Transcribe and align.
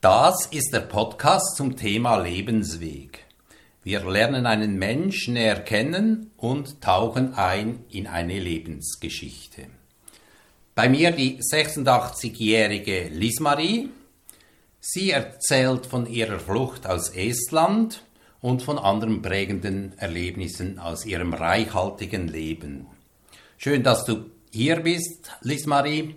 Das 0.00 0.46
ist 0.46 0.72
der 0.72 0.80
Podcast 0.80 1.56
zum 1.58 1.76
Thema 1.76 2.16
Lebensweg. 2.16 3.26
Wir 3.82 4.02
lernen 4.10 4.46
einen 4.46 4.78
Menschen 4.78 5.34
näher 5.34 5.60
kennen 5.60 6.30
und 6.38 6.80
tauchen 6.80 7.34
ein 7.34 7.84
in 7.90 8.06
eine 8.06 8.40
Lebensgeschichte. 8.40 9.66
Bei 10.74 10.88
mir 10.88 11.10
die 11.10 11.38
86-jährige 11.42 13.08
Lismarie. 13.08 13.90
Sie 14.80 15.10
erzählt 15.10 15.84
von 15.84 16.06
ihrer 16.06 16.38
Flucht 16.38 16.86
aus 16.86 17.10
Estland 17.10 18.02
und 18.40 18.62
von 18.62 18.78
anderen 18.78 19.20
prägenden 19.20 19.98
Erlebnissen 19.98 20.78
aus 20.78 21.04
ihrem 21.04 21.34
reichhaltigen 21.34 22.26
Leben. 22.26 22.86
Schön, 23.58 23.82
dass 23.82 24.06
du 24.06 24.30
hier 24.50 24.80
bist, 24.80 25.30
Lismarie. 25.42 26.14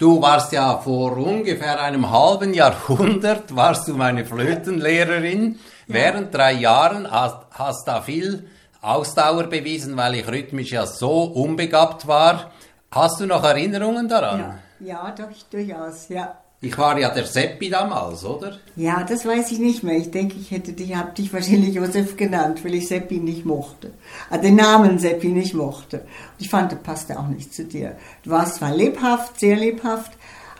Du 0.00 0.22
warst 0.22 0.50
ja 0.52 0.78
vor 0.78 1.18
ungefähr 1.18 1.78
einem 1.78 2.10
halben 2.10 2.54
Jahrhundert, 2.54 3.54
warst 3.54 3.86
du 3.86 3.92
meine 3.92 4.24
Flötenlehrerin. 4.24 5.58
Ja. 5.86 5.94
Während 5.94 6.34
drei 6.34 6.52
Jahren 6.54 7.10
hast, 7.10 7.36
hast 7.50 7.86
da 7.86 8.00
viel 8.00 8.48
Ausdauer 8.80 9.44
bewiesen, 9.44 9.98
weil 9.98 10.14
ich 10.14 10.26
rhythmisch 10.26 10.72
ja 10.72 10.86
so 10.86 11.24
unbegabt 11.24 12.06
war. 12.06 12.50
Hast 12.90 13.20
du 13.20 13.26
noch 13.26 13.44
Erinnerungen 13.44 14.08
daran? 14.08 14.58
Ja, 14.80 14.86
ja 14.86 15.14
doch, 15.14 15.36
durchaus, 15.50 16.08
ja. 16.08 16.34
Ich 16.62 16.76
war 16.76 16.98
ja 16.98 17.08
der 17.08 17.24
Seppi 17.24 17.70
damals, 17.70 18.22
oder? 18.22 18.58
Ja, 18.76 19.02
das 19.02 19.24
weiß 19.24 19.50
ich 19.52 19.58
nicht 19.58 19.82
mehr. 19.82 19.96
Ich 19.96 20.10
denke, 20.10 20.36
ich 20.38 20.50
hätte 20.50 20.74
dich, 20.74 20.94
hab 20.94 21.14
dich 21.14 21.32
wahrscheinlich 21.32 21.74
Josef 21.74 22.18
genannt, 22.18 22.62
weil 22.62 22.74
ich 22.74 22.86
Seppi 22.86 23.16
nicht 23.16 23.46
mochte. 23.46 23.92
Also 24.28 24.42
den 24.42 24.56
Namen 24.56 24.98
Seppi 24.98 25.28
nicht 25.28 25.54
mochte. 25.54 26.04
Ich 26.38 26.50
fand, 26.50 26.72
das 26.72 26.80
passte 26.80 27.18
auch 27.18 27.28
nicht 27.28 27.54
zu 27.54 27.64
dir. 27.64 27.96
Du 28.24 28.30
warst 28.30 28.56
zwar 28.56 28.74
lebhaft, 28.76 29.40
sehr 29.40 29.56
lebhaft, 29.56 30.12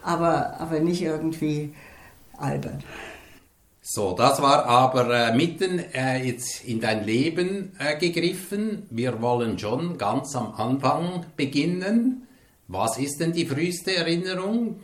aber, 0.02 0.58
aber 0.58 0.80
nicht 0.80 1.02
irgendwie 1.02 1.74
albern. 2.38 2.82
So, 3.82 4.14
das 4.14 4.40
war 4.40 4.64
aber 4.64 5.10
äh, 5.10 5.36
mitten 5.36 5.80
äh, 5.92 6.24
jetzt 6.24 6.64
in 6.64 6.80
dein 6.80 7.04
Leben 7.04 7.72
äh, 7.78 7.98
gegriffen. 7.98 8.86
Wir 8.88 9.20
wollen 9.20 9.58
schon 9.58 9.98
ganz 9.98 10.34
am 10.34 10.54
Anfang 10.54 11.26
beginnen. 11.36 12.26
Was 12.68 12.96
ist 12.98 13.18
denn 13.20 13.32
die 13.32 13.44
früheste 13.44 13.96
Erinnerung? 13.96 14.80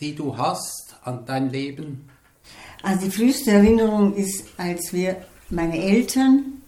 Die 0.00 0.14
du 0.14 0.36
hast 0.36 0.96
an 1.04 1.24
dein 1.26 1.50
Leben? 1.50 2.08
Also 2.82 3.06
die 3.06 3.10
früheste 3.10 3.52
Erinnerung 3.52 4.14
ist, 4.14 4.44
als 4.56 4.92
wir, 4.92 5.24
meine 5.48 5.78
Eltern, 5.78 6.60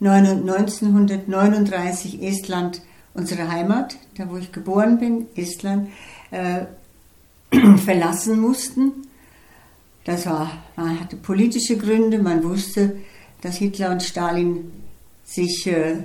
1939 0.00 2.22
Estland, 2.22 2.80
unsere 3.14 3.50
Heimat, 3.50 3.96
da 4.16 4.28
wo 4.28 4.36
ich 4.36 4.52
geboren 4.52 4.98
bin, 4.98 5.26
Estland, 5.36 5.88
äh, 6.30 6.66
verlassen 7.78 8.40
mussten. 8.40 9.06
Das 10.04 10.26
war, 10.26 10.50
man 10.76 11.00
hatte 11.00 11.16
politische 11.16 11.78
Gründe, 11.78 12.18
man 12.18 12.44
wusste, 12.44 12.98
dass 13.40 13.56
Hitler 13.56 13.90
und 13.90 14.02
Stalin 14.02 14.70
sich 15.24 15.66
äh, 15.66 16.04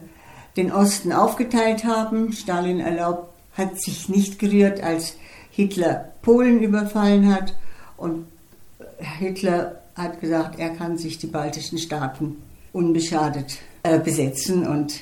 den 0.55 0.71
Osten 0.71 1.11
aufgeteilt 1.11 1.83
haben. 1.83 2.31
Stalin 2.33 2.79
erlaubt, 2.79 3.33
hat 3.53 3.81
sich 3.81 4.07
nicht 4.07 4.39
gerührt, 4.39 4.81
als 4.81 5.17
Hitler 5.59 6.13
Polen 6.21 6.63
überfallen 6.63 7.33
hat. 7.33 7.53
Und 7.97 8.27
Hitler 8.97 9.81
hat 9.93 10.21
gesagt, 10.21 10.57
er 10.57 10.69
kann 10.69 10.97
sich 10.97 11.17
die 11.17 11.27
baltischen 11.27 11.77
Staaten 11.77 12.37
unbeschadet 12.71 13.57
äh, 13.83 13.99
besetzen 13.99 14.65
und 14.65 15.01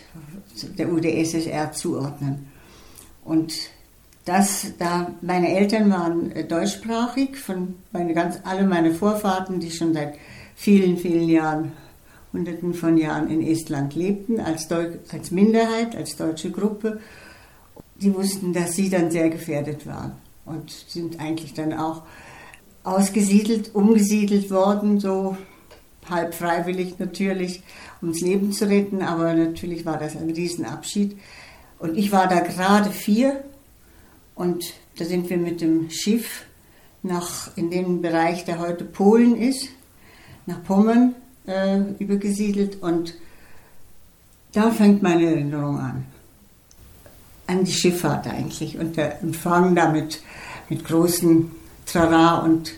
der 0.79 0.91
UdSSR 0.91 1.73
zuordnen. 1.73 2.47
Und 3.23 3.53
das, 4.25 4.73
da 4.79 5.11
meine 5.21 5.55
Eltern 5.55 5.91
waren 5.91 6.31
äh, 6.31 6.43
deutschsprachig, 6.43 7.37
von 7.37 7.75
meine 7.91 8.15
ganz 8.15 8.39
alle 8.43 8.65
meine 8.65 8.95
Vorfahren, 8.95 9.59
die 9.59 9.69
schon 9.69 9.93
seit 9.93 10.15
vielen, 10.55 10.97
vielen 10.97 11.29
Jahren, 11.29 11.73
hunderten 12.33 12.73
von 12.73 12.97
Jahren 12.97 13.29
in 13.29 13.45
Estland 13.45 13.93
lebten, 13.93 14.39
als, 14.39 14.67
Deu 14.67 14.87
als 15.11 15.29
Minderheit, 15.29 15.95
als 15.95 16.15
deutsche 16.15 16.49
Gruppe, 16.49 16.99
die 18.01 18.13
wussten, 18.15 18.53
dass 18.53 18.75
sie 18.75 18.89
dann 18.89 19.11
sehr 19.11 19.29
gefährdet 19.29 19.85
waren 19.85 20.13
und 20.47 20.71
sind 20.71 21.19
eigentlich 21.19 21.53
dann 21.53 21.73
auch 21.73 22.03
ausgesiedelt, 22.83 23.75
umgesiedelt 23.75 24.49
worden, 24.49 24.99
so 24.99 25.37
halb 26.09 26.33
freiwillig 26.33 26.99
natürlich, 26.99 27.61
ums 28.01 28.21
Leben 28.21 28.53
zu 28.53 28.69
retten, 28.69 29.01
aber 29.01 29.33
natürlich 29.33 29.85
war 29.85 29.97
das 29.97 30.15
ein 30.15 30.29
Riesenabschied. 30.29 31.17
Und 31.79 31.97
ich 31.97 32.11
war 32.11 32.27
da 32.27 32.39
gerade 32.39 32.89
vier. 32.91 33.43
Und 34.35 34.63
da 34.97 35.05
sind 35.05 35.29
wir 35.29 35.37
mit 35.37 35.61
dem 35.61 35.89
Schiff 35.89 36.45
nach 37.03 37.55
in 37.57 37.69
den 37.69 38.01
Bereich, 38.01 38.45
der 38.45 38.59
heute 38.59 38.85
Polen 38.85 39.35
ist, 39.35 39.67
nach 40.45 40.63
Pommern 40.63 41.15
äh, 41.45 41.79
übergesiedelt. 41.99 42.81
Und 42.81 43.15
da 44.53 44.71
fängt 44.71 45.03
meine 45.03 45.25
Erinnerung 45.25 45.77
an 45.77 46.05
an 47.47 47.63
die 47.63 47.71
Schifffahrt 47.71 48.27
eigentlich 48.27 48.77
und 48.77 48.97
der 48.97 49.21
Empfang 49.21 49.75
damit 49.75 50.21
mit 50.69 50.85
großen 50.85 51.51
Trara 51.85 52.39
und 52.39 52.73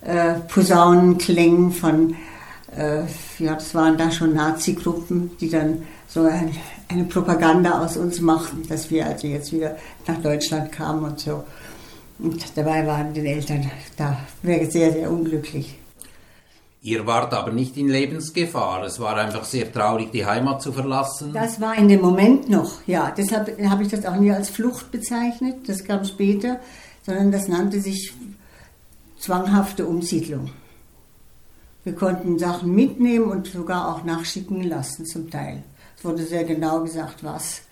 äh, 0.00 0.34
Posaunenklängen 0.48 1.72
von, 1.72 2.16
äh, 2.76 3.02
ja, 3.38 3.54
das 3.54 3.74
waren 3.74 3.96
da 3.96 4.10
schon 4.10 4.34
Nazi-Gruppen, 4.34 5.32
die 5.40 5.50
dann 5.50 5.82
so 6.08 6.22
ein, 6.22 6.50
eine 6.88 7.04
Propaganda 7.04 7.82
aus 7.82 7.96
uns 7.96 8.20
machten, 8.20 8.66
dass 8.68 8.90
wir 8.90 9.06
also 9.06 9.26
jetzt 9.26 9.52
wieder 9.52 9.76
nach 10.06 10.20
Deutschland 10.20 10.72
kamen 10.72 11.04
und 11.04 11.20
so. 11.20 11.44
Und 12.18 12.44
dabei 12.56 12.86
waren 12.86 13.12
die 13.12 13.26
Eltern 13.26 13.70
da 13.96 14.18
sehr, 14.42 14.92
sehr 14.92 15.10
unglücklich. 15.10 15.78
Ihr 16.84 17.06
wart 17.06 17.32
aber 17.32 17.50
nicht 17.50 17.78
in 17.78 17.88
Lebensgefahr. 17.88 18.84
Es 18.84 19.00
war 19.00 19.16
einfach 19.16 19.46
sehr 19.46 19.72
traurig, 19.72 20.10
die 20.12 20.26
Heimat 20.26 20.60
zu 20.60 20.70
verlassen. 20.70 21.32
Das 21.32 21.58
war 21.58 21.74
in 21.78 21.88
dem 21.88 22.02
Moment 22.02 22.50
noch, 22.50 22.86
ja. 22.86 23.10
Deshalb 23.10 23.58
habe 23.70 23.84
ich 23.84 23.88
das 23.88 24.04
auch 24.04 24.16
nie 24.16 24.30
als 24.30 24.50
Flucht 24.50 24.90
bezeichnet. 24.90 25.66
Das 25.66 25.82
kam 25.82 26.04
später, 26.04 26.60
sondern 27.06 27.32
das 27.32 27.48
nannte 27.48 27.80
sich 27.80 28.12
zwanghafte 29.18 29.86
Umsiedlung. 29.86 30.50
Wir 31.84 31.94
konnten 31.94 32.38
Sachen 32.38 32.74
mitnehmen 32.74 33.30
und 33.30 33.46
sogar 33.46 33.88
auch 33.88 34.04
nachschicken 34.04 34.62
lassen 34.62 35.06
zum 35.06 35.30
Teil. 35.30 35.62
Es 35.96 36.04
wurde 36.04 36.24
sehr 36.24 36.44
genau 36.44 36.82
gesagt, 36.82 37.24
was, 37.24 37.62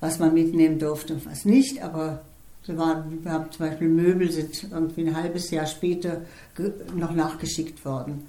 was 0.00 0.18
man 0.18 0.34
mitnehmen 0.34 0.80
durfte 0.80 1.14
und 1.14 1.26
was 1.26 1.44
nicht, 1.44 1.80
aber 1.80 2.22
wir, 2.66 2.76
waren, 2.76 3.22
wir 3.22 3.30
haben 3.30 3.52
zum 3.52 3.66
Beispiel 3.68 3.88
Möbel 3.88 4.32
sind 4.32 4.66
irgendwie 4.68 5.06
ein 5.06 5.16
halbes 5.16 5.48
Jahr 5.52 5.66
später 5.66 6.22
noch 6.96 7.12
nachgeschickt 7.12 7.84
worden. 7.84 8.26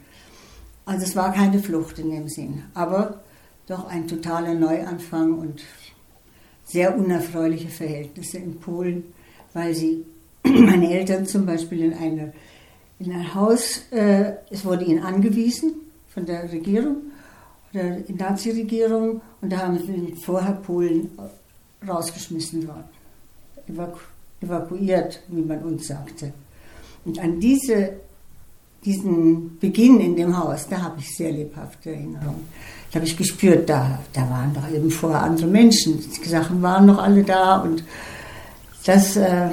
Also 0.89 1.03
es 1.03 1.15
war 1.15 1.31
keine 1.31 1.59
Flucht 1.59 1.99
in 1.99 2.09
dem 2.09 2.27
Sinn, 2.27 2.63
aber 2.73 3.19
doch 3.67 3.85
ein 3.89 4.07
totaler 4.07 4.55
Neuanfang 4.55 5.37
und 5.37 5.61
sehr 6.63 6.97
unerfreuliche 6.97 7.67
Verhältnisse 7.67 8.39
in 8.39 8.59
Polen, 8.59 9.03
weil 9.53 9.75
sie, 9.75 10.03
meine 10.43 10.91
Eltern 10.91 11.27
zum 11.27 11.45
Beispiel 11.45 11.83
in, 11.83 11.93
eine, 11.93 12.33
in 12.97 13.11
ein 13.11 13.35
Haus, 13.35 13.83
äh, 13.91 14.33
es 14.49 14.65
wurde 14.65 14.85
ihnen 14.85 15.03
angewiesen 15.03 15.73
von 16.11 16.25
der 16.25 16.51
Regierung, 16.51 17.11
der 17.71 17.99
Nazi-Regierung, 18.07 19.21
und 19.41 19.51
da 19.51 19.59
haben 19.59 19.77
sie 19.77 20.15
vorher 20.25 20.53
Polen 20.53 21.11
rausgeschmissen 21.87 22.67
worden, 22.67 22.89
evaku 23.67 23.99
evakuiert, 24.41 25.21
wie 25.27 25.43
man 25.43 25.61
uns 25.61 25.85
sagte. 25.85 26.33
Und 27.05 27.19
an 27.19 27.39
diese 27.39 27.99
diesen 28.85 29.57
Beginn 29.59 29.99
in 29.99 30.15
dem 30.15 30.37
Haus, 30.37 30.67
da 30.69 30.81
habe 30.81 30.99
ich 30.99 31.15
sehr 31.15 31.31
lebhafte 31.31 31.91
Erinnerungen. 31.91 32.47
Da 32.91 32.95
habe 32.95 33.05
ich 33.05 33.17
gespürt, 33.17 33.69
da, 33.69 33.99
da 34.13 34.21
waren 34.29 34.53
doch 34.53 34.69
eben 34.71 34.89
vorher 34.89 35.21
andere 35.21 35.47
Menschen. 35.47 35.99
Die 35.99 36.29
Sachen 36.29 36.61
waren 36.61 36.85
noch 36.85 36.97
alle 36.97 37.23
da 37.23 37.57
und 37.57 37.83
das, 38.85 39.15
äh, 39.15 39.49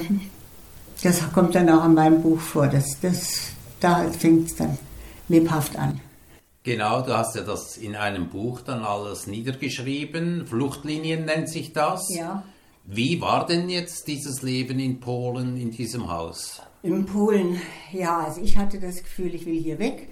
das 1.03 1.21
kommt 1.33 1.55
dann 1.55 1.69
auch 1.69 1.85
in 1.85 1.95
meinem 1.95 2.23
Buch 2.23 2.41
vor. 2.41 2.67
Das, 2.69 2.99
das, 3.03 3.51
da 3.81 4.05
fängt 4.11 4.49
es 4.49 4.57
dann 4.57 4.79
lebhaft 5.29 5.77
an. 5.77 6.01
Genau, 6.63 7.03
du 7.03 7.17
hast 7.17 7.37
ja 7.37 7.43
das 7.43 7.77
in 7.77 7.95
einem 7.95 8.29
Buch 8.29 8.61
dann 8.61 8.85
alles 8.85 9.27
niedergeschrieben. 9.27 10.47
Fluchtlinien 10.47 11.25
nennt 11.25 11.49
sich 11.49 11.73
das. 11.73 12.09
Ja. 12.13 12.43
Wie 12.85 13.21
war 13.21 13.47
denn 13.47 13.69
jetzt 13.69 14.09
dieses 14.09 14.43
Leben 14.43 14.79
in 14.79 14.99
Polen 14.99 15.57
in 15.57 15.71
diesem 15.71 16.11
Haus? 16.11 16.63
In 16.87 17.05
Polen, 17.05 17.61
ja, 17.91 18.21
also 18.21 18.41
ich 18.41 18.57
hatte 18.57 18.79
das 18.79 19.03
Gefühl, 19.03 19.35
ich 19.35 19.45
will 19.45 19.59
hier 19.59 19.81
weg. 19.81 20.09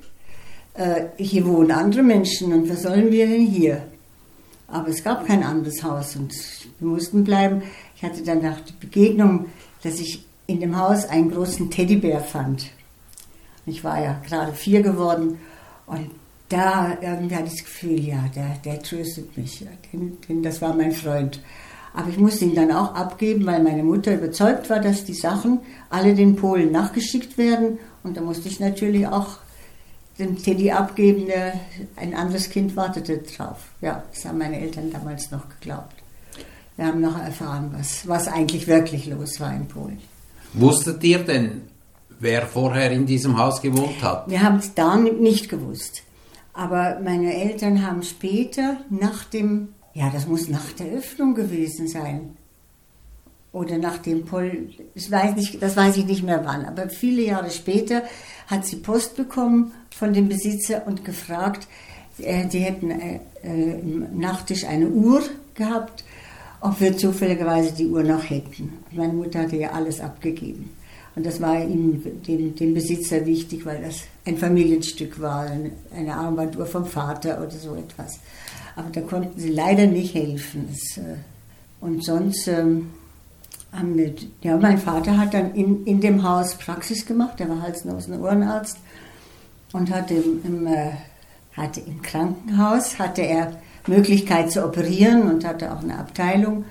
Äh, 0.75 1.05
hier 1.19 1.47
wohnen 1.47 1.71
andere 1.71 2.03
Menschen 2.03 2.53
und 2.53 2.69
was 2.69 2.83
sollen 2.83 3.13
wir 3.13 3.29
denn 3.29 3.47
hier? 3.47 3.85
Aber 4.67 4.89
es 4.89 5.05
gab 5.05 5.25
kein 5.25 5.45
anderes 5.45 5.85
Haus 5.85 6.17
und 6.17 6.35
wir 6.81 6.89
mussten 6.89 7.23
bleiben. 7.23 7.63
Ich 7.95 8.03
hatte 8.03 8.25
dann 8.25 8.43
nach 8.43 8.61
der 8.61 8.73
Begegnung, 8.81 9.47
dass 9.85 10.01
ich 10.01 10.25
in 10.49 10.59
dem 10.59 10.77
Haus 10.77 11.09
einen 11.09 11.31
großen 11.31 11.71
Teddybär 11.71 12.19
fand. 12.19 12.73
Ich 13.67 13.85
war 13.85 14.03
ja 14.03 14.21
gerade 14.27 14.53
vier 14.53 14.83
geworden 14.83 15.39
und 15.87 16.11
da 16.49 16.99
irgendwie 17.01 17.37
hatte 17.37 17.47
ich 17.47 17.55
das 17.55 17.65
Gefühl, 17.67 18.01
ja, 18.01 18.25
der, 18.35 18.57
der 18.65 18.83
tröstet 18.83 19.37
mich. 19.37 19.65
Denn, 19.93 20.19
denn 20.29 20.43
das 20.43 20.61
war 20.61 20.75
mein 20.75 20.91
Freund. 20.91 21.41
Aber 21.95 22.11
ich 22.11 22.19
musste 22.19 22.45
ihn 22.45 22.55
dann 22.55 22.73
auch 22.73 22.95
abgeben, 22.95 23.47
weil 23.47 23.63
meine 23.63 23.85
Mutter 23.85 24.15
überzeugt 24.15 24.69
war, 24.69 24.81
dass 24.81 25.05
die 25.05 25.15
Sachen 25.15 25.61
alle 25.91 26.15
den 26.15 26.37
Polen 26.37 26.73
nachgeschickt 26.73 27.39
werden 27.39 27.79
Und 28.03 28.17
da 28.17 28.21
musste 28.21 28.49
ich 28.49 28.61
natürlich 28.61 29.07
auch 29.07 29.39
den 30.19 30.37
Teddy 30.37 30.71
abgeben, 30.71 31.27
der, 31.27 31.55
ein 31.97 32.15
anderes 32.15 32.51
Kind 32.51 32.77
wartete 32.77 33.19
drauf. 33.19 33.59
Ja, 33.81 34.05
das 34.13 34.25
haben 34.25 34.39
meine 34.39 34.61
Eltern 34.61 34.91
damals 34.91 35.31
noch 35.31 35.49
geglaubt. 35.49 35.95
Wir 36.77 36.87
haben 36.87 37.01
noch 37.01 37.19
erfahren, 37.19 37.71
was, 37.77 38.07
was 38.07 38.29
eigentlich 38.29 38.67
wirklich 38.67 39.07
los 39.07 39.41
war 39.41 39.55
in 39.55 39.67
Polen. 39.67 39.99
Wusstet 40.53 41.03
ihr 41.05 41.21
denn, 41.21 41.63
wer 42.21 42.47
vorher 42.47 42.91
in 42.91 43.07
diesem 43.07 43.39
Haus 43.39 43.63
gewohnt 43.63 44.03
hat? 44.03 44.29
Wir 44.29 44.43
haben 44.43 44.59
es 44.59 44.75
da 44.75 44.97
nicht 44.97 45.49
gewusst. 45.49 46.03
Aber 46.53 47.01
meine 47.03 47.35
Eltern 47.35 47.85
haben 47.85 48.03
später 48.03 48.77
nach 48.91 49.25
dem, 49.25 49.69
ja, 49.95 50.11
das 50.11 50.27
muss 50.27 50.49
nach 50.49 50.73
der 50.73 50.89
Öffnung 50.89 51.35
gewesen 51.35 51.89
sein. 51.89 52.37
Oder 53.53 53.79
nach 53.79 53.99
dem 53.99 54.25
Pol, 54.25 54.69
ich 54.97 55.11
weiß 55.11 55.37
nicht, 55.37 55.63
das 55.63 55.77
weiß 55.77 55.97
ich 55.97 56.07
nicht 56.07 56.25
mehr 56.25 56.45
wann, 56.45 56.65
aber 56.65 56.89
viele 56.89 57.23
Jahre 57.23 57.51
später 57.51 58.03
hat 58.49 58.67
sie 58.67 58.77
Post 58.77 59.17
bekommen 59.17 59.73
von 59.91 60.13
dem 60.13 60.29
Besitzer 60.29 60.85
und 60.87 61.05
gefragt, 61.05 61.69
äh, 62.19 62.47
die 62.47 62.59
hätten 62.59 62.91
äh, 62.91 63.21
äh, 63.45 63.79
im 63.79 64.19
Nachttisch 64.19 64.65
eine 64.65 64.89
Uhr 64.89 65.23
gehabt, 65.55 66.05
ob 66.61 66.81
wir 66.81 66.97
zufälligerweise 66.97 67.73
die 67.73 67.87
Uhr 67.87 68.03
noch 68.03 68.29
hätten. 68.29 68.73
Meine 68.91 69.13
Mutter 69.13 69.41
hatte 69.41 69.57
ja 69.57 69.71
alles 69.71 70.01
abgegeben. 70.01 70.71
Und 71.15 71.25
das 71.25 71.41
war 71.41 71.63
ihm, 71.63 72.03
dem, 72.27 72.57
dem 72.57 72.75
Besitzer 72.75 73.25
wichtig, 73.25 73.65
weil 73.65 73.83
das 73.83 74.01
ein 74.25 74.37
Familienstück 74.37 75.21
war, 75.21 75.49
eine 75.95 76.13
Armbanduhr 76.13 76.67
vom 76.67 76.87
Vater 76.87 77.39
oder 77.41 77.53
so 77.53 77.77
etwas. 77.77 78.19
Aber 78.77 78.91
da 78.91 79.01
konnten 79.01 79.39
sie 79.39 79.51
leider 79.51 79.87
nicht 79.87 80.15
helfen. 80.15 80.69
Äh, 80.97 81.17
und 81.81 82.05
sonst 82.05 82.49
ähm, 82.49 82.91
haben 83.73 83.97
wir, 83.97 84.15
ja, 84.43 84.57
mein 84.57 84.79
Vater 84.79 85.19
hat 85.19 85.35
dann 85.35 85.55
in, 85.55 85.85
in 85.85 86.01
dem 86.01 86.23
Haus 86.23 86.55
Praxis 86.55 87.07
gemacht, 87.07 87.41
er 87.41 87.49
war 87.49 87.63
Hals-, 87.63 87.85
Nose- 87.85 88.13
und 88.13 88.23
Ohrenarzt 88.23 88.79
und 89.73 89.91
hatte 89.91 90.15
im, 90.15 90.41
im, 90.45 90.67
äh, 90.67 90.93
hatte 91.57 91.81
im 91.81 92.01
Krankenhaus 92.03 92.99
hatte 92.99 93.23
er 93.23 93.61
Möglichkeit 93.87 94.51
zu 94.51 94.65
operieren 94.65 95.31
und 95.31 95.45
hatte 95.45 95.73
auch 95.73 95.83
eine 95.83 95.99
Abteilung 95.99 96.65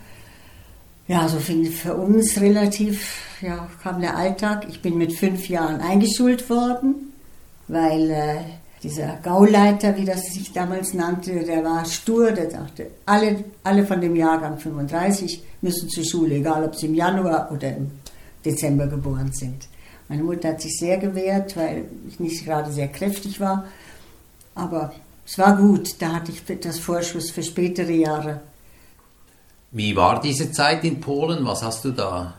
ja, 1.08 1.28
so 1.28 1.40
fing 1.40 1.66
für 1.66 1.96
uns 1.96 2.40
relativ, 2.40 3.38
ja, 3.42 3.68
kam 3.82 4.00
der 4.00 4.16
Alltag. 4.16 4.66
Ich 4.70 4.82
bin 4.82 4.98
mit 4.98 5.14
fünf 5.14 5.50
Jahren 5.50 5.82
eingeschult 5.82 6.50
worden, 6.50 7.14
weil 7.68 8.10
äh, 8.10 8.38
dieser 8.84 9.18
Gauleiter, 9.24 9.96
wie 9.96 10.04
das 10.04 10.34
sich 10.34 10.52
damals 10.52 10.94
nannte, 10.94 11.44
der 11.44 11.64
war 11.64 11.86
stur, 11.86 12.32
der 12.32 12.52
sagte, 12.52 12.92
alle, 13.06 13.46
alle 13.64 13.86
von 13.86 14.02
dem 14.02 14.16
Jahrgang 14.16 14.60
35 14.60 15.42
müssen 15.62 15.90
zur 15.90 16.04
Schule, 16.04 16.36
egal 16.36 16.66
ob 16.66 16.76
sie 16.76 16.88
im 16.88 16.96
Januar 16.96 17.50
oder 17.52 17.78
im 17.78 17.92
Dezember 18.44 18.88
geboren 18.88 19.32
sind. 19.32 19.68
Meine 20.10 20.24
Mutter 20.24 20.50
hat 20.50 20.62
sich 20.62 20.78
sehr 20.78 20.98
gewehrt, 20.98 21.56
weil 21.56 21.86
ich 22.08 22.20
nicht 22.20 22.44
gerade 22.44 22.72
sehr 22.72 22.90
kräftig 22.90 23.40
war. 23.40 23.66
Aber 24.54 24.94
es 25.26 25.38
war 25.38 25.56
gut, 25.56 25.96
da 26.00 26.14
hatte 26.14 26.32
ich 26.34 26.44
das 26.60 26.80
Vorschuss 26.80 27.32
für 27.32 27.42
spätere 27.42 27.94
Jahre. 27.94 28.42
Wie 29.72 29.96
war 29.96 30.22
diese 30.22 30.52
Zeit 30.52 30.84
in 30.84 31.00
Polen? 31.00 31.46
Was 31.46 31.64
hast 31.64 31.86
du 31.86 31.92
da? 31.92 32.34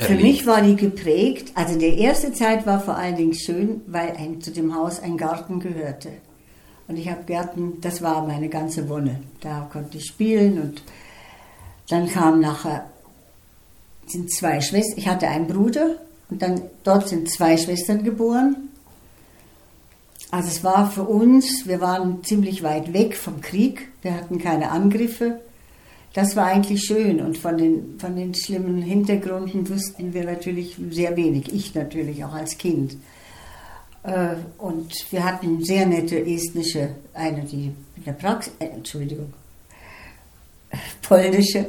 Für 0.00 0.14
mich 0.14 0.46
war 0.46 0.62
die 0.62 0.76
geprägt. 0.76 1.52
Also 1.54 1.78
die 1.78 1.98
erste 1.98 2.32
Zeit 2.32 2.66
war 2.66 2.80
vor 2.80 2.96
allen 2.96 3.16
Dingen 3.16 3.34
schön, 3.34 3.82
weil 3.86 4.16
ein, 4.16 4.40
zu 4.40 4.50
dem 4.50 4.74
Haus 4.74 5.00
ein 5.00 5.18
Garten 5.18 5.60
gehörte. 5.60 6.08
Und 6.88 6.96
ich 6.96 7.08
habe 7.08 7.22
Gärten, 7.24 7.80
das 7.82 8.02
war 8.02 8.26
meine 8.26 8.48
ganze 8.48 8.88
Wonne. 8.88 9.20
Da 9.40 9.68
konnte 9.70 9.98
ich 9.98 10.06
spielen 10.06 10.60
und 10.60 10.82
dann 11.88 12.08
kam 12.08 12.40
nachher, 12.40 12.86
sind 14.06 14.32
zwei 14.32 14.60
Schwestern, 14.60 14.98
ich 14.98 15.06
hatte 15.06 15.28
einen 15.28 15.46
Bruder 15.46 15.96
und 16.30 16.40
dann 16.40 16.62
dort 16.82 17.08
sind 17.08 17.30
zwei 17.30 17.56
Schwestern 17.56 18.02
geboren. 18.02 18.56
Also 20.30 20.48
es 20.48 20.64
war 20.64 20.90
für 20.90 21.02
uns, 21.02 21.66
wir 21.66 21.80
waren 21.80 22.24
ziemlich 22.24 22.62
weit 22.62 22.92
weg 22.92 23.16
vom 23.16 23.40
Krieg, 23.40 23.88
wir 24.02 24.14
hatten 24.14 24.38
keine 24.38 24.70
Angriffe 24.70 25.40
das 26.12 26.34
war 26.34 26.46
eigentlich 26.46 26.82
schön 26.82 27.20
und 27.20 27.38
von 27.38 27.56
den, 27.56 27.98
von 27.98 28.16
den 28.16 28.34
schlimmen 28.34 28.82
Hintergründen 28.82 29.68
wussten 29.68 30.12
wir 30.12 30.24
natürlich 30.24 30.76
sehr 30.90 31.16
wenig, 31.16 31.52
ich 31.52 31.74
natürlich 31.74 32.24
auch 32.24 32.32
als 32.32 32.58
Kind. 32.58 32.96
Äh, 34.02 34.34
und 34.58 34.92
wir 35.10 35.24
hatten 35.24 35.62
sehr 35.62 35.86
nette 35.86 36.18
estnische, 36.18 36.96
eine, 37.14 37.42
die 37.42 37.72
in 37.96 38.04
der 38.04 38.12
Praxis, 38.12 38.52
äh, 38.58 38.66
Entschuldigung, 38.66 39.32
polnische 41.02 41.66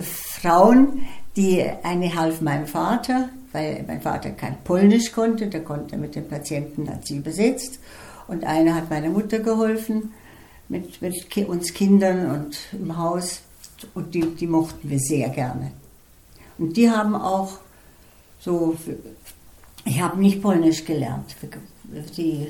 Frauen, 0.00 1.02
die 1.36 1.62
eine 1.82 2.14
half 2.14 2.40
meinem 2.40 2.66
Vater, 2.66 3.28
weil 3.52 3.84
mein 3.86 4.00
Vater 4.00 4.30
kein 4.30 4.56
Polnisch 4.64 5.12
konnte, 5.12 5.48
der 5.48 5.64
konnte 5.64 5.98
mit 5.98 6.14
den 6.14 6.28
Patienten, 6.28 6.88
hat 6.88 7.06
sie 7.06 7.18
übersetzt. 7.18 7.78
Und 8.26 8.44
eine 8.44 8.74
hat 8.74 8.90
meiner 8.90 9.10
Mutter 9.10 9.38
geholfen 9.38 10.14
mit, 10.68 11.00
mit 11.02 11.36
uns 11.46 11.74
Kindern 11.74 12.30
und 12.30 12.58
im 12.72 12.96
Haus 12.96 13.42
und 13.94 14.14
die, 14.14 14.34
die 14.34 14.46
mochten 14.46 14.88
wir 14.88 14.98
sehr 14.98 15.28
gerne. 15.28 15.72
Und 16.58 16.76
die 16.76 16.90
haben 16.90 17.14
auch 17.14 17.58
so, 18.40 18.76
ich 19.84 20.00
habe 20.00 20.20
nicht 20.20 20.42
Polnisch 20.42 20.84
gelernt, 20.84 21.36
die, 22.16 22.48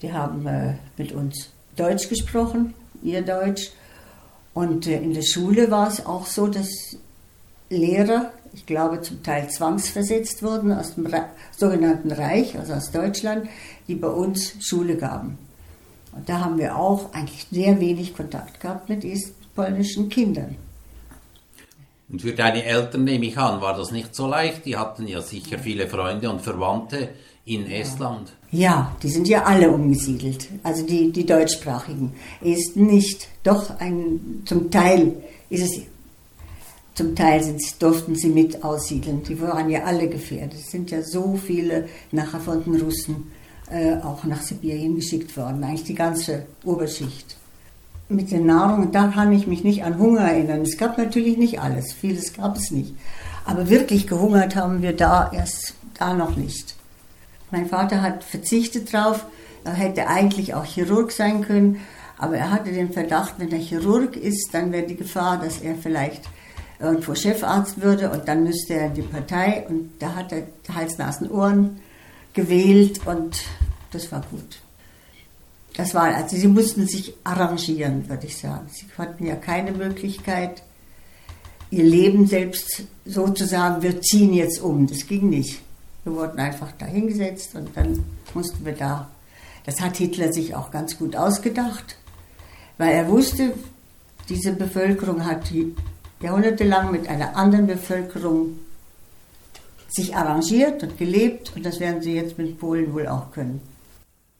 die 0.00 0.12
haben 0.12 0.46
äh, 0.46 0.74
mit 0.96 1.12
uns 1.12 1.50
Deutsch 1.76 2.08
gesprochen, 2.08 2.74
ihr 3.02 3.22
Deutsch. 3.22 3.72
Und 4.54 4.86
äh, 4.86 5.00
in 5.00 5.14
der 5.14 5.22
Schule 5.22 5.70
war 5.70 5.88
es 5.88 6.04
auch 6.04 6.26
so, 6.26 6.46
dass 6.46 6.68
Lehrer, 7.70 8.32
ich 8.52 8.66
glaube 8.66 9.00
zum 9.00 9.22
Teil 9.22 9.48
zwangsversetzt 9.48 10.42
wurden 10.42 10.72
aus 10.72 10.94
dem 10.94 11.08
sogenannten 11.56 12.12
Reich, 12.12 12.58
also 12.58 12.74
aus 12.74 12.90
Deutschland, 12.90 13.48
die 13.88 13.94
bei 13.94 14.08
uns 14.08 14.54
Schule 14.60 14.96
gaben. 14.96 15.38
Und 16.12 16.28
da 16.28 16.40
haben 16.40 16.58
wir 16.58 16.76
auch 16.76 17.14
eigentlich 17.14 17.46
sehr 17.50 17.80
wenig 17.80 18.14
Kontakt 18.14 18.60
gehabt 18.60 18.90
mit 18.90 19.04
polnischen 19.54 20.08
Kindern. 20.08 20.56
Und 22.08 22.20
für 22.20 22.32
deine 22.32 22.62
Eltern 22.64 23.04
nehme 23.04 23.26
ich 23.26 23.38
an, 23.38 23.62
war 23.62 23.76
das 23.76 23.90
nicht 23.90 24.14
so 24.14 24.26
leicht. 24.26 24.66
Die 24.66 24.76
hatten 24.76 25.06
ja 25.08 25.22
sicher 25.22 25.58
viele 25.58 25.88
Freunde 25.88 26.28
und 26.30 26.42
Verwandte 26.42 27.08
in 27.46 27.66
Estland. 27.66 28.32
Ja, 28.50 28.94
die 29.02 29.08
sind 29.08 29.26
ja 29.28 29.44
alle 29.44 29.70
umgesiedelt, 29.70 30.46
also 30.62 30.84
die, 30.84 31.10
die 31.10 31.24
deutschsprachigen. 31.24 32.12
Esten 32.42 32.86
nicht, 32.86 33.28
doch 33.42 33.78
ein, 33.80 34.42
zum 34.44 34.70
Teil 34.70 35.14
ist 35.48 35.62
es, 35.62 35.82
zum 36.94 37.16
Teil 37.16 37.42
sind, 37.42 37.60
durften 37.82 38.14
sie 38.14 38.28
mit 38.28 38.62
aussiedeln. 38.62 39.22
Die 39.22 39.40
waren 39.40 39.70
ja 39.70 39.84
alle 39.84 40.06
gefährdet. 40.06 40.60
Es 40.60 40.70
sind 40.70 40.90
ja 40.90 41.02
so 41.02 41.40
viele 41.42 41.88
nachher 42.10 42.40
von 42.40 42.62
den 42.62 42.78
Russen 42.78 43.32
äh, 43.70 43.94
auch 43.96 44.22
nach 44.24 44.42
Sibirien 44.42 44.96
geschickt 44.96 45.34
worden, 45.34 45.64
eigentlich 45.64 45.84
die 45.84 45.94
ganze 45.94 46.44
Oberschicht 46.62 47.38
mit 48.14 48.30
der 48.30 48.40
Nahrung, 48.40 48.92
da 48.92 49.08
kann 49.08 49.32
ich 49.32 49.46
mich 49.46 49.64
nicht 49.64 49.84
an 49.84 49.98
Hunger 49.98 50.22
erinnern. 50.22 50.62
Es 50.62 50.78
gab 50.78 50.98
natürlich 50.98 51.36
nicht 51.36 51.60
alles, 51.60 51.92
vieles 51.92 52.32
gab 52.34 52.56
es 52.56 52.70
nicht. 52.70 52.94
Aber 53.44 53.68
wirklich 53.68 54.06
gehungert 54.06 54.56
haben 54.56 54.82
wir 54.82 54.94
da 54.94 55.30
erst 55.32 55.74
da 55.98 56.14
noch 56.14 56.36
nicht. 56.36 56.74
Mein 57.50 57.66
Vater 57.66 58.02
hat 58.02 58.24
verzichtet 58.24 58.92
drauf, 58.92 59.26
er 59.64 59.74
hätte 59.74 60.08
eigentlich 60.08 60.54
auch 60.54 60.64
Chirurg 60.64 61.12
sein 61.12 61.42
können, 61.42 61.80
aber 62.18 62.36
er 62.36 62.50
hatte 62.50 62.72
den 62.72 62.92
Verdacht, 62.92 63.34
wenn 63.38 63.52
er 63.52 63.58
Chirurg 63.58 64.16
ist, 64.16 64.50
dann 64.52 64.72
wäre 64.72 64.86
die 64.86 64.96
Gefahr, 64.96 65.38
dass 65.38 65.60
er 65.60 65.74
vielleicht 65.74 66.22
irgendwo 66.80 67.14
Chefarzt 67.14 67.80
würde 67.80 68.10
und 68.10 68.26
dann 68.26 68.44
müsste 68.44 68.74
er 68.74 68.86
in 68.86 68.94
die 68.94 69.02
Partei 69.02 69.66
und 69.68 69.90
da 69.98 70.14
hat 70.14 70.32
er 70.32 70.42
Hals, 70.74 70.98
Nasen, 70.98 71.30
Ohren 71.30 71.80
gewählt 72.32 73.00
und 73.06 73.42
das 73.92 74.10
war 74.10 74.22
gut. 74.30 74.60
Das 75.76 75.94
war, 75.94 76.14
also 76.14 76.36
sie 76.36 76.48
mussten 76.48 76.86
sich 76.86 77.14
arrangieren, 77.24 78.08
würde 78.08 78.26
ich 78.26 78.36
sagen. 78.36 78.68
Sie 78.70 78.86
hatten 78.98 79.26
ja 79.26 79.36
keine 79.36 79.72
Möglichkeit, 79.72 80.62
ihr 81.70 81.84
Leben 81.84 82.26
selbst 82.26 82.84
sozusagen, 83.06 83.82
wir 83.82 84.00
ziehen 84.02 84.34
jetzt 84.34 84.60
um. 84.60 84.86
Das 84.86 85.06
ging 85.06 85.30
nicht. 85.30 85.60
Wir 86.04 86.14
wurden 86.14 86.38
einfach 86.38 86.72
da 86.78 86.86
hingesetzt 86.86 87.54
und 87.54 87.74
dann 87.74 88.04
mussten 88.34 88.64
wir 88.64 88.74
da. 88.74 89.08
Das 89.64 89.80
hat 89.80 89.96
Hitler 89.96 90.32
sich 90.32 90.54
auch 90.54 90.70
ganz 90.70 90.98
gut 90.98 91.16
ausgedacht, 91.16 91.96
weil 92.76 92.92
er 92.92 93.08
wusste, 93.08 93.54
diese 94.28 94.52
Bevölkerung 94.52 95.24
hat 95.24 95.52
jahrhundertelang 96.20 96.90
mit 96.90 97.08
einer 97.08 97.36
anderen 97.36 97.66
Bevölkerung 97.66 98.58
sich 99.88 100.16
arrangiert 100.16 100.82
und 100.82 100.98
gelebt 100.98 101.52
und 101.54 101.64
das 101.64 101.80
werden 101.80 102.02
sie 102.02 102.14
jetzt 102.14 102.38
mit 102.38 102.58
Polen 102.58 102.92
wohl 102.92 103.06
auch 103.06 103.30
können. 103.30 103.60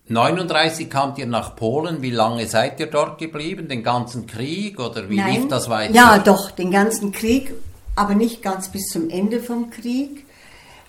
39 0.09 0.91
kamt 0.91 1.19
ihr 1.19 1.27
nach 1.27 1.57
Polen. 1.57 2.03
Wie 2.03 2.11
lange 2.11 2.47
seid 2.47 2.81
ihr 2.81 2.87
dort 2.87 3.19
geblieben? 3.19 3.69
Den 3.69 3.83
ganzen 3.83 4.27
Krieg 4.27 4.79
oder 4.81 5.09
wie 5.09 5.17
Nein. 5.17 5.35
lief 5.35 5.49
das 5.49 5.69
weiter? 5.69 5.95
Ja, 5.95 6.19
doch, 6.19 6.51
den 6.51 6.71
ganzen 6.71 7.13
Krieg, 7.13 7.55
aber 7.95 8.15
nicht 8.15 8.43
ganz 8.43 8.69
bis 8.69 8.87
zum 8.87 9.11
Ende 9.11 9.41
vom 9.41 9.71
Krieg, 9.71 10.27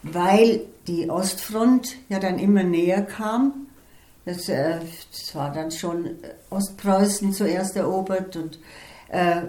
weil 0.02 0.62
die 0.88 1.10
Ostfront 1.10 1.96
ja 2.10 2.20
dann 2.20 2.40
immer 2.40 2.64
näher 2.64 3.04
kam. 3.04 3.68
Das, 4.26 4.50
äh, 4.50 4.80
das 5.12 5.36
war 5.36 5.52
dann 5.52 5.72
schon 5.72 6.12
Ostpreußen 6.50 7.34
zuerst 7.34 7.76
erobert 7.76 8.36
und, 8.36 8.60
äh, 9.10 9.42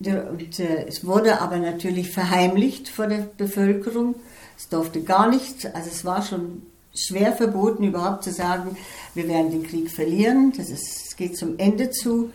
und 0.00 0.60
äh, 0.60 0.86
es 0.86 1.04
wurde 1.04 1.40
aber 1.40 1.56
natürlich 1.56 2.10
verheimlicht 2.10 2.88
vor 2.88 3.06
der 3.06 3.26
Bevölkerung. 3.36 4.14
Es 4.56 4.68
durfte 4.68 5.02
gar 5.02 5.28
nichts, 5.28 5.66
also 5.66 5.88
es 5.90 6.04
war 6.04 6.22
schon 6.22 6.62
schwer 7.06 7.32
verboten, 7.32 7.84
überhaupt 7.84 8.24
zu 8.24 8.32
sagen, 8.32 8.76
wir 9.14 9.28
werden 9.28 9.50
den 9.50 9.62
Krieg 9.64 9.90
verlieren. 9.90 10.52
Das 10.56 10.70
ist, 10.70 11.16
geht 11.16 11.36
zum 11.36 11.58
Ende 11.58 11.90
zu. 11.90 12.30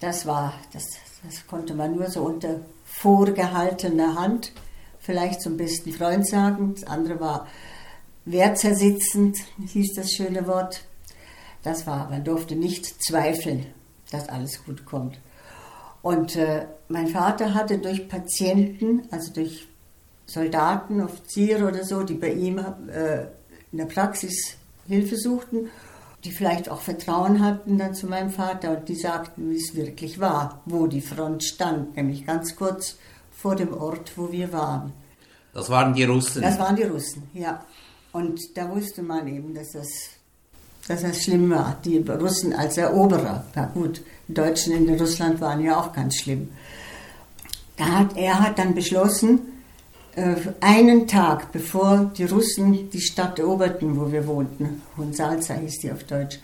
Das 0.00 0.26
war, 0.26 0.54
das, 0.72 0.84
das 1.22 1.46
konnte 1.46 1.74
man 1.74 1.96
nur 1.96 2.10
so 2.10 2.22
unter 2.22 2.60
vorgehaltener 2.84 4.14
Hand 4.14 4.52
vielleicht 5.00 5.42
zum 5.42 5.56
besten 5.56 5.92
Freund 5.92 6.26
sagen. 6.26 6.74
Das 6.74 6.84
andere 6.84 7.20
war 7.20 7.46
wertzersitzend, 8.24 9.38
hieß 9.66 9.94
das 9.94 10.12
schöne 10.12 10.46
Wort. 10.46 10.84
Das 11.62 11.86
war, 11.86 12.10
man 12.10 12.24
durfte 12.24 12.56
nicht 12.56 13.02
zweifeln, 13.02 13.66
dass 14.10 14.28
alles 14.28 14.64
gut 14.64 14.84
kommt. 14.84 15.18
Und 16.02 16.36
äh, 16.36 16.66
mein 16.88 17.08
Vater 17.08 17.54
hatte 17.54 17.78
durch 17.78 18.08
Patienten, 18.08 19.02
also 19.10 19.32
durch 19.32 19.66
Soldaten, 20.26 21.02
Offiziere 21.02 21.66
oder 21.66 21.84
so, 21.84 22.02
die 22.02 22.14
bei 22.14 22.32
ihm 22.32 22.58
äh, 22.58 23.26
in 23.74 23.78
der 23.78 23.86
Praxis 23.86 24.56
Hilfe 24.86 25.16
suchten, 25.16 25.68
die 26.22 26.30
vielleicht 26.30 26.68
auch 26.68 26.80
Vertrauen 26.80 27.44
hatten 27.44 27.76
dann 27.76 27.92
zu 27.92 28.06
meinem 28.06 28.30
Vater 28.30 28.78
und 28.78 28.88
die 28.88 28.94
sagten, 28.94 29.50
wie 29.50 29.56
es 29.56 29.74
wirklich 29.74 30.20
war, 30.20 30.62
wo 30.64 30.86
die 30.86 31.00
Front 31.00 31.42
stand, 31.42 31.96
nämlich 31.96 32.24
ganz 32.24 32.54
kurz 32.54 32.98
vor 33.32 33.56
dem 33.56 33.74
Ort, 33.74 34.12
wo 34.14 34.30
wir 34.30 34.52
waren. 34.52 34.92
Das 35.52 35.68
waren 35.70 35.92
die 35.92 36.04
Russen. 36.04 36.42
Das 36.42 36.56
waren 36.56 36.76
die 36.76 36.84
Russen, 36.84 37.24
ja. 37.32 37.64
Und 38.12 38.56
da 38.56 38.70
wusste 38.70 39.02
man 39.02 39.26
eben, 39.26 39.52
dass 39.54 39.72
das, 39.72 39.88
dass 40.86 41.02
das 41.02 41.24
schlimm 41.24 41.50
war. 41.50 41.76
Die 41.84 41.98
Russen 41.98 42.52
als 42.52 42.76
Eroberer. 42.76 43.44
Na 43.56 43.66
gut, 43.66 44.02
die 44.28 44.34
Deutschen 44.34 44.72
in 44.72 45.00
Russland 45.00 45.40
waren 45.40 45.64
ja 45.64 45.80
auch 45.80 45.92
ganz 45.92 46.14
schlimm. 46.14 46.48
Da 47.76 47.86
hat, 47.86 48.16
er 48.16 48.38
hat 48.38 48.56
dann 48.60 48.72
beschlossen, 48.76 49.40
einen 50.60 51.06
Tag 51.06 51.52
bevor 51.52 52.12
die 52.16 52.24
Russen 52.24 52.90
die 52.90 53.00
Stadt 53.00 53.38
eroberten, 53.38 53.98
wo 53.98 54.10
wir 54.12 54.26
wohnten, 54.26 54.82
Hunsalza 54.96 55.54
hieß 55.54 55.80
die 55.80 55.92
auf 55.92 56.04
Deutsch, 56.04 56.38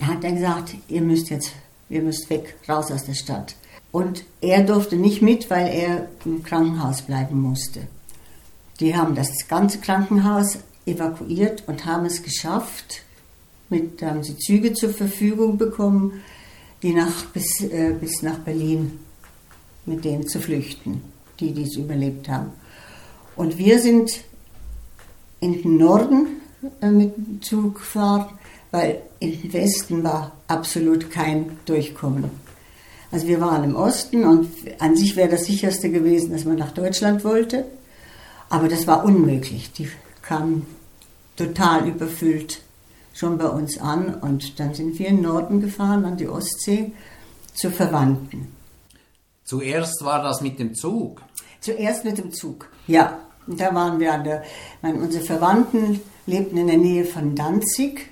hat 0.00 0.24
er 0.24 0.32
gesagt, 0.32 0.74
ihr 0.88 1.02
müsst 1.02 1.30
jetzt, 1.30 1.52
ihr 1.88 2.02
müsst 2.02 2.30
weg, 2.30 2.56
raus 2.68 2.90
aus 2.90 3.04
der 3.04 3.14
Stadt. 3.14 3.54
Und 3.92 4.24
er 4.40 4.62
durfte 4.62 4.96
nicht 4.96 5.20
mit, 5.20 5.50
weil 5.50 5.66
er 5.66 6.08
im 6.24 6.42
Krankenhaus 6.42 7.02
bleiben 7.02 7.40
musste. 7.40 7.80
Die 8.78 8.96
haben 8.96 9.14
das 9.14 9.48
ganze 9.48 9.78
Krankenhaus 9.78 10.58
evakuiert 10.86 11.64
und 11.66 11.84
haben 11.84 12.06
es 12.06 12.22
geschafft. 12.22 13.02
Mit, 13.68 14.02
haben 14.02 14.22
sie 14.22 14.36
Züge 14.36 14.72
zur 14.72 14.90
Verfügung 14.90 15.58
bekommen, 15.58 16.22
die 16.82 16.92
nach, 16.92 17.26
bis, 17.26 17.60
äh, 17.60 17.94
bis 18.00 18.22
nach 18.22 18.38
Berlin 18.38 19.00
mit 19.86 20.04
denen 20.04 20.26
zu 20.26 20.40
flüchten, 20.40 21.02
die 21.38 21.52
dies 21.52 21.76
überlebt 21.76 22.28
haben. 22.28 22.52
Und 23.40 23.56
wir 23.56 23.78
sind 23.78 24.20
in 25.40 25.62
den 25.62 25.78
Norden 25.78 26.42
äh, 26.82 26.90
mit 26.90 27.16
dem 27.16 27.40
Zug 27.40 27.76
gefahren, 27.76 28.38
weil 28.70 29.00
im 29.18 29.50
Westen 29.54 30.04
war 30.04 30.32
absolut 30.46 31.10
kein 31.10 31.56
Durchkommen. 31.64 32.30
Also 33.10 33.26
wir 33.28 33.40
waren 33.40 33.64
im 33.64 33.76
Osten 33.76 34.26
und 34.26 34.50
an 34.78 34.94
sich 34.94 35.16
wäre 35.16 35.30
das 35.30 35.46
sicherste 35.46 35.90
gewesen, 35.90 36.32
dass 36.32 36.44
man 36.44 36.56
nach 36.56 36.72
Deutschland 36.72 37.24
wollte. 37.24 37.64
Aber 38.50 38.68
das 38.68 38.86
war 38.86 39.06
unmöglich. 39.06 39.72
Die 39.72 39.88
kamen 40.20 40.66
total 41.34 41.88
überfüllt 41.88 42.60
schon 43.14 43.38
bei 43.38 43.48
uns 43.48 43.78
an 43.78 44.16
und 44.16 44.60
dann 44.60 44.74
sind 44.74 44.98
wir 44.98 45.08
in 45.08 45.16
den 45.16 45.24
Norden 45.24 45.62
gefahren, 45.62 46.04
an 46.04 46.18
die 46.18 46.28
Ostsee, 46.28 46.92
zu 47.54 47.70
Verwandten. 47.70 48.48
Zuerst 49.44 50.04
war 50.04 50.22
das 50.22 50.42
mit 50.42 50.58
dem 50.58 50.74
Zug? 50.74 51.22
Zuerst 51.62 52.04
mit 52.04 52.18
dem 52.18 52.32
Zug, 52.32 52.68
ja. 52.86 53.18
Da 53.46 53.74
waren 53.74 53.98
wir 53.98 54.12
an 54.12 54.24
der, 54.24 54.44
meine, 54.82 54.98
unsere 54.98 55.24
Verwandten 55.24 56.00
lebten 56.26 56.56
in 56.56 56.66
der 56.66 56.76
Nähe 56.76 57.04
von 57.04 57.34
Danzig 57.34 58.10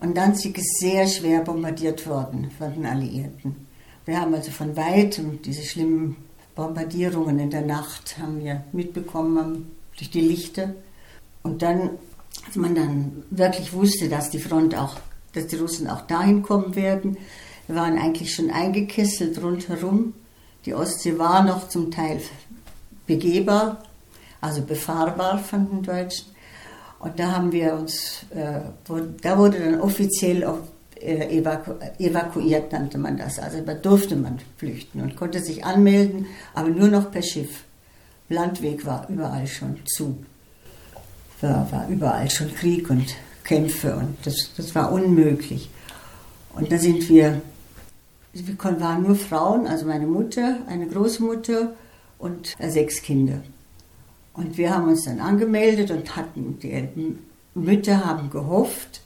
und 0.00 0.16
Danzig 0.16 0.58
ist 0.58 0.78
sehr 0.78 1.06
schwer 1.06 1.40
bombardiert 1.40 2.06
worden 2.06 2.50
von 2.56 2.72
den 2.74 2.86
Alliierten. 2.86 3.66
Wir 4.04 4.20
haben 4.20 4.34
also 4.34 4.50
von 4.50 4.76
weitem 4.76 5.40
diese 5.42 5.62
schlimmen 5.62 6.16
Bombardierungen 6.54 7.38
in 7.38 7.50
der 7.50 7.62
Nacht 7.62 8.16
haben 8.18 8.42
wir 8.42 8.64
mitbekommen 8.72 9.70
durch 9.96 10.10
die 10.10 10.20
Lichter. 10.20 10.74
Und 11.42 11.62
dann, 11.62 11.90
als 12.46 12.56
man 12.56 12.74
dann 12.74 13.24
wirklich 13.30 13.72
wusste, 13.72 14.08
dass 14.08 14.30
die 14.30 14.38
Front 14.38 14.74
auch, 14.74 14.96
dass 15.32 15.48
die 15.48 15.56
Russen 15.56 15.88
auch 15.88 16.02
dahin 16.02 16.42
kommen 16.42 16.74
werden, 16.74 17.16
wir 17.66 17.76
waren 17.76 17.98
eigentlich 17.98 18.34
schon 18.34 18.50
eingekesselt 18.50 19.42
rundherum. 19.42 20.14
Die 20.64 20.74
Ostsee 20.74 21.18
war 21.18 21.42
noch 21.44 21.68
zum 21.68 21.90
Teil 21.90 22.20
begehbar, 23.06 23.82
also 24.46 24.62
befahrbar 24.62 25.38
von 25.38 25.68
den 25.68 25.82
Deutschen. 25.82 26.26
Und 26.98 27.18
da 27.18 27.32
haben 27.32 27.52
wir 27.52 27.74
uns, 27.74 28.24
äh, 28.34 28.60
da 29.20 29.38
wurde 29.38 29.58
dann 29.58 29.80
offiziell 29.80 30.42
äh, 31.00 31.38
evaku 31.38 31.72
evakuiert, 31.98 32.72
nannte 32.72 32.96
man 32.96 33.16
das. 33.16 33.38
Also 33.38 33.60
da 33.60 33.74
durfte 33.74 34.16
man 34.16 34.38
flüchten 34.56 35.00
und 35.02 35.16
konnte 35.16 35.40
sich 35.40 35.64
anmelden, 35.64 36.26
aber 36.54 36.68
nur 36.68 36.88
noch 36.88 37.10
per 37.10 37.22
Schiff. 37.22 37.64
Landweg 38.28 38.86
war 38.86 39.08
überall 39.08 39.46
schon 39.46 39.76
zu. 39.84 40.16
War, 41.40 41.70
war 41.70 41.88
überall 41.88 42.30
schon 42.30 42.54
Krieg 42.54 42.88
und 42.88 43.14
Kämpfe 43.44 43.94
und 43.96 44.16
das, 44.24 44.52
das 44.56 44.74
war 44.74 44.90
unmöglich. 44.90 45.70
Und 46.54 46.72
da 46.72 46.78
sind 46.78 47.08
wir, 47.08 47.42
wir 48.32 48.80
waren 48.80 49.02
nur 49.02 49.16
Frauen, 49.16 49.66
also 49.66 49.86
meine 49.86 50.06
Mutter, 50.06 50.60
eine 50.66 50.86
Großmutter 50.86 51.74
und 52.18 52.54
äh, 52.58 52.70
sechs 52.70 53.02
Kinder. 53.02 53.42
Und 54.36 54.58
wir 54.58 54.70
haben 54.74 54.88
uns 54.88 55.04
dann 55.04 55.18
angemeldet 55.18 55.90
und 55.90 56.14
hatten, 56.14 56.58
die 56.62 57.18
Mütter 57.54 58.04
haben 58.04 58.30
gehofft, 58.30 59.00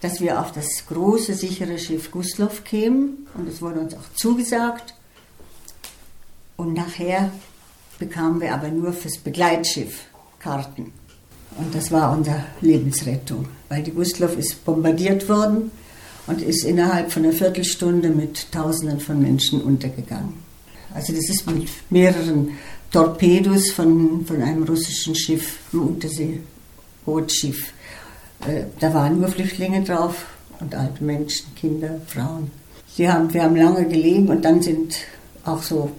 dass 0.00 0.20
wir 0.20 0.40
auf 0.40 0.52
das 0.52 0.86
große, 0.86 1.34
sichere 1.34 1.78
Schiff 1.78 2.10
Gustloff 2.10 2.64
kämen. 2.64 3.26
Und 3.34 3.48
es 3.48 3.62
wurde 3.62 3.80
uns 3.80 3.94
auch 3.94 4.12
zugesagt. 4.14 4.94
Und 6.56 6.74
nachher 6.74 7.32
bekamen 7.98 8.40
wir 8.40 8.52
aber 8.54 8.68
nur 8.68 8.92
fürs 8.92 9.18
Begleitschiff 9.18 10.04
Karten. 10.38 10.92
Und 11.56 11.74
das 11.74 11.90
war 11.90 12.16
unsere 12.16 12.44
Lebensrettung, 12.60 13.46
weil 13.68 13.82
die 13.82 13.90
Gustloff 13.90 14.36
ist 14.36 14.64
bombardiert 14.64 15.28
worden 15.28 15.70
und 16.26 16.42
ist 16.42 16.62
innerhalb 16.64 17.10
von 17.10 17.24
einer 17.24 17.32
Viertelstunde 17.32 18.10
mit 18.10 18.52
Tausenden 18.52 19.00
von 19.00 19.20
Menschen 19.20 19.62
untergegangen. 19.62 20.34
Also 20.94 21.12
das 21.12 21.28
ist 21.28 21.50
mit 21.50 21.68
mehreren 21.90 22.52
Torpedos 22.90 23.70
von, 23.70 24.24
von 24.24 24.42
einem 24.42 24.62
russischen 24.62 25.14
Schiff, 25.14 25.58
einem 25.72 25.88
Unterseebootschiff, 25.88 27.72
äh, 28.46 28.64
da 28.78 28.94
waren 28.94 29.20
nur 29.20 29.28
Flüchtlinge 29.28 29.82
drauf 29.82 30.26
und 30.60 30.74
alte 30.74 31.02
Menschen, 31.04 31.54
Kinder, 31.54 32.00
Frauen. 32.06 32.50
Sie 32.94 33.08
haben, 33.08 33.32
wir 33.32 33.42
haben 33.42 33.56
lange 33.56 33.86
gelegen 33.86 34.28
und 34.28 34.44
dann 34.44 34.62
sind 34.62 34.96
auch 35.44 35.62
so 35.62 35.90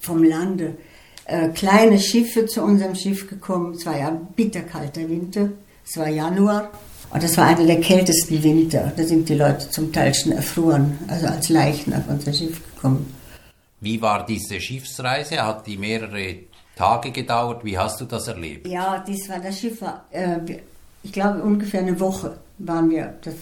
vom 0.00 0.22
Lande 0.22 0.74
äh, 1.24 1.48
kleine 1.48 1.98
Schiffe 1.98 2.46
zu 2.46 2.62
unserem 2.62 2.94
Schiff 2.94 3.28
gekommen. 3.28 3.74
Es 3.74 3.86
war 3.86 3.98
ja 3.98 4.08
ein 4.08 4.26
bitterkalter 4.36 5.08
Winter. 5.08 5.50
Es 5.86 5.96
war 5.96 6.08
Januar 6.08 6.70
und 7.10 7.22
das 7.22 7.36
war 7.36 7.46
einer 7.46 7.66
der 7.66 7.80
kältesten 7.80 8.42
Winter. 8.42 8.92
Da 8.96 9.04
sind 9.04 9.28
die 9.28 9.34
Leute 9.34 9.70
zum 9.70 9.92
Teil 9.92 10.14
schon 10.14 10.32
erfroren, 10.32 10.98
also 11.08 11.26
als 11.26 11.48
Leichen 11.48 11.94
auf 11.94 12.04
unser 12.08 12.32
Schiff 12.32 12.60
gekommen. 12.74 13.13
Wie 13.80 14.00
war 14.00 14.24
diese 14.24 14.60
Schiffsreise? 14.60 15.44
Hat 15.44 15.66
die 15.66 15.76
mehrere 15.76 16.36
Tage 16.76 17.10
gedauert? 17.10 17.64
Wie 17.64 17.78
hast 17.78 18.00
du 18.00 18.04
das 18.04 18.28
erlebt? 18.28 18.66
Ja, 18.66 19.02
dies 19.06 19.28
war 19.28 19.38
das 19.38 19.60
Schiff. 19.60 19.80
War, 19.82 20.04
äh, 20.10 20.38
ich 21.02 21.12
glaube, 21.12 21.42
ungefähr 21.42 21.80
eine 21.80 21.98
Woche 22.00 22.38
waren 22.58 22.90
wir. 22.90 23.14
Das 23.22 23.34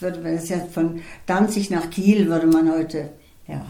würde 0.00 0.20
man 0.20 0.44
ja 0.44 0.58
von 0.72 1.02
Danzig 1.26 1.70
nach 1.70 1.90
Kiel 1.90 2.26
würde 2.28 2.46
man 2.46 2.70
heute, 2.70 3.10
ja, 3.48 3.64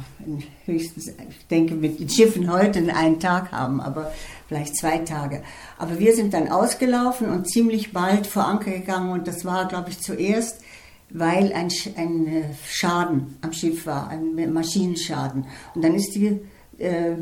höchstens, 0.65 1.09
ich 1.09 1.47
denke, 1.49 1.75
mit 1.75 2.01
den 2.01 2.09
Schiffen 2.09 2.51
heute 2.51 2.81
einen 2.95 3.21
Tag 3.21 3.53
haben, 3.53 3.81
aber 3.81 4.13
vielleicht 4.49 4.77
zwei 4.77 4.99
Tage. 4.99 5.43
Aber 5.79 5.99
wir 5.99 6.15
sind 6.15 6.35
dann 6.35 6.49
ausgelaufen 6.49 7.31
und 7.31 7.49
ziemlich 7.49 7.93
bald 7.93 8.27
vor 8.27 8.47
Anker 8.47 8.73
gegangen 8.73 9.13
und 9.13 9.29
das 9.29 9.45
war, 9.45 9.69
glaube 9.69 9.91
ich, 9.91 10.01
zuerst, 10.01 10.61
weil 11.11 11.53
ein, 11.53 11.69
ein 11.97 12.27
äh, 12.27 12.45
Schaden 12.69 13.37
am 13.41 13.53
Schiff 13.53 13.87
war, 13.87 14.09
ein 14.09 14.53
Maschinenschaden. 14.53 15.47
Und 15.75 15.83
dann 15.85 15.95
ist 15.95 16.15
die 16.15 16.41
äh, 16.79 17.17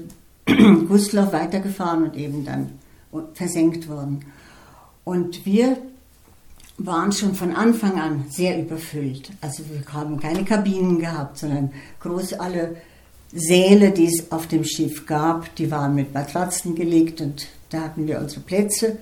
Gustloff 0.88 1.32
weitergefahren 1.32 2.04
und 2.04 2.16
eben 2.16 2.44
dann 2.44 2.78
versenkt 3.34 3.88
worden. 3.88 4.24
Und 5.04 5.44
wir 5.46 5.76
waren 6.78 7.12
schon 7.12 7.34
von 7.34 7.54
Anfang 7.54 8.00
an 8.00 8.24
sehr 8.28 8.60
überfüllt. 8.60 9.30
Also 9.40 9.62
wir 9.68 9.80
haben 9.92 10.18
keine 10.18 10.44
Kabinen 10.44 10.98
gehabt, 10.98 11.38
sondern 11.38 11.70
groß 12.00 12.34
alle 12.34 12.76
Säle, 13.32 13.90
die 13.90 14.06
es 14.06 14.32
auf 14.32 14.46
dem 14.46 14.64
Schiff 14.64 15.06
gab, 15.06 15.54
die 15.56 15.70
waren 15.70 15.94
mit 15.94 16.14
Matratzen 16.14 16.74
gelegt 16.74 17.20
und 17.20 17.46
da 17.70 17.82
hatten 17.82 18.06
wir 18.06 18.18
unsere 18.18 18.40
Plätze. 18.40 18.98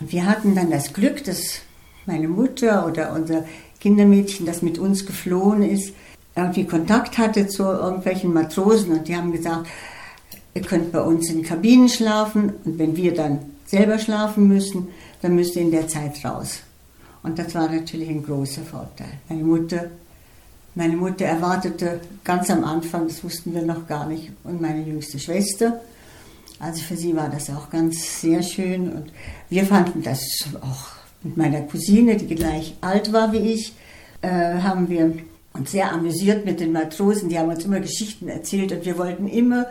Und 0.00 0.12
wir 0.12 0.26
hatten 0.26 0.54
dann 0.54 0.70
das 0.70 0.92
Glück, 0.92 1.24
dass 1.24 1.60
meine 2.06 2.28
Mutter 2.28 2.86
oder 2.86 3.12
unser 3.12 3.44
Kindermädchen, 3.80 4.46
das 4.46 4.62
mit 4.62 4.78
uns 4.78 5.06
geflohen 5.06 5.62
ist, 5.62 5.92
irgendwie 6.36 6.64
Kontakt 6.64 7.18
hatte 7.18 7.48
zu 7.48 7.64
irgendwelchen 7.64 8.32
Matrosen 8.32 8.92
und 8.92 9.08
die 9.08 9.16
haben 9.16 9.32
gesagt, 9.32 9.66
ihr 10.54 10.62
könnt 10.62 10.92
bei 10.92 11.00
uns 11.00 11.28
in 11.30 11.42
Kabinen 11.42 11.88
schlafen 11.88 12.52
und 12.64 12.78
wenn 12.78 12.96
wir 12.96 13.14
dann 13.14 13.40
selber 13.66 13.98
schlafen 13.98 14.48
müssen, 14.48 14.88
dann 15.22 15.34
müsst 15.34 15.56
ihr 15.56 15.62
in 15.62 15.70
der 15.70 15.88
Zeit 15.88 16.24
raus. 16.24 16.60
Und 17.22 17.38
das 17.38 17.54
war 17.54 17.68
natürlich 17.70 18.08
ein 18.08 18.24
großer 18.24 18.62
Vorteil. 18.62 19.12
Meine 19.28 19.44
Mutter, 19.44 19.90
meine 20.74 20.96
Mutter 20.96 21.26
erwartete 21.26 22.00
ganz 22.24 22.50
am 22.50 22.64
Anfang, 22.64 23.08
das 23.08 23.22
wussten 23.22 23.54
wir 23.54 23.62
noch 23.62 23.86
gar 23.86 24.06
nicht, 24.06 24.30
und 24.44 24.60
meine 24.60 24.82
jüngste 24.82 25.18
Schwester. 25.18 25.80
Also 26.58 26.82
für 26.82 26.96
sie 26.96 27.14
war 27.16 27.28
das 27.28 27.50
auch 27.50 27.70
ganz 27.70 28.20
sehr 28.20 28.42
schön. 28.42 28.92
Und 28.92 29.12
wir 29.48 29.64
fanden 29.64 30.02
das 30.02 30.20
auch 30.60 30.99
mit 31.22 31.36
meiner 31.36 31.62
Cousine, 31.62 32.16
die 32.16 32.34
gleich 32.34 32.74
alt 32.80 33.12
war 33.12 33.32
wie 33.32 33.52
ich, 33.52 33.74
äh, 34.22 34.28
haben 34.28 34.88
wir 34.88 35.14
uns 35.52 35.72
sehr 35.72 35.92
amüsiert 35.92 36.44
mit 36.44 36.60
den 36.60 36.72
Matrosen. 36.72 37.28
Die 37.28 37.38
haben 37.38 37.48
uns 37.48 37.64
immer 37.64 37.80
Geschichten 37.80 38.28
erzählt 38.28 38.72
und 38.72 38.84
wir 38.84 38.98
wollten 38.98 39.28
immer 39.28 39.66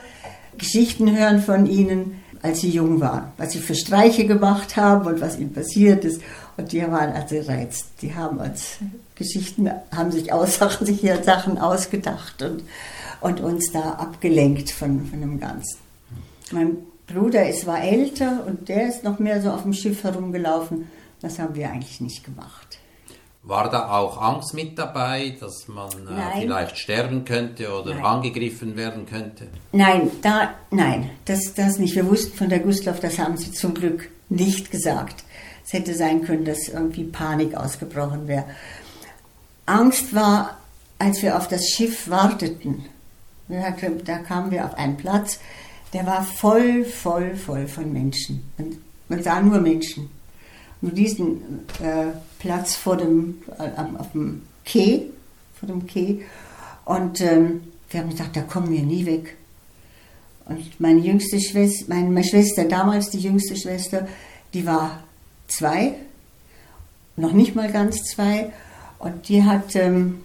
Geschichten 0.57 1.15
hören 1.15 1.41
von 1.41 1.65
ihnen, 1.65 2.21
als 2.41 2.61
sie 2.61 2.69
jung 2.69 2.99
waren, 2.99 3.31
was 3.37 3.51
sie 3.51 3.59
für 3.59 3.75
Streiche 3.75 4.25
gemacht 4.25 4.77
haben 4.77 5.05
und 5.05 5.21
was 5.21 5.37
ihnen 5.37 5.53
passiert 5.53 6.05
ist. 6.05 6.21
Und 6.57 6.71
die 6.71 6.81
waren 6.81 7.13
also 7.13 7.39
reizt. 7.39 7.87
Die 8.01 8.13
haben 8.13 8.37
uns 8.37 8.77
Geschichten, 9.15 9.69
haben 9.95 10.11
sich 10.11 10.31
aus, 10.31 10.59
sich 10.81 10.99
hier 10.99 11.23
Sachen 11.23 11.57
ausgedacht 11.57 12.41
und, 12.41 12.63
und 13.21 13.39
uns 13.41 13.71
da 13.71 13.91
abgelenkt 13.93 14.71
von, 14.71 15.05
von 15.05 15.19
dem 15.21 15.39
Ganzen. 15.39 15.77
Mein 16.51 16.77
Bruder 17.07 17.47
ist, 17.47 17.65
war 17.65 17.81
älter 17.81 18.43
und 18.45 18.69
der 18.69 18.87
ist 18.87 19.03
noch 19.03 19.19
mehr 19.19 19.41
so 19.41 19.51
auf 19.51 19.63
dem 19.63 19.73
Schiff 19.73 20.03
herumgelaufen. 20.03 20.87
Das 21.21 21.39
haben 21.39 21.55
wir 21.55 21.69
eigentlich 21.69 22.01
nicht 22.01 22.23
gemacht. 22.23 22.79
War 23.43 23.69
da 23.69 23.89
auch 23.89 24.21
Angst 24.21 24.53
mit 24.53 24.77
dabei, 24.77 25.35
dass 25.39 25.67
man 25.67 25.89
äh, 25.89 26.41
vielleicht 26.41 26.77
sterben 26.77 27.23
könnte 27.23 27.73
oder 27.73 27.93
nein. 27.93 28.03
angegriffen 28.03 28.75
werden 28.75 29.05
könnte? 29.05 29.47
Nein, 29.71 30.11
da, 30.21 30.55
nein, 30.71 31.09
das, 31.25 31.53
das 31.53 31.79
nicht. 31.79 31.95
Wir 31.95 32.05
wussten 32.05 32.37
von 32.37 32.49
der 32.49 32.59
Gustloff, 32.59 32.99
das 32.99 33.17
haben 33.17 33.37
sie 33.37 33.51
zum 33.51 33.73
Glück 33.73 34.09
nicht 34.27 34.71
gesagt. 34.71 35.23
Es 35.65 35.71
hätte 35.71 35.95
sein 35.95 36.23
können, 36.23 36.45
dass 36.45 36.67
irgendwie 36.67 37.05
Panik 37.05 37.55
ausgebrochen 37.55 38.27
wäre. 38.27 38.45
Angst 39.65 40.13
war, 40.13 40.57
als 40.97 41.21
wir 41.21 41.37
auf 41.37 41.47
das 41.47 41.65
Schiff 41.69 42.09
warteten. 42.09 42.85
Da 43.47 44.17
kamen 44.19 44.51
wir 44.51 44.65
auf 44.65 44.75
einen 44.75 44.97
Platz, 44.97 45.39
der 45.93 46.05
war 46.05 46.23
voll, 46.23 46.83
voll, 46.83 47.35
voll 47.35 47.67
von 47.67 47.91
Menschen. 47.91 48.43
Man 49.07 49.23
sah 49.23 49.41
nur 49.41 49.59
Menschen 49.59 50.11
nur 50.81 50.91
diesen 50.91 51.67
äh, 51.81 52.07
Platz 52.39 52.75
vor 52.75 52.97
dem, 52.97 53.41
äh, 53.57 53.69
auf 53.97 54.11
dem 54.13 54.43
Quai, 54.65 55.03
vor 55.59 55.67
dem 55.67 55.85
Quai. 55.87 56.21
Und 56.85 57.21
ähm, 57.21 57.61
wir 57.89 58.01
haben 58.01 58.09
gesagt, 58.09 58.35
da 58.35 58.41
kommen 58.41 58.71
wir 58.71 58.81
nie 58.81 59.05
weg. 59.05 59.35
Und 60.45 60.79
meine 60.79 60.99
jüngste 60.99 61.39
Schwester, 61.39 61.93
meine 61.93 62.23
Schwester, 62.23 62.65
damals 62.65 63.09
die 63.09 63.19
jüngste 63.19 63.55
Schwester, 63.55 64.07
die 64.53 64.65
war 64.65 65.03
zwei, 65.47 65.93
noch 67.15 67.33
nicht 67.33 67.55
mal 67.55 67.71
ganz 67.71 68.03
zwei. 68.05 68.51
Und 68.97 69.29
die 69.29 69.43
hat, 69.43 69.75
ähm, 69.75 70.21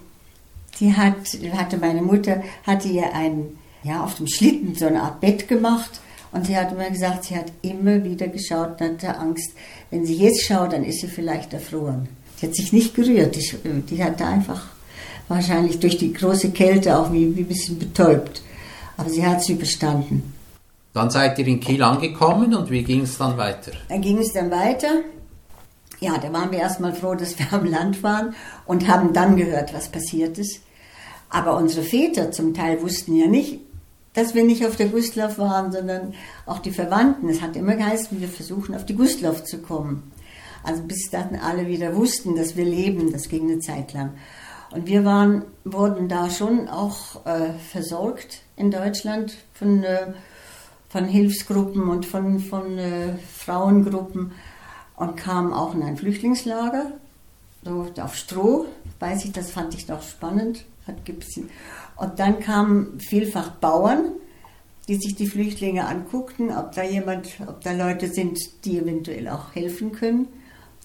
die 0.81 0.95
hat, 0.95 1.17
hatte 1.53 1.77
meine 1.77 2.03
Mutter, 2.03 2.43
hatte 2.67 2.89
ihr 2.89 3.13
ein, 3.13 3.59
ja, 3.83 4.03
auf 4.03 4.17
dem 4.17 4.27
Schlitten 4.27 4.75
so 4.75 4.87
eine 4.87 5.03
Art 5.03 5.21
Bett 5.21 5.49
gemacht 5.49 6.01
und 6.35 6.47
sie 6.47 6.57
hat 6.57 6.73
immer 6.73 6.91
gesagt, 6.91 7.25
sie 7.25 7.37
hat 7.37 7.53
immer 7.63 8.03
wieder 8.03 8.27
geschaut 8.27 8.81
und 8.81 9.03
hatte 9.03 9.17
Angst. 9.19 9.53
Wenn 9.91 10.05
sie 10.05 10.17
jetzt 10.17 10.45
schaut, 10.45 10.73
dann 10.73 10.85
ist 10.85 11.01
sie 11.01 11.07
vielleicht 11.07 11.53
erfroren. 11.53 12.09
Sie 12.37 12.47
hat 12.47 12.57
sich 12.57 12.73
nicht 12.73 12.95
gerührt. 12.95 13.37
Die, 13.37 13.81
die 13.89 14.03
hat 14.03 14.21
einfach 14.21 14.63
wahrscheinlich 15.29 15.79
durch 15.79 15.97
die 15.97 16.13
große 16.13 16.51
Kälte 16.51 16.99
auch 16.99 17.13
wie, 17.13 17.37
wie 17.37 17.43
ein 17.43 17.47
bisschen 17.47 17.79
betäubt. 17.79 18.43
Aber 18.97 19.09
sie 19.09 19.25
hat 19.25 19.45
sie 19.45 19.53
überstanden. 19.53 20.35
Dann 20.93 21.09
seid 21.09 21.39
ihr 21.39 21.47
in 21.47 21.61
Kiel 21.61 21.83
angekommen 21.83 22.53
und 22.53 22.69
wie 22.69 22.83
ging 22.83 23.03
es 23.03 23.17
dann 23.17 23.37
weiter? 23.39 23.71
Dann 23.89 24.01
ging 24.01 24.19
es 24.19 24.33
dann 24.33 24.51
weiter. 24.51 25.03
Ja, 26.01 26.19
da 26.19 26.33
waren 26.33 26.51
wir 26.51 26.59
erstmal 26.59 26.95
froh, 26.95 27.15
dass 27.15 27.39
wir 27.39 27.47
am 27.53 27.65
Land 27.65 28.03
waren 28.03 28.35
und 28.67 28.89
haben 28.89 29.13
dann 29.13 29.37
gehört, 29.37 29.73
was 29.73 29.89
passiert 29.89 30.37
ist. 30.39 30.61
Aber 31.31 31.57
unsere 31.57 31.83
Väter 31.83 32.33
zum 32.33 32.55
Teil 32.55 32.83
wussten 32.83 33.15
ja 33.15 33.29
nicht, 33.29 33.61
dass 34.15 34.35
wir 34.35 34.45
nicht 34.45 34.65
auf 34.65 34.77
der 34.77 34.89
Gustlauf 34.89 35.39
waren, 35.39 35.73
sondern 35.73 36.15
auch 36.47 36.61
die 36.61 36.71
Verwandten. 36.71 37.29
Es 37.29 37.43
hat 37.43 37.57
immer 37.57 37.77
geheißen, 37.77 38.21
wir 38.21 38.29
versuchen 38.29 38.75
auf 38.75 38.87
die 38.87 38.95
Gustlauf 38.95 39.45
zu 39.45 39.59
kommen. 39.59 40.13
Also 40.63 40.83
bis 40.83 41.11
dann 41.11 41.37
alle 41.37 41.67
wieder 41.67 41.95
wussten, 41.95 42.37
dass 42.37 42.57
wir 42.57 42.65
leben, 42.65 43.13
das 43.13 43.29
ging 43.29 43.51
eine 43.51 43.59
Zeit 43.59 43.93
lang. 43.93 44.15
Und 44.71 44.87
wir 44.87 45.05
waren, 45.05 45.45
wurden 45.65 46.09
da 46.09 46.31
schon 46.31 46.69
auch 46.69 47.27
äh, 47.27 47.53
versorgt 47.71 48.43
in 48.57 48.71
Deutschland 48.71 49.37
von, 49.53 49.85
äh, 49.85 50.15
von 50.89 51.05
Hilfsgruppen 51.05 51.89
und 51.89 52.07
von, 52.07 52.41
von 52.41 52.79
äh, 52.79 53.15
Frauengruppen 53.37 54.33
und 54.97 55.17
kamen 55.17 55.53
auch 55.53 55.75
in 55.75 55.83
ein 55.83 55.97
Flüchtlingslager, 55.97 56.93
so 57.63 57.87
auf 58.01 58.17
Stroh, 58.17 58.67
weiß 59.01 59.25
ich, 59.25 59.33
das 59.33 59.51
fand 59.51 59.75
ich 59.75 59.87
doch 59.87 60.03
spannend. 60.03 60.65
Hat 60.87 61.05
gibt's, 61.05 61.41
und 61.97 62.19
dann 62.19 62.41
kamen 62.41 62.99
vielfach 63.01 63.51
Bauern, 63.53 64.13
die 64.89 64.97
sich 64.97 65.15
die 65.15 65.27
Flüchtlinge 65.27 65.87
anguckten, 65.87 66.51
ob 66.51 66.73
da 66.73 66.83
jemand, 66.83 67.29
ob 67.47 67.63
da 67.63 67.73
Leute 67.73 68.09
sind, 68.09 68.39
die 68.65 68.79
eventuell 68.79 69.29
auch 69.29 69.55
helfen 69.55 69.93
können. 69.93 70.29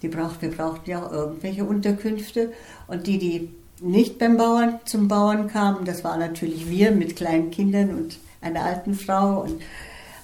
Die 0.01 0.07
braucht, 0.07 0.41
wir 0.41 0.51
brauchten 0.51 0.89
ja 0.89 1.05
auch 1.05 1.11
irgendwelche 1.11 1.65
Unterkünfte. 1.65 2.53
Und 2.87 3.07
die, 3.07 3.17
die 3.17 3.49
nicht 3.81 4.17
beim 4.19 4.37
Bauern 4.37 4.79
zum 4.85 5.07
Bauern 5.07 5.47
kamen, 5.47 5.83
das 5.83 6.03
waren 6.03 6.19
natürlich 6.19 6.69
wir 6.69 6.91
mit 6.91 7.15
kleinen 7.15 7.51
Kindern 7.51 7.89
und 7.89 8.19
einer 8.39 8.63
alten 8.63 8.93
Frau. 8.93 9.41
Und 9.41 9.61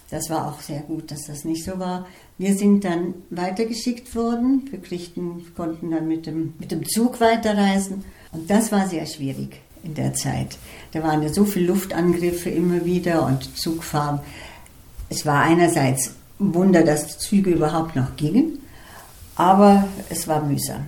das 0.09 0.29
war 0.29 0.47
auch 0.47 0.61
sehr 0.61 0.81
gut, 0.81 1.11
dass 1.11 1.23
das 1.27 1.43
nicht 1.43 1.65
so 1.65 1.77
war. 1.77 2.07
Wir 2.37 2.55
sind 2.55 2.85
dann 2.85 3.15
weitergeschickt 3.29 4.15
worden. 4.15 4.69
Wir 4.71 4.79
kriegten, 4.79 5.53
konnten 5.55 5.91
dann 5.91 6.07
mit 6.07 6.27
dem, 6.27 6.53
mit 6.59 6.71
dem 6.71 6.87
Zug 6.87 7.19
weiterreisen. 7.19 8.05
Und 8.31 8.49
das 8.49 8.71
war 8.71 8.87
sehr 8.87 9.05
schwierig 9.05 9.64
in 9.85 9.93
der 9.93 10.13
Zeit. 10.13 10.57
Da 10.91 11.03
waren 11.03 11.21
ja 11.21 11.29
so 11.29 11.45
viele 11.45 11.67
Luftangriffe 11.67 12.49
immer 12.49 12.83
wieder 12.85 13.25
und 13.25 13.57
Zugfahren. 13.57 14.19
Es 15.09 15.25
war 15.25 15.41
einerseits 15.41 16.11
ein 16.39 16.53
Wunder, 16.53 16.83
dass 16.83 17.07
die 17.07 17.17
Züge 17.17 17.51
überhaupt 17.51 17.95
noch 17.95 18.15
gingen, 18.17 18.59
aber 19.35 19.87
es 20.09 20.27
war 20.27 20.43
mühsam. 20.43 20.85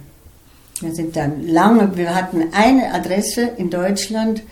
Wir 0.82 0.94
sind 0.94 1.16
dann 1.16 1.48
lange, 1.48 1.96
wir 1.98 2.14
hatten 2.14 2.54
eine 2.54 2.94
Adresse 2.94 3.42
in 3.58 3.70
Deutschland 3.70 4.44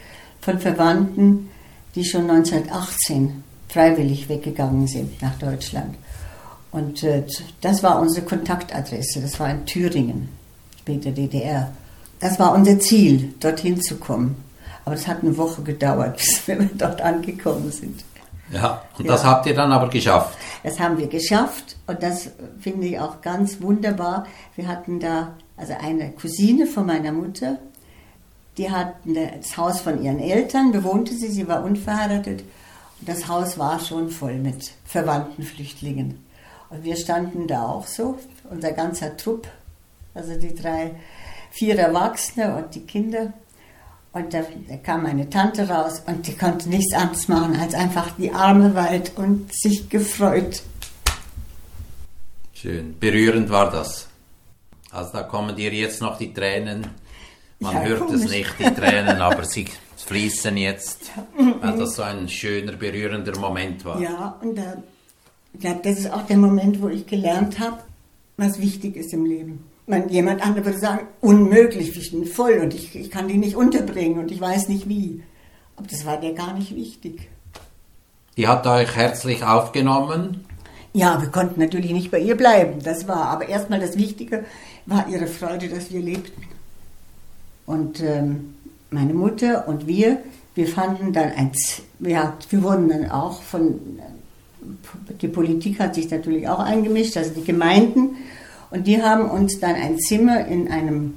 von 0.41 0.59
Verwandten, 0.59 1.49
die 1.95 2.05
schon 2.05 2.29
1918 2.29 3.43
freiwillig 3.69 4.29
weggegangen 4.29 4.87
sind 4.87 5.21
nach 5.21 5.37
Deutschland. 5.37 5.95
Und 6.71 7.03
äh, 7.03 7.23
das 7.61 7.83
war 7.83 7.99
unsere 7.99 8.25
Kontaktadresse, 8.25 9.21
das 9.21 9.39
war 9.39 9.49
in 9.49 9.65
Thüringen, 9.65 10.29
später 10.79 11.11
DDR. 11.11 11.71
Das 12.19 12.39
war 12.39 12.53
unser 12.53 12.79
Ziel, 12.79 13.33
dorthin 13.39 13.81
zu 13.81 13.97
kommen. 13.97 14.43
Aber 14.85 14.95
es 14.95 15.07
hat 15.07 15.23
eine 15.23 15.35
Woche 15.37 15.63
gedauert, 15.63 16.17
bis 16.17 16.47
wir 16.47 16.69
dort 16.75 17.01
angekommen 17.01 17.71
sind. 17.71 18.03
Ja, 18.51 18.83
und 18.97 19.05
ja. 19.05 19.11
das 19.11 19.25
habt 19.25 19.47
ihr 19.47 19.55
dann 19.55 19.71
aber 19.71 19.89
geschafft. 19.89 20.37
Das 20.63 20.79
haben 20.79 20.97
wir 20.97 21.07
geschafft 21.07 21.77
und 21.87 22.01
das 22.03 22.29
finde 22.59 22.87
ich 22.87 22.99
auch 22.99 23.21
ganz 23.21 23.61
wunderbar. 23.61 24.27
Wir 24.55 24.67
hatten 24.67 24.99
da 24.99 25.33
also 25.57 25.73
eine 25.79 26.11
Cousine 26.11 26.67
von 26.67 26.85
meiner 26.85 27.11
Mutter, 27.11 27.57
die 28.57 28.69
hat 28.69 28.95
das 29.05 29.57
Haus 29.57 29.81
von 29.81 30.01
ihren 30.01 30.19
Eltern, 30.19 30.71
bewohnte 30.71 31.13
sie, 31.13 31.27
sie 31.27 31.47
war 31.47 31.63
unverheiratet 31.63 32.43
und 32.99 33.09
das 33.09 33.27
Haus 33.27 33.57
war 33.57 33.79
schon 33.79 34.09
voll 34.09 34.35
mit 34.35 34.71
verwandten 34.85 35.43
Flüchtlingen. 35.43 36.23
Und 36.69 36.83
wir 36.83 36.95
standen 36.95 37.47
da 37.47 37.67
auch 37.67 37.87
so, 37.87 38.17
unser 38.49 38.71
ganzer 38.71 39.17
Trupp, 39.17 39.47
also 40.13 40.35
die 40.39 40.55
drei 40.55 40.91
vier 41.55 41.79
Erwachsene 41.79 42.55
und 42.55 42.75
die 42.75 42.81
Kinder. 42.81 43.33
Und 44.11 44.33
da, 44.33 44.43
da, 44.67 44.77
kam 44.77 45.03
meine 45.03 45.29
Tante 45.29 45.67
raus 45.67 46.01
und 46.05 46.27
die 46.27 46.35
konnte 46.35 46.69
nichts 46.69 46.93
anderes 46.93 47.27
machen, 47.27 47.55
als 47.57 47.73
einfach 47.73 48.11
die 48.17 48.31
Arme 48.31 48.75
weit 48.75 49.17
und 49.17 49.53
sich 49.53 49.89
gefreut. 49.89 50.63
Schön, 52.53 52.95
berührend 52.99 53.49
war 53.49 53.71
das. 53.71 54.07
Also 54.91 55.11
da 55.13 55.23
kommen 55.23 55.55
dir 55.55 55.73
jetzt 55.73 56.01
noch 56.01 56.17
die 56.17 56.33
Tränen. 56.33 56.87
Man 57.59 57.75
ja, 57.75 57.83
hört 57.83 57.99
komisch. 58.01 58.23
es 58.23 58.29
nicht, 58.29 58.53
die 58.59 58.73
Tränen, 58.73 59.21
aber 59.21 59.43
sie 59.53 59.65
fließen 59.97 60.55
jetzt, 60.55 61.11
weil 61.61 61.77
das 61.77 61.95
so 61.95 62.03
ein 62.03 62.29
schöner, 62.29 62.73
berührender 62.73 63.37
Moment 63.37 63.83
war. 63.83 63.99
Ja, 63.99 64.37
und 64.41 64.55
da, 64.57 64.81
ich 65.53 65.59
glaube, 65.59 65.81
das 65.83 65.99
ist 65.99 66.11
auch 66.11 66.25
der 66.25 66.37
Moment, 66.37 66.81
wo 66.81 66.89
ich 66.89 67.05
gelernt 67.05 67.59
habe, 67.59 67.79
was 68.37 68.59
wichtig 68.61 68.95
ist 68.95 69.13
im 69.13 69.25
Leben. 69.25 69.74
Man, 69.87 70.09
jemand 70.09 70.41
anderer 70.41 70.65
würde 70.65 70.79
sagen, 70.79 71.07
unmöglich, 71.21 71.95
ich 71.95 72.11
bin 72.11 72.25
voll 72.25 72.59
und 72.61 72.73
ich, 72.73 72.95
ich 72.95 73.11
kann 73.11 73.27
die 73.27 73.37
nicht 73.37 73.55
unterbringen 73.55 74.19
und 74.19 74.31
ich 74.31 74.41
weiß 74.41 74.67
nicht 74.69 74.89
wie. 74.89 75.21
Aber 75.75 75.87
das 75.87 76.05
war 76.05 76.19
dir 76.19 76.33
gar 76.33 76.53
nicht 76.53 76.75
wichtig. 76.75 77.29
Die 78.37 78.47
hat 78.47 78.65
euch 78.67 78.95
herzlich 78.95 79.43
aufgenommen? 79.43 80.45
Ja, 80.93 81.21
wir 81.21 81.29
konnten 81.29 81.59
natürlich 81.59 81.91
nicht 81.91 82.09
bei 82.09 82.19
ihr 82.19 82.35
bleiben, 82.35 82.79
das 82.83 83.07
war. 83.07 83.27
Aber 83.27 83.47
erstmal 83.47 83.79
das 83.79 83.97
Wichtige 83.97 84.45
war 84.85 85.07
ihre 85.09 85.27
Freude, 85.27 85.67
dass 85.67 85.91
wir 85.91 86.01
lebten. 86.01 86.43
Und 87.65 88.01
ähm, 88.01 88.55
meine 88.91 89.13
Mutter 89.13 89.67
und 89.67 89.87
wir, 89.87 90.19
wir 90.55 90.67
fanden 90.67 91.11
dann 91.11 91.31
eins, 91.31 91.81
ja, 91.99 92.37
wir 92.49 92.63
wurden 92.63 92.89
dann 92.89 93.11
auch 93.11 93.41
von, 93.41 93.99
die 95.21 95.27
Politik 95.27 95.79
hat 95.79 95.95
sich 95.95 96.09
natürlich 96.09 96.47
auch 96.47 96.59
eingemischt, 96.59 97.17
also 97.17 97.31
die 97.31 97.43
Gemeinden 97.43 98.15
Und 98.71 98.87
die 98.87 99.01
haben 99.01 99.29
uns 99.29 99.59
dann 99.59 99.75
ein 99.75 99.99
Zimmer 99.99 100.45
in 100.47 100.69
einem 100.69 101.15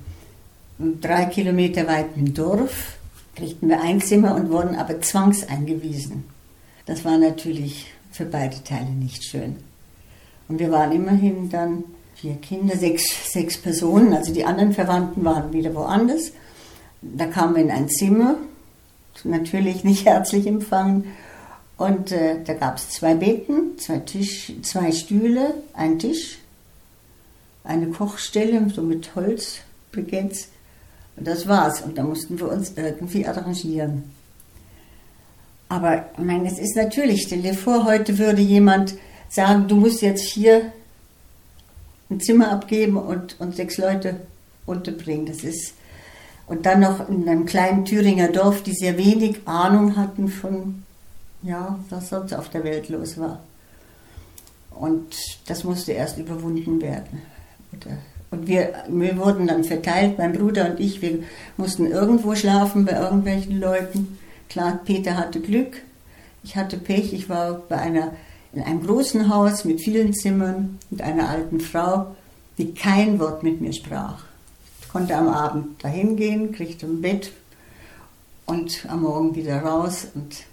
drei 0.78 1.24
Kilometer 1.26 1.87
weiten 1.87 2.34
Dorf, 2.34 2.98
kriegten 3.34 3.68
wir 3.68 3.80
ein 3.80 4.00
Zimmer 4.00 4.34
und 4.34 4.50
wurden 4.50 4.76
aber 4.76 5.00
zwangseingewiesen. 5.00 6.24
Das 6.87 7.04
war 7.04 7.18
natürlich 7.18 7.87
für 8.11 8.24
beide 8.24 8.62
Teile 8.64 8.90
nicht 8.90 9.24
schön. 9.24 9.56
Und 10.48 10.58
wir 10.58 10.70
waren 10.70 10.92
immerhin 10.92 11.50
dann 11.50 11.84
vier 12.14 12.34
Kinder, 12.37 12.76
sechs, 12.76 13.32
sechs 13.32 13.58
Personen, 13.58 14.12
also 14.12 14.32
die 14.32 14.44
anderen 14.44 14.72
Verwandten 14.72 15.24
waren 15.24 15.52
wieder 15.52 15.74
woanders. 15.74 16.32
Da 17.00 17.26
kamen 17.26 17.54
wir 17.54 17.62
in 17.62 17.70
ein 17.70 17.88
Zimmer, 17.88 18.37
natürlich 19.24 19.84
nicht 19.84 20.04
herzlich 20.06 20.46
empfangen. 20.46 21.04
Und 21.76 22.11
äh, 22.11 22.42
da 22.44 22.54
gab 22.54 22.78
es 22.78 22.90
zwei 22.90 23.14
Betten, 23.14 23.78
zwei, 23.78 23.98
Tisch, 23.98 24.52
zwei 24.62 24.90
Stühle, 24.90 25.54
ein 25.74 26.00
Tisch, 26.00 26.38
eine 27.68 27.88
Kochstelle 27.88 28.68
so 28.70 28.83
mit 28.83 29.14
Holz 29.14 29.59
begrenzt. 29.92 30.48
Und 31.16 31.26
das 31.26 31.46
war's. 31.46 31.83
Und 31.83 31.98
da 31.98 32.02
mussten 32.02 32.40
wir 32.40 32.50
uns 32.50 32.72
irgendwie 32.74 33.26
arrangieren. 33.26 34.11
Aber 35.68 36.07
ich 36.16 36.24
meine, 36.24 36.48
es 36.48 36.59
ist 36.59 36.76
natürlich, 36.76 37.28
dir 37.28 37.54
vor, 37.54 37.85
heute 37.85 38.16
würde 38.16 38.40
jemand 38.40 38.94
sagen, 39.28 39.68
du 39.68 39.76
musst 39.76 40.00
jetzt 40.00 40.22
hier 40.22 40.72
ein 42.09 42.20
Zimmer 42.20 42.50
abgeben 42.50 42.96
und, 42.96 43.38
und 43.38 43.54
sechs 43.54 43.76
Leute 43.76 44.20
unterbringen. 44.64 45.26
Das 45.26 45.44
ist, 45.44 45.74
und 46.46 46.64
dann 46.64 46.81
noch 46.81 47.07
in 47.11 47.28
einem 47.28 47.44
kleinen 47.44 47.85
Thüringer 47.85 48.28
Dorf, 48.28 48.62
die 48.62 48.72
sehr 48.72 48.96
wenig 48.96 49.46
Ahnung 49.46 49.96
hatten 49.96 50.28
von, 50.28 50.85
ja, 51.42 51.78
was 51.90 52.09
sonst 52.09 52.33
auf 52.33 52.48
der 52.48 52.64
Welt 52.64 52.88
los 52.88 53.18
war. 53.18 53.40
Und 54.70 55.14
das 55.46 55.64
musste 55.64 55.92
erst 55.92 56.16
überwunden 56.16 56.81
werden. 56.81 57.20
Und 58.30 58.46
wir, 58.46 58.74
wir 58.88 59.16
wurden 59.16 59.46
dann 59.46 59.64
verteilt, 59.64 60.18
mein 60.18 60.32
Bruder 60.32 60.70
und 60.70 60.80
ich, 60.80 61.00
wir 61.00 61.20
mussten 61.56 61.86
irgendwo 61.86 62.34
schlafen 62.34 62.84
bei 62.84 62.92
irgendwelchen 62.92 63.58
Leuten. 63.58 64.18
Klar, 64.48 64.80
Peter 64.84 65.16
hatte 65.16 65.40
Glück, 65.40 65.82
ich 66.42 66.56
hatte 66.56 66.76
Pech, 66.76 67.12
ich 67.12 67.28
war 67.28 67.54
bei 67.68 67.78
einer, 67.78 68.12
in 68.52 68.62
einem 68.62 68.84
großen 68.84 69.32
Haus 69.34 69.64
mit 69.64 69.80
vielen 69.80 70.12
Zimmern 70.12 70.78
mit 70.90 71.00
einer 71.00 71.28
alten 71.28 71.60
Frau, 71.60 72.14
die 72.58 72.74
kein 72.74 73.18
Wort 73.18 73.42
mit 73.42 73.60
mir 73.60 73.72
sprach. 73.72 74.24
Ich 74.82 74.88
konnte 74.88 75.16
am 75.16 75.28
Abend 75.28 75.82
dahin 75.82 76.16
gehen, 76.16 76.52
kriegte 76.52 76.86
ein 76.86 77.00
Bett 77.00 77.32
und 78.46 78.86
am 78.88 79.02
Morgen 79.02 79.34
wieder 79.34 79.60
raus. 79.60 80.08
Und 80.14 80.44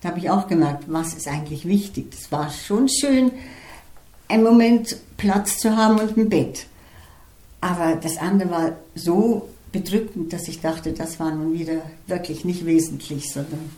da 0.00 0.10
habe 0.10 0.18
ich 0.18 0.30
auch 0.30 0.48
gemerkt, 0.48 0.84
was 0.88 1.14
ist 1.14 1.28
eigentlich 1.28 1.66
wichtig. 1.66 2.10
Das 2.10 2.32
war 2.32 2.50
schon 2.50 2.88
schön, 2.88 3.30
einen 4.28 4.42
Moment 4.42 4.96
Platz 5.16 5.58
zu 5.58 5.76
haben 5.76 5.98
und 5.98 6.16
ein 6.16 6.28
Bett. 6.28 6.66
Aber 7.60 7.96
das 7.96 8.18
andere 8.18 8.50
war 8.50 8.72
so 8.94 9.48
bedrückend, 9.72 10.32
dass 10.32 10.48
ich 10.48 10.60
dachte, 10.60 10.92
das 10.92 11.18
war 11.18 11.30
nun 11.34 11.52
wieder 11.52 11.82
wirklich 12.06 12.44
nicht 12.44 12.64
wesentlich, 12.66 13.32
sondern. 13.32 13.70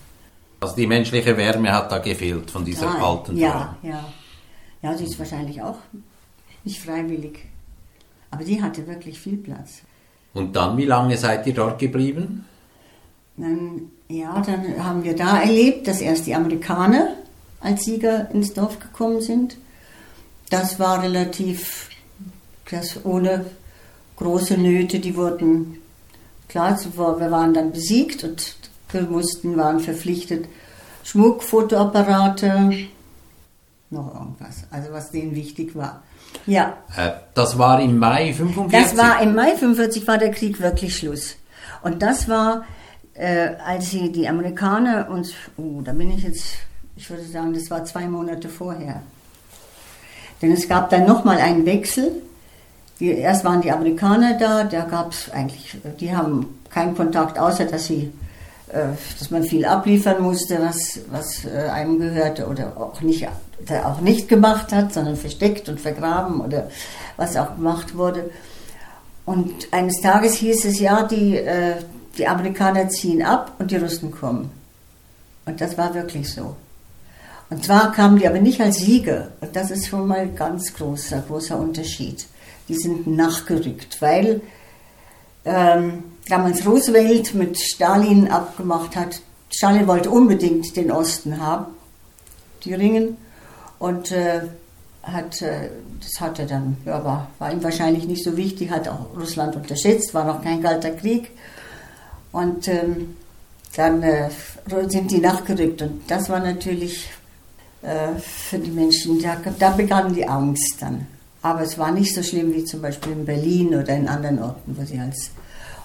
Also 0.60 0.76
die 0.76 0.86
menschliche 0.86 1.36
Wärme 1.36 1.72
hat 1.72 1.92
da 1.92 1.98
gefehlt 1.98 2.50
von 2.50 2.64
dieser 2.64 2.86
Total. 2.86 3.02
alten 3.02 3.32
Frau. 3.32 3.42
Ja, 3.42 3.76
ja. 3.82 4.04
Ja, 4.82 4.96
sie 4.96 5.04
ist 5.04 5.18
wahrscheinlich 5.18 5.62
auch 5.62 5.78
nicht 6.64 6.80
freiwillig. 6.80 7.46
Aber 8.30 8.44
die 8.44 8.62
hatte 8.62 8.86
wirklich 8.86 9.18
viel 9.18 9.36
Platz. 9.36 9.82
Und 10.34 10.54
dann, 10.54 10.76
wie 10.76 10.84
lange 10.84 11.16
seid 11.16 11.46
ihr 11.46 11.54
dort 11.54 11.78
geblieben? 11.78 12.44
Dann, 13.36 13.90
ja, 14.08 14.40
dann 14.42 14.84
haben 14.84 15.02
wir 15.04 15.16
da 15.16 15.40
erlebt, 15.40 15.86
dass 15.88 16.00
erst 16.00 16.26
die 16.26 16.34
Amerikaner 16.34 17.14
als 17.60 17.84
Sieger 17.84 18.30
ins 18.32 18.52
Dorf 18.52 18.78
gekommen 18.78 19.20
sind. 19.20 19.56
Das 20.50 20.78
war 20.78 21.02
relativ, 21.02 21.90
das 22.70 23.04
ohne 23.04 23.46
große 24.16 24.56
Nöte, 24.56 24.98
die 24.98 25.16
wurden, 25.16 25.78
klar, 26.48 26.78
wir 26.78 27.30
waren 27.30 27.54
dann 27.54 27.72
besiegt 27.72 28.24
und 28.24 28.56
wir 28.90 29.02
mussten, 29.02 29.56
waren 29.56 29.80
verpflichtet, 29.80 30.46
Schmuck, 31.04 31.42
Fotoapparate, 31.42 32.72
noch 33.90 34.14
irgendwas, 34.14 34.64
also 34.70 34.92
was 34.92 35.10
denen 35.10 35.34
wichtig 35.34 35.74
war. 35.76 36.02
Ja, 36.46 36.76
Äh, 36.96 37.12
das 37.34 37.58
war 37.58 37.80
im 37.80 37.98
Mai 37.98 38.32
45. 38.32 38.72
das 38.80 38.96
war 38.96 39.22
im 39.22 39.34
Mai 39.34 39.56
45 39.56 40.06
war 40.06 40.18
der 40.18 40.30
Krieg 40.30 40.60
wirklich 40.60 40.96
Schluss. 40.96 41.36
Und 41.82 42.02
das 42.02 42.28
war, 42.28 42.64
äh, 43.14 43.50
als 43.64 43.90
sie 43.90 44.10
die 44.10 44.28
Amerikaner 44.28 45.08
uns, 45.08 45.32
oh, 45.56 45.80
da 45.82 45.92
bin 45.92 46.10
ich 46.10 46.24
jetzt, 46.24 46.44
ich 46.96 47.08
würde 47.08 47.24
sagen, 47.24 47.54
das 47.54 47.70
war 47.70 47.84
zwei 47.84 48.06
Monate 48.06 48.48
vorher. 48.48 49.02
Denn 50.42 50.52
es 50.52 50.68
gab 50.68 50.90
dann 50.90 51.06
nochmal 51.06 51.38
einen 51.38 51.64
Wechsel. 51.66 52.22
Die, 53.00 53.10
erst 53.10 53.44
waren 53.44 53.60
die 53.60 53.72
Amerikaner 53.72 54.38
da, 54.38 54.64
da 54.64 54.82
gab 54.82 55.12
es 55.12 55.30
eigentlich, 55.30 55.76
die 56.00 56.16
haben 56.16 56.60
keinen 56.70 56.96
Kontakt, 56.96 57.38
außer 57.38 57.66
dass 57.66 57.86
sie, 57.86 58.10
äh, 58.68 58.86
dass 59.18 59.30
man 59.30 59.44
viel 59.44 59.64
abliefern 59.64 60.22
musste, 60.22 60.60
was, 60.60 61.00
was 61.10 61.44
äh, 61.44 61.68
einem 61.68 61.98
gehörte 61.98 62.46
oder 62.46 62.72
auch 62.76 63.00
nicht, 63.02 63.28
auch 63.84 64.00
nicht 64.00 64.28
gemacht 64.28 64.72
hat, 64.72 64.94
sondern 64.94 65.16
versteckt 65.16 65.68
und 65.68 65.80
vergraben 65.80 66.40
oder 66.40 66.70
was 67.16 67.36
auch 67.36 67.56
gemacht 67.56 67.96
wurde. 67.96 68.30
Und 69.26 69.72
eines 69.72 70.00
Tages 70.00 70.34
hieß 70.34 70.64
es, 70.64 70.78
ja, 70.78 71.02
die, 71.02 71.36
äh, 71.36 71.74
die 72.16 72.26
Amerikaner 72.26 72.88
ziehen 72.88 73.22
ab 73.22 73.52
und 73.58 73.70
die 73.70 73.76
Russen 73.76 74.10
kommen. 74.10 74.50
Und 75.44 75.60
das 75.60 75.76
war 75.76 75.94
wirklich 75.94 76.32
so. 76.32 76.56
Und 77.48 77.64
zwar 77.64 77.92
kamen 77.92 78.18
die 78.18 78.26
aber 78.26 78.40
nicht 78.40 78.60
als 78.60 78.78
Sieger. 78.78 79.28
Und 79.40 79.54
das 79.54 79.70
ist 79.70 79.86
schon 79.86 80.06
mal 80.06 80.18
ein 80.18 80.34
ganz 80.34 80.74
großer, 80.74 81.22
großer 81.26 81.56
Unterschied. 81.58 82.26
Die 82.68 82.74
sind 82.74 83.06
nachgerückt, 83.06 84.02
weil 84.02 84.40
ähm, 85.44 86.02
damals 86.28 86.66
Roosevelt 86.66 87.34
mit 87.34 87.58
Stalin 87.58 88.28
abgemacht 88.28 88.96
hat. 88.96 89.20
Stalin 89.50 89.86
wollte 89.86 90.10
unbedingt 90.10 90.76
den 90.76 90.90
Osten 90.90 91.40
haben, 91.40 91.66
die 92.64 92.74
Ringen. 92.74 93.16
Und 93.78 94.10
äh, 94.10 94.40
hat, 95.04 95.40
äh, 95.42 95.70
das 96.00 96.20
hat 96.20 96.40
er 96.40 96.46
dann, 96.46 96.78
ja, 96.84 97.04
war, 97.04 97.28
war 97.38 97.52
ihm 97.52 97.62
wahrscheinlich 97.62 98.08
nicht 98.08 98.24
so 98.24 98.36
wichtig, 98.36 98.70
hat 98.70 98.88
auch 98.88 99.06
Russland 99.16 99.54
unterschätzt, 99.54 100.14
war 100.14 100.24
noch 100.24 100.42
kein 100.42 100.62
kalter 100.62 100.90
Krieg. 100.90 101.30
Und 102.32 102.66
ähm, 102.66 103.16
dann 103.76 104.02
äh, 104.02 104.30
sind 104.88 105.12
die 105.12 105.18
nachgerückt. 105.18 105.82
Und 105.82 106.10
das 106.10 106.28
war 106.28 106.40
natürlich 106.40 107.08
äh, 107.86 108.18
für 108.18 108.58
die 108.58 108.72
Menschen, 108.72 109.22
da, 109.22 109.36
da 109.58 109.70
begann 109.70 110.12
die 110.12 110.26
Angst 110.26 110.76
dann. 110.80 111.06
Aber 111.40 111.60
es 111.60 111.78
war 111.78 111.92
nicht 111.92 112.12
so 112.12 112.20
schlimm 112.20 112.52
wie 112.52 112.64
zum 112.64 112.82
Beispiel 112.82 113.12
in 113.12 113.24
Berlin 113.24 113.68
oder 113.68 113.94
in 113.94 114.08
anderen 114.08 114.42
Orten, 114.42 114.76
wo 114.76 114.84
sie 114.84 114.98
als. 114.98 115.30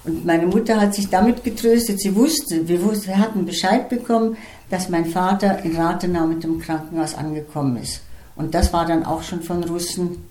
Und 0.04 0.26
meine 0.26 0.48
Mutter 0.48 0.82
hat 0.82 0.96
sich 0.96 1.10
damit 1.10 1.44
getröstet. 1.44 2.00
Sie 2.00 2.16
wusste, 2.16 2.68
wir, 2.68 2.82
wussten, 2.82 3.10
wir 3.10 3.20
hatten 3.20 3.46
Bescheid 3.46 3.88
bekommen, 3.88 4.36
dass 4.72 4.90
mein 4.90 5.06
Vater 5.06 5.64
in 5.64 5.76
Rathenau 5.76 6.26
mit 6.26 6.44
dem 6.44 6.60
Krankenhaus 6.60 7.14
angekommen 7.14 7.78
ist. 7.78 8.02
Und 8.36 8.56
das 8.56 8.74
war 8.74 8.88
dann 8.88 9.06
auch 9.06 9.22
schon 9.22 9.44
von 9.44 9.64
Russen 9.64 10.26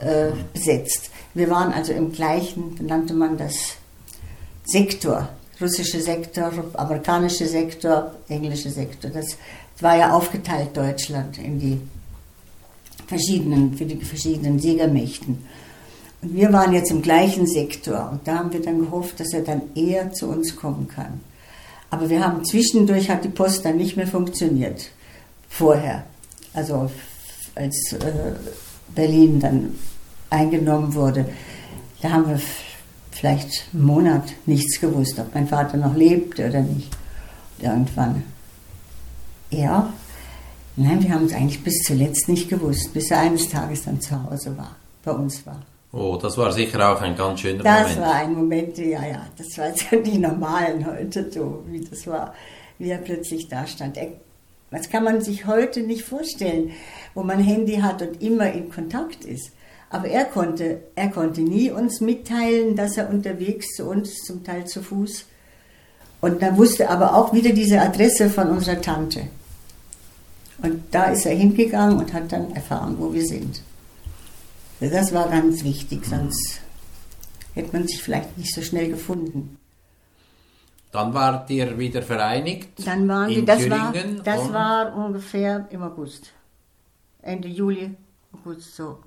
äh, 0.00 0.32
besetzt. 0.52 1.10
Wir 1.32 1.48
waren 1.48 1.72
also 1.72 1.94
im 1.94 2.12
gleichen, 2.12 2.76
nannte 2.82 3.14
man 3.14 3.38
das 3.38 3.54
Sektor, 4.66 5.30
russische 5.58 6.02
Sektor, 6.02 6.52
amerikanische 6.74 7.46
Sektor, 7.46 8.12
englische 8.28 8.68
Sektor. 8.68 9.10
Das 9.10 9.38
war 9.82 9.96
ja 9.96 10.12
aufgeteilt 10.12 10.76
Deutschland 10.76 11.38
in 11.38 11.58
die 11.58 11.80
verschiedenen, 13.06 13.76
für 13.76 13.84
die 13.84 13.96
verschiedenen 14.04 14.58
Siegermächten. 14.58 15.44
Und 16.20 16.34
wir 16.34 16.52
waren 16.52 16.72
jetzt 16.72 16.90
im 16.90 17.00
gleichen 17.00 17.46
Sektor 17.46 18.10
und 18.10 18.26
da 18.26 18.38
haben 18.38 18.52
wir 18.52 18.60
dann 18.60 18.80
gehofft, 18.80 19.20
dass 19.20 19.32
er 19.32 19.42
dann 19.42 19.62
eher 19.74 20.12
zu 20.12 20.28
uns 20.28 20.56
kommen 20.56 20.88
kann. 20.88 21.20
Aber 21.90 22.10
wir 22.10 22.24
haben 22.24 22.44
zwischendurch 22.44 23.08
hat 23.08 23.24
die 23.24 23.28
Post 23.28 23.64
dann 23.64 23.76
nicht 23.76 23.96
mehr 23.96 24.06
funktioniert. 24.06 24.90
Vorher. 25.48 26.04
Also 26.52 26.90
als 27.54 27.92
äh, 27.92 28.34
Berlin 28.94 29.40
dann 29.40 29.74
eingenommen 30.28 30.94
wurde, 30.94 31.26
da 32.02 32.10
haben 32.10 32.28
wir 32.28 32.40
vielleicht 33.10 33.64
einen 33.72 33.84
Monat 33.84 34.24
nichts 34.46 34.80
gewusst, 34.80 35.18
ob 35.18 35.34
mein 35.34 35.48
Vater 35.48 35.76
noch 35.76 35.96
lebte 35.96 36.48
oder 36.48 36.60
nicht. 36.60 36.90
Irgendwann. 37.60 38.22
Ja, 39.50 39.92
nein, 40.76 41.02
wir 41.02 41.14
haben 41.14 41.26
es 41.26 41.32
eigentlich 41.32 41.62
bis 41.62 41.78
zuletzt 41.86 42.28
nicht 42.28 42.48
gewusst, 42.48 42.92
bis 42.92 43.10
er 43.10 43.20
eines 43.20 43.48
Tages 43.48 43.84
dann 43.84 44.00
zu 44.00 44.22
Hause 44.22 44.56
war, 44.56 44.76
bei 45.04 45.12
uns 45.12 45.44
war. 45.46 45.62
Oh, 45.90 46.18
das 46.20 46.36
war 46.36 46.52
sicher 46.52 46.92
auch 46.92 47.00
ein 47.00 47.16
ganz 47.16 47.40
schöner 47.40 47.62
Das 47.62 47.82
Moment. 47.82 48.00
war 48.00 48.14
ein 48.14 48.34
Moment, 48.34 48.78
ja, 48.78 49.06
ja, 49.06 49.26
das 49.36 49.56
war 49.56 49.68
jetzt 49.68 49.86
die 50.06 50.18
normalen 50.18 50.86
heute, 50.86 51.30
so 51.30 51.64
wie 51.66 51.80
das 51.82 52.06
war, 52.06 52.34
wie 52.78 52.90
er 52.90 52.98
plötzlich 52.98 53.48
da 53.48 53.66
stand. 53.66 53.96
Er, 53.96 54.08
das 54.70 54.90
kann 54.90 55.04
man 55.04 55.22
sich 55.22 55.46
heute 55.46 55.80
nicht 55.80 56.02
vorstellen, 56.04 56.72
wo 57.14 57.22
man 57.22 57.40
Handy 57.40 57.76
hat 57.76 58.02
und 58.02 58.22
immer 58.22 58.52
in 58.52 58.70
Kontakt 58.70 59.24
ist. 59.24 59.52
Aber 59.88 60.08
er 60.08 60.26
konnte, 60.26 60.82
er 60.94 61.08
konnte 61.08 61.40
nie 61.40 61.70
uns 61.70 62.02
mitteilen, 62.02 62.76
dass 62.76 62.98
er 62.98 63.08
unterwegs 63.08 63.68
zu 63.74 63.86
uns, 63.88 64.14
zum 64.26 64.44
Teil 64.44 64.66
zu 64.66 64.82
Fuß. 64.82 65.24
Und 66.20 66.42
dann 66.42 66.58
wusste 66.58 66.90
aber 66.90 67.14
auch 67.14 67.32
wieder 67.32 67.52
diese 67.52 67.80
Adresse 67.80 68.28
von 68.28 68.48
unserer 68.50 68.80
Tante. 68.82 69.22
Und 70.62 70.82
da 70.92 71.04
ist 71.04 71.24
er 71.26 71.34
hingegangen 71.36 71.98
und 71.98 72.12
hat 72.12 72.32
dann 72.32 72.50
erfahren, 72.54 72.96
wo 72.98 73.12
wir 73.12 73.24
sind. 73.24 73.62
Das 74.80 75.12
war 75.12 75.28
ganz 75.28 75.62
wichtig, 75.64 76.04
sonst 76.06 76.60
hätte 77.54 77.76
man 77.76 77.86
sich 77.86 78.02
vielleicht 78.02 78.36
nicht 78.38 78.54
so 78.54 78.62
schnell 78.62 78.88
gefunden. 78.88 79.58
Dann 80.92 81.12
wart 81.14 81.50
ihr 81.50 81.78
wieder 81.78 82.02
vereinigt. 82.02 82.70
Dann 82.86 83.06
waren 83.08 83.28
wir, 83.28 83.44
das, 83.44 83.68
war, 83.68 83.92
das 84.24 84.52
war 84.52 84.94
ungefähr 84.96 85.66
im 85.70 85.82
August. 85.82 86.32
Ende 87.20 87.48
Juli, 87.48 87.94
August 88.32 88.74
so. 88.76 88.98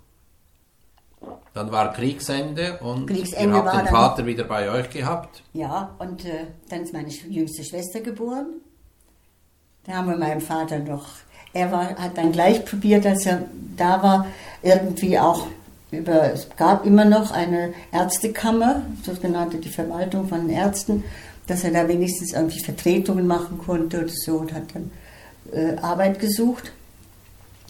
Dann 1.54 1.72
war 1.72 1.92
Kriegsende 1.94 2.80
und 2.80 3.08
Kriegsende 3.08 3.58
ihr 3.58 3.64
habt 3.64 3.74
den 3.74 3.86
dann- 3.86 3.88
Vater 3.94 4.26
wieder 4.26 4.44
bei 4.44 4.70
euch 4.70 4.90
gehabt. 4.90 5.44
Ja, 5.54 5.96
und 6.00 6.26
äh, 6.26 6.48
dann 6.70 6.82
ist 6.84 6.94
meine 6.94 7.10
jüngste 7.10 7.64
Schwester 7.64 8.02
geboren. 8.02 8.62
Da 9.84 9.94
haben 9.94 10.10
wir 10.10 10.18
meinem 10.18 10.42
Vater 10.42 10.80
noch, 10.80 11.06
er 11.54 11.72
war, 11.72 11.96
hat 11.96 12.18
dann 12.18 12.32
gleich 12.32 12.66
probiert, 12.66 13.06
als 13.06 13.26
er 13.26 13.44
da 13.78 14.02
war, 14.02 14.28
irgendwie 14.62 15.20
auch 15.20 15.48
über, 15.92 16.32
es 16.32 16.48
gab 16.56 16.86
immer 16.86 17.06
noch 17.06 17.32
eine 17.32 17.74
Ärztekammer, 17.92 18.84
sogenannte 19.04 19.58
die 19.58 19.70
Verwaltung 19.70 20.28
von 20.28 20.50
Ärzten, 20.50 21.04
dass 21.48 21.64
er 21.64 21.72
da 21.72 21.88
wenigstens 21.88 22.34
irgendwie 22.34 22.64
Vertretungen 22.64 23.28
machen 23.28 23.58
konnte 23.58 24.00
oder 24.00 24.14
so 24.14 24.38
und 24.38 24.54
hat 24.54 24.64
dann 24.74 24.92
äh, 25.52 25.78
Arbeit 25.82 26.20
gesucht. 26.20 26.72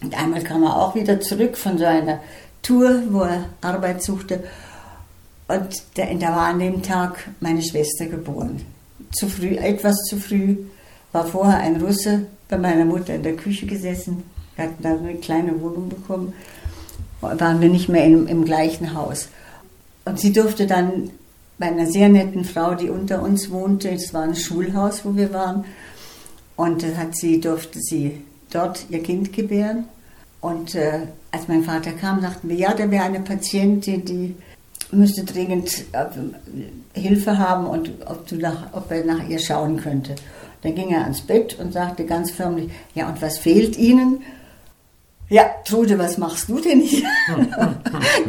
Und 0.02 0.16
einmal 0.16 0.42
kam 0.42 0.62
er 0.62 0.76
auch 0.76 0.94
wieder 0.94 1.20
zurück 1.20 1.56
von 1.56 1.78
so 1.78 1.84
einer 1.84 2.20
Tour, 2.62 3.02
wo 3.10 3.22
er 3.22 3.46
Arbeit 3.60 4.02
suchte. 4.02 4.44
Und 5.48 5.82
da, 5.94 6.04
da 6.14 6.28
war 6.28 6.46
an 6.48 6.60
dem 6.60 6.82
Tag 6.82 7.28
meine 7.40 7.62
Schwester 7.62 8.06
geboren. 8.06 8.64
Zu 9.12 9.28
früh, 9.28 9.56
etwas 9.56 9.96
zu 10.08 10.16
früh, 10.16 10.56
war 11.12 11.26
vorher 11.26 11.58
ein 11.58 11.80
Russe 11.80 12.26
bei 12.48 12.58
meiner 12.58 12.84
Mutter 12.84 13.14
in 13.14 13.22
der 13.22 13.36
Küche 13.36 13.66
gesessen. 13.66 14.24
Wir 14.56 14.64
hatten 14.64 14.82
da 14.82 14.90
eine 14.90 15.14
kleine 15.16 15.60
Wohnung 15.60 15.88
bekommen. 15.88 16.32
Waren 17.20 17.60
wir 17.60 17.68
nicht 17.68 17.88
mehr 17.88 18.04
im, 18.04 18.26
im 18.26 18.44
gleichen 18.44 18.94
Haus. 18.94 19.28
Und 20.04 20.18
sie 20.18 20.32
durfte 20.32 20.66
dann 20.66 21.10
bei 21.58 21.66
einer 21.66 21.86
sehr 21.86 22.08
netten 22.08 22.44
Frau, 22.44 22.74
die 22.74 22.90
unter 22.90 23.22
uns 23.22 23.50
wohnte, 23.50 23.90
es 23.90 24.12
war 24.12 24.22
ein 24.22 24.34
Schulhaus, 24.34 25.04
wo 25.04 25.14
wir 25.14 25.32
waren, 25.32 25.64
und 26.56 26.84
hat 26.96 27.14
sie, 27.16 27.40
durfte 27.40 27.78
sie 27.80 28.20
dort 28.50 28.86
ihr 28.90 29.02
Kind 29.02 29.32
gebären. 29.32 29.84
Und 30.40 30.74
äh, 30.74 31.06
als 31.30 31.46
mein 31.46 31.62
Vater 31.62 31.92
kam, 31.92 32.20
sagten 32.20 32.48
wir, 32.48 32.56
ja, 32.56 32.74
da 32.74 32.90
wäre 32.90 33.04
eine 33.04 33.20
Patientin, 33.20 34.04
die 34.04 34.34
müsste 34.90 35.24
dringend 35.24 35.84
äh, 35.92 36.98
Hilfe 36.98 37.38
haben 37.38 37.66
und 37.66 37.92
ob, 38.06 38.26
du 38.26 38.36
nach, 38.36 38.72
ob 38.72 38.90
er 38.90 39.04
nach 39.04 39.28
ihr 39.28 39.38
schauen 39.38 39.76
könnte. 39.76 40.16
Dann 40.62 40.74
ging 40.74 40.90
er 40.90 41.02
ans 41.02 41.20
Bett 41.20 41.58
und 41.58 41.72
sagte 41.72 42.06
ganz 42.06 42.30
förmlich, 42.30 42.70
ja, 42.94 43.08
und 43.08 43.20
was 43.20 43.38
fehlt 43.38 43.76
Ihnen? 43.76 44.22
Ja, 45.28 45.44
Trude, 45.64 45.98
was 45.98 46.18
machst 46.18 46.48
du 46.48 46.60
denn 46.60 46.80
hier? 46.80 47.08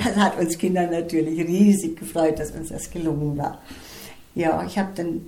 das 0.03 0.15
hat 0.15 0.39
uns 0.39 0.57
Kinder 0.57 0.87
natürlich 0.87 1.39
riesig 1.47 1.99
gefreut, 1.99 2.39
dass 2.39 2.51
uns 2.51 2.69
das 2.69 2.89
gelungen 2.89 3.37
war. 3.37 3.61
Ja, 4.35 4.63
ich 4.65 4.77
habe 4.77 4.89
dann 4.95 5.21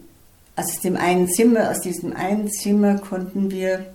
aus 0.55 0.79
dem 0.79 0.95
einen 0.95 1.27
Zimmer, 1.27 1.69
aus 1.69 1.81
diesem 1.81 2.13
einen 2.13 2.49
Zimmer 2.49 2.97
konnten 2.97 3.51
wir, 3.51 3.85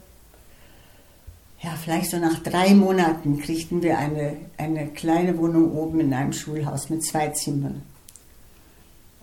ja, 1.63 1.71
vielleicht 1.83 2.11
so 2.11 2.19
nach 2.19 2.39
drei 2.43 2.75
Monaten 2.75 3.39
kriegten 3.41 3.83
wir 3.83 3.99
eine, 3.99 4.37
eine 4.57 4.89
kleine 4.89 5.37
Wohnung 5.39 5.73
oben 5.73 6.01
in 6.01 6.15
einem 6.15 6.33
Schulhaus 6.33 6.91
mit 6.91 7.05
zwei 7.05 7.29
Zimmern. 7.29 7.83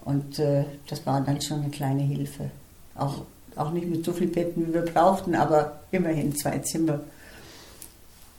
Und 0.04 0.40
äh, 0.40 0.66
das 0.88 1.06
war 1.06 1.22
dann 1.22 1.42
schon 1.42 1.62
eine 1.62 1.70
kleine 1.70 2.02
Hilfe. 2.02 2.50
Auch, 2.96 3.26
auch 3.58 3.72
nicht 3.72 3.88
mit 3.88 4.06
so 4.06 4.14
viel 4.14 4.28
Betten, 4.28 4.68
wie 4.68 4.74
wir 4.74 4.82
brauchten, 4.82 5.36
aber 5.36 5.80
immerhin 5.92 6.36
zwei 6.36 6.60
Zimmer. 6.60 7.02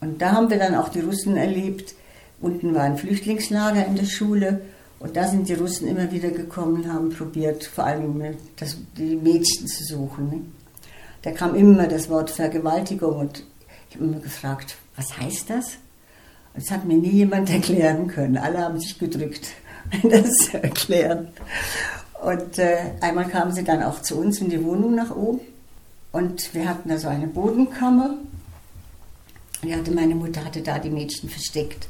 Und 0.00 0.22
da 0.22 0.33
haben 0.33 0.50
wir 0.50 0.59
dann 0.59 0.74
auch 0.74 0.88
die 0.88 1.00
Russen 1.00 1.37
erlebt. 1.37 1.94
Unten 2.40 2.74
war 2.74 2.83
ein 2.83 2.96
Flüchtlingslager 2.96 3.85
in 3.87 3.96
der 3.96 4.04
Schule 4.04 4.61
und 5.00 5.16
da 5.16 5.28
sind 5.28 5.48
die 5.48 5.54
Russen 5.54 5.88
immer 5.88 6.11
wieder 6.11 6.31
gekommen 6.31 6.83
und 6.83 6.92
haben 6.92 7.11
probiert, 7.11 7.64
vor 7.64 7.85
allem 7.85 8.22
das, 8.57 8.76
die 8.96 9.16
Mädchen 9.16 9.66
zu 9.66 9.85
suchen. 9.85 10.28
Ne? 10.28 10.40
Da 11.22 11.33
kam 11.33 11.54
immer 11.54 11.87
das 11.87 12.09
Wort 12.09 12.31
Vergewaltigung 12.31 13.16
und 13.16 13.44
ich 13.88 13.96
habe 13.96 14.07
immer 14.07 14.20
gefragt, 14.20 14.76
was 14.96 15.16
heißt 15.16 15.50
das? 15.50 15.78
Und 16.54 16.64
das 16.64 16.70
hat 16.70 16.85
mir 16.85 16.98
nie 16.98 17.11
jemand 17.11 17.50
erklären 17.52 18.09
können. 18.09 18.37
Alle 18.37 18.59
haben 18.59 18.81
sich 18.81 18.98
gedrückt, 18.98 19.48
das 20.02 20.31
zu 20.50 20.62
erklären. 20.62 21.28
Und 22.22 22.59
äh, 22.59 22.92
einmal 23.00 23.28
kamen 23.28 23.52
sie 23.52 23.64
dann 23.64 23.83
auch 23.83 24.02
zu 24.02 24.18
uns 24.18 24.40
in 24.40 24.50
die 24.50 24.62
Wohnung 24.64 24.94
nach 24.94 25.14
oben. 25.14 25.40
Und 26.11 26.52
wir 26.54 26.68
hatten 26.68 26.88
da 26.88 26.98
so 26.98 27.09
eine 27.09 27.26
Bodenkammer. 27.26 28.14
Die 29.62 29.74
hatte, 29.74 29.90
meine 29.90 30.14
Mutter 30.14 30.44
hatte 30.44 30.62
da 30.62 30.78
die 30.78 30.90
Mädchen 30.90 31.28
versteckt. 31.28 31.88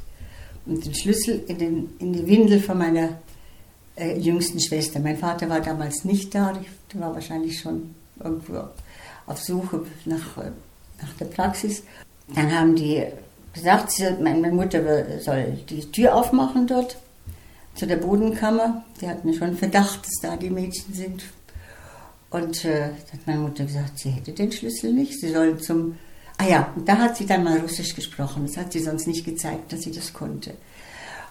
Und 0.65 0.85
den 0.85 0.93
Schlüssel 0.93 1.43
in, 1.47 1.57
den, 1.57 1.89
in 1.99 2.13
die 2.13 2.27
Windel 2.27 2.59
von 2.59 2.77
meiner 2.77 3.17
äh, 3.95 4.17
jüngsten 4.19 4.59
Schwester. 4.59 4.99
Mein 4.99 5.17
Vater 5.17 5.49
war 5.49 5.61
damals 5.61 6.03
nicht 6.05 6.33
da, 6.35 6.53
der 6.93 7.01
war 7.01 7.13
wahrscheinlich 7.13 7.59
schon 7.59 7.95
irgendwo 8.23 8.63
auf 9.25 9.41
Suche 9.41 9.85
nach, 10.05 10.37
äh, 10.37 10.51
nach 11.01 11.13
der 11.19 11.25
Praxis. 11.25 11.83
Dann 12.35 12.53
haben 12.53 12.75
die 12.75 13.03
gesagt, 13.53 13.91
sie, 13.91 14.11
meine 14.21 14.51
Mutter 14.51 15.19
soll 15.19 15.57
die 15.69 15.91
Tür 15.91 16.15
aufmachen 16.15 16.67
dort 16.67 16.97
zu 17.79 17.87
der 17.87 17.95
Bodenkammer. 17.95 18.83
Die 18.99 19.07
hatten 19.07 19.33
schon 19.33 19.55
Verdacht, 19.55 20.05
dass 20.05 20.19
da 20.21 20.35
die 20.35 20.49
Mädchen 20.49 20.93
sind. 20.93 21.23
Und 22.29 22.65
äh, 22.65 22.89
hat 23.11 23.25
meine 23.25 23.39
Mutter 23.39 23.63
gesagt, 23.63 23.97
sie 23.97 24.09
hätte 24.09 24.33
den 24.33 24.51
Schlüssel 24.51 24.93
nicht, 24.93 25.19
sie 25.19 25.31
sollen 25.31 25.59
zum 25.59 25.95
Ah 26.37 26.47
ja, 26.47 26.73
und 26.75 26.87
da 26.87 26.97
hat 26.97 27.17
sie 27.17 27.25
dann 27.25 27.43
mal 27.43 27.59
Russisch 27.59 27.93
gesprochen. 27.93 28.45
Das 28.45 28.55
hat 28.55 28.71
sie 28.71 28.79
sonst 28.79 29.07
nicht 29.07 29.25
gezeigt, 29.25 29.73
dass 29.73 29.81
sie 29.81 29.91
das 29.91 30.13
konnte. 30.13 30.53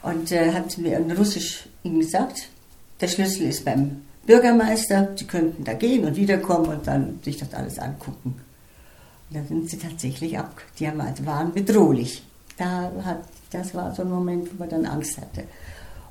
Und 0.02 0.32
äh, 0.32 0.52
hat 0.52 0.76
mir 0.76 0.98
in 0.98 1.10
Russisch 1.12 1.66
ihnen 1.82 2.00
gesagt, 2.00 2.48
der 3.00 3.08
Schlüssel 3.08 3.46
ist 3.46 3.64
beim 3.64 4.02
Bürgermeister, 4.26 5.14
sie 5.16 5.24
könnten 5.24 5.64
da 5.64 5.72
gehen 5.72 6.04
und 6.04 6.16
wiederkommen 6.16 6.66
und 6.66 6.86
dann 6.86 7.20
sich 7.22 7.38
das 7.38 7.54
alles 7.54 7.78
angucken. 7.78 8.34
Und 9.30 9.36
dann 9.36 9.48
sind 9.48 9.70
sie 9.70 9.78
tatsächlich 9.78 10.38
ab. 10.38 10.60
Die 10.78 10.86
haben, 10.86 11.00
also 11.00 11.24
waren 11.24 11.54
bedrohlich. 11.54 12.22
Da 12.58 12.92
hat, 13.02 13.22
das 13.50 13.74
war 13.74 13.94
so 13.94 14.02
ein 14.02 14.10
Moment, 14.10 14.52
wo 14.52 14.58
man 14.58 14.68
dann 14.68 14.84
Angst 14.84 15.16
hatte. 15.16 15.44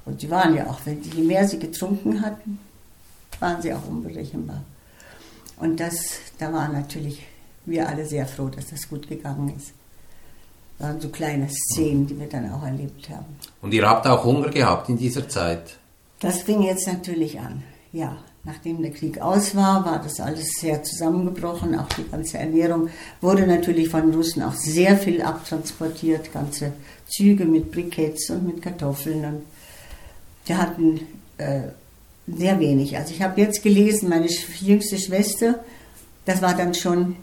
Und 0.07 0.21
die 0.21 0.29
waren 0.29 0.55
ja 0.55 0.67
auch, 0.67 0.79
wenn 0.85 1.01
je 1.01 1.21
mehr 1.21 1.47
sie 1.47 1.59
getrunken 1.59 2.21
hatten, 2.21 2.59
waren 3.39 3.61
sie 3.61 3.73
auch 3.73 3.85
unberechenbar. 3.87 4.63
Und 5.57 5.79
das, 5.79 5.95
da 6.39 6.51
war 6.53 6.69
natürlich 6.69 7.23
wir 7.67 7.87
alle 7.87 8.05
sehr 8.05 8.25
froh, 8.25 8.47
dass 8.47 8.67
das 8.67 8.89
gut 8.89 9.07
gegangen 9.07 9.53
ist. 9.55 9.73
Das 10.79 10.87
waren 10.87 11.01
so 11.01 11.09
kleine 11.09 11.49
Szenen, 11.49 12.07
die 12.07 12.19
wir 12.19 12.27
dann 12.27 12.49
auch 12.51 12.63
erlebt 12.63 13.09
haben. 13.09 13.25
Und 13.61 13.73
ihr 13.73 13.87
habt 13.87 14.07
auch 14.07 14.23
Hunger 14.23 14.49
gehabt 14.49 14.89
in 14.89 14.97
dieser 14.97 15.27
Zeit. 15.27 15.77
Das 16.19 16.41
fing 16.43 16.61
jetzt 16.61 16.87
natürlich 16.87 17.39
an. 17.39 17.63
Ja, 17.91 18.17
nachdem 18.43 18.81
der 18.81 18.91
Krieg 18.91 19.19
aus 19.19 19.55
war, 19.55 19.85
war 19.85 20.01
das 20.01 20.19
alles 20.19 20.47
sehr 20.59 20.81
zusammengebrochen. 20.83 21.77
Auch 21.77 21.89
die 21.89 22.07
ganze 22.09 22.37
Ernährung 22.37 22.89
wurde 23.21 23.45
natürlich 23.45 23.89
von 23.89 24.03
den 24.03 24.15
Russen 24.15 24.43
auch 24.43 24.55
sehr 24.55 24.97
viel 24.97 25.21
abtransportiert. 25.21 26.31
Ganze 26.31 26.73
Züge 27.07 27.45
mit 27.45 27.71
Briketts 27.71 28.29
und 28.29 28.45
mit 28.45 28.61
Kartoffeln. 28.61 29.25
Und 29.25 29.43
wir 30.47 30.57
hatten 30.57 31.01
äh, 31.37 31.61
sehr 32.27 32.59
wenig. 32.59 32.97
Also 32.97 33.13
ich 33.13 33.21
habe 33.21 33.39
jetzt 33.39 33.63
gelesen, 33.63 34.09
meine 34.09 34.27
jüngste 34.59 34.97
Schwester, 34.97 35.63
das 36.25 36.41
war 36.41 36.55
dann 36.55 36.73
schon 36.73 37.15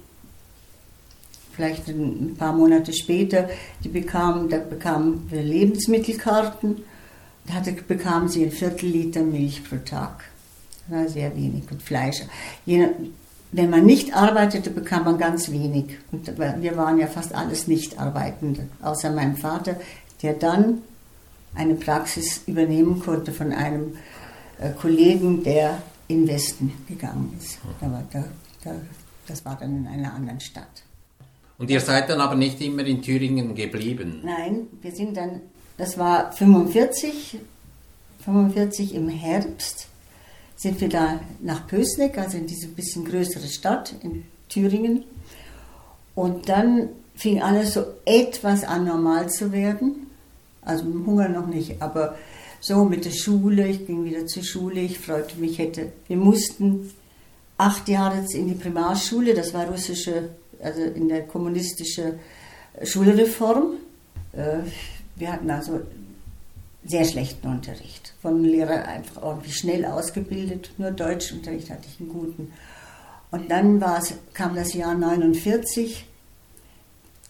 vielleicht 1.54 1.88
ein 1.88 2.34
paar 2.36 2.52
Monate 2.52 2.92
später, 2.92 3.48
die 3.82 3.88
bekam, 3.88 4.48
da 4.48 4.58
bekamen 4.58 5.30
wir 5.30 5.42
Lebensmittelkarten, 5.42 6.82
da 7.46 7.54
hatte, 7.54 7.72
bekam 7.72 8.28
sie 8.28 8.44
ein 8.44 8.50
Viertel 8.50 8.88
Liter 8.88 9.22
Milch 9.22 9.62
pro 9.68 9.76
Tag. 9.76 10.24
Das 10.88 10.98
war 10.98 11.08
sehr 11.08 11.36
wenig 11.36 11.64
und 11.70 11.82
Fleisch. 11.82 12.22
Je, 12.66 12.88
wenn 13.52 13.70
man 13.70 13.86
nicht 13.86 14.14
arbeitete, 14.14 14.70
bekam 14.70 15.04
man 15.04 15.18
ganz 15.18 15.50
wenig. 15.50 15.98
Und 16.10 16.26
wir 16.36 16.76
waren 16.76 16.98
ja 16.98 17.06
fast 17.06 17.34
alles 17.34 17.68
Nicht-Arbeitende, 17.68 18.66
außer 18.82 19.10
meinem 19.10 19.36
Vater, 19.36 19.76
der 20.22 20.32
dann 20.32 20.78
eine 21.54 21.74
Praxis 21.74 22.42
übernehmen 22.46 23.00
konnte 23.00 23.32
von 23.32 23.52
einem 23.52 23.96
äh, 24.58 24.70
Kollegen, 24.70 25.42
der 25.42 25.82
in 26.08 26.28
Westen 26.28 26.72
gegangen 26.86 27.36
ist. 27.38 27.58
Da 27.80 27.90
war, 27.90 28.04
da, 28.12 28.24
da, 28.64 28.74
das 29.26 29.44
war 29.44 29.56
dann 29.58 29.78
in 29.78 29.86
einer 29.86 30.12
anderen 30.12 30.40
Stadt. 30.40 30.82
Und 31.56 31.70
ihr 31.70 31.80
seid 31.80 32.08
dann 32.10 32.20
aber 32.20 32.34
nicht 32.34 32.60
immer 32.60 32.84
in 32.84 33.00
Thüringen 33.00 33.54
geblieben. 33.54 34.20
Nein, 34.24 34.66
wir 34.82 34.92
sind 34.92 35.16
dann, 35.16 35.40
das 35.78 35.96
war 35.96 36.32
45, 36.32 37.38
45 38.24 38.94
im 38.94 39.08
Herbst, 39.08 39.88
sind 40.56 40.80
wir 40.80 40.88
da 40.88 41.20
nach 41.40 41.66
Pößneck, 41.66 42.18
also 42.18 42.38
in 42.38 42.46
diese 42.46 42.68
bisschen 42.68 43.04
größere 43.04 43.46
Stadt 43.48 43.94
in 44.02 44.24
Thüringen. 44.48 45.04
Und 46.14 46.48
dann 46.48 46.88
fing 47.14 47.42
alles 47.42 47.74
so 47.74 47.84
etwas 48.04 48.64
an 48.64 48.84
normal 48.84 49.28
zu 49.28 49.52
werden. 49.52 50.10
Also 50.64 50.84
mit 50.84 51.06
Hunger 51.06 51.28
noch 51.28 51.46
nicht, 51.46 51.80
aber 51.82 52.16
so 52.60 52.84
mit 52.84 53.04
der 53.04 53.10
Schule, 53.10 53.66
ich 53.66 53.86
ging 53.86 54.04
wieder 54.04 54.26
zur 54.26 54.42
Schule, 54.42 54.80
ich 54.80 54.98
freute 54.98 55.38
mich, 55.38 55.58
hätte, 55.58 55.92
wir 56.08 56.16
mussten 56.16 56.90
acht 57.58 57.88
Jahre 57.88 58.24
in 58.32 58.48
die 58.48 58.54
Primarschule, 58.54 59.34
das 59.34 59.52
war 59.52 59.66
russische 59.66 60.30
also 60.62 60.80
in 60.82 61.08
der 61.08 61.22
kommunistischen 61.24 62.14
Schulreform. 62.82 63.74
Wir 65.16 65.32
hatten 65.32 65.50
also 65.50 65.80
sehr 66.84 67.04
schlechten 67.04 67.46
Unterricht. 67.48 68.14
Von 68.20 68.44
Lehrer 68.44 68.86
einfach 68.88 69.22
irgendwie 69.22 69.52
schnell 69.52 69.84
ausgebildet, 69.84 70.70
nur 70.78 70.90
Deutschunterricht 70.90 71.70
hatte 71.70 71.86
ich 71.86 72.00
einen 72.00 72.08
guten. 72.08 72.52
Und 73.30 73.50
dann 73.50 73.82
kam 74.32 74.54
das 74.54 74.74
Jahr 74.74 74.94
49. 74.94 76.06